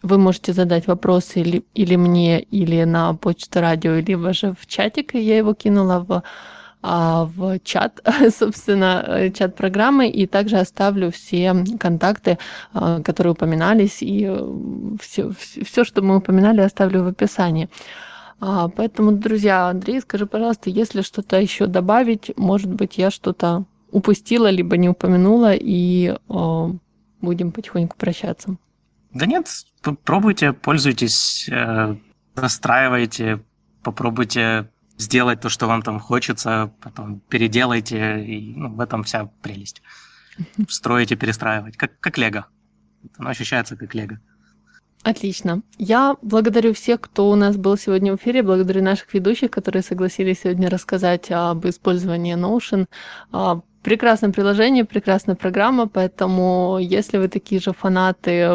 вы 0.01 0.17
можете 0.17 0.53
задать 0.53 0.87
вопросы 0.87 1.41
или, 1.41 1.63
или 1.75 1.95
мне, 1.95 2.39
или 2.39 2.83
на 2.85 3.13
почту 3.13 3.59
радио, 3.59 3.95
либо 3.95 4.33
же 4.33 4.53
в 4.53 4.65
чатик. 4.65 5.13
Я 5.13 5.37
его 5.37 5.53
кинула 5.53 6.05
в, 6.07 6.23
а, 6.81 7.25
в 7.25 7.59
чат, 7.59 7.99
собственно, 8.39 9.03
э, 9.07 9.31
чат 9.31 9.55
программы, 9.55 10.07
и 10.07 10.25
также 10.25 10.57
оставлю 10.57 11.11
все 11.11 11.53
контакты, 11.79 12.37
а, 12.73 13.01
которые 13.01 13.33
упоминались, 13.33 13.97
и 14.01 14.31
все, 15.01 15.31
все, 15.31 15.63
все, 15.63 15.83
что 15.83 16.01
мы 16.01 16.17
упоминали, 16.17 16.61
оставлю 16.61 17.03
в 17.03 17.07
описании. 17.07 17.69
Поэтому, 18.39 19.11
друзья, 19.11 19.67
Андрей, 19.67 19.99
скажи, 19.99 20.25
пожалуйста, 20.25 20.69
если 20.69 21.01
что-то 21.01 21.41
еще 21.41 21.67
добавить, 21.67 22.31
может 22.37 22.73
быть, 22.73 22.97
я 22.97 23.11
что-то 23.11 23.65
упустила, 23.91 24.49
либо 24.49 24.77
не 24.77 24.87
упомянула, 24.87 25.51
и 25.53 26.15
будем 27.21 27.51
потихоньку 27.51 27.97
прощаться. 27.97 28.57
Да 29.13 29.25
нет, 29.25 29.47
пробуйте, 30.03 30.53
пользуйтесь, 30.53 31.49
э, 31.49 31.95
настраивайте, 32.35 33.43
попробуйте 33.83 34.69
сделать 34.97 35.41
то, 35.41 35.49
что 35.49 35.67
вам 35.67 35.81
там 35.81 35.99
хочется, 35.99 36.71
потом 36.81 37.21
переделайте, 37.21 38.23
и 38.23 38.53
ну, 38.55 38.69
в 38.69 38.79
этом 38.79 39.03
вся 39.03 39.31
прелесть. 39.41 39.81
Строите, 40.67 41.15
перестраивать, 41.15 41.77
как, 41.77 41.99
как 41.99 42.17
лего. 42.17 42.45
Оно 43.17 43.29
ощущается 43.29 43.75
как 43.75 43.95
лего. 43.95 44.19
Отлично. 45.03 45.61
Я 45.77 46.17
благодарю 46.21 46.73
всех, 46.73 46.99
кто 46.99 47.29
у 47.29 47.35
нас 47.35 47.55
был 47.55 47.77
сегодня 47.77 48.11
в 48.11 48.17
эфире, 48.17 48.43
благодарю 48.43 48.83
наших 48.83 49.13
ведущих, 49.13 49.49
которые 49.49 49.81
согласились 49.81 50.41
сегодня 50.41 50.69
рассказать 50.69 51.31
об 51.31 51.65
использовании 51.65 52.35
Notion, 52.35 52.85
Прекрасное 53.83 54.31
приложение, 54.31 54.83
прекрасная 54.83 55.35
программа, 55.35 55.87
поэтому 55.87 56.79
если 56.81 57.17
вы 57.17 57.29
такие 57.29 57.61
же 57.61 57.71
фанаты, 57.71 58.49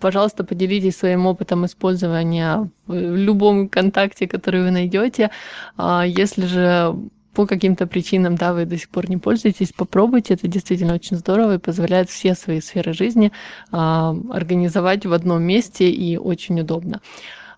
пожалуйста, 0.00 0.44
поделитесь 0.44 0.96
своим 0.96 1.26
опытом 1.26 1.64
использования 1.64 2.68
в 2.86 3.16
любом 3.16 3.68
контакте, 3.68 4.28
который 4.28 4.62
вы 4.62 4.70
найдете. 4.70 5.30
А 5.78 6.04
если 6.06 6.44
же 6.44 6.94
по 7.32 7.46
каким-то 7.46 7.86
причинам, 7.86 8.36
да, 8.36 8.52
вы 8.52 8.66
до 8.66 8.76
сих 8.76 8.90
пор 8.90 9.08
не 9.10 9.16
пользуетесь, 9.16 9.72
попробуйте, 9.72 10.34
это 10.34 10.46
действительно 10.46 10.94
очень 10.94 11.16
здорово 11.16 11.54
и 11.54 11.58
позволяет 11.58 12.08
все 12.10 12.34
свои 12.34 12.60
сферы 12.60 12.92
жизни 12.92 13.32
а, 13.72 14.14
организовать 14.30 15.06
в 15.06 15.12
одном 15.12 15.42
месте 15.42 15.90
и 15.90 16.16
очень 16.16 16.60
удобно. 16.60 17.00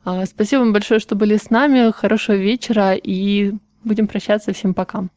А, 0.04 0.24
спасибо 0.24 0.60
вам 0.60 0.72
большое, 0.72 1.00
что 1.00 1.16
были 1.16 1.36
с 1.36 1.50
нами, 1.50 1.90
хорошего 1.90 2.36
вечера 2.36 2.94
и 2.94 3.54
будем 3.84 4.06
прощаться, 4.06 4.52
всем 4.52 4.72
пока. 4.72 5.08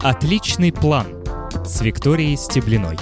Отличный 0.00 0.72
план 0.72 1.06
с 1.64 1.80
Викторией 1.80 2.36
Стеблиной. 2.36 2.96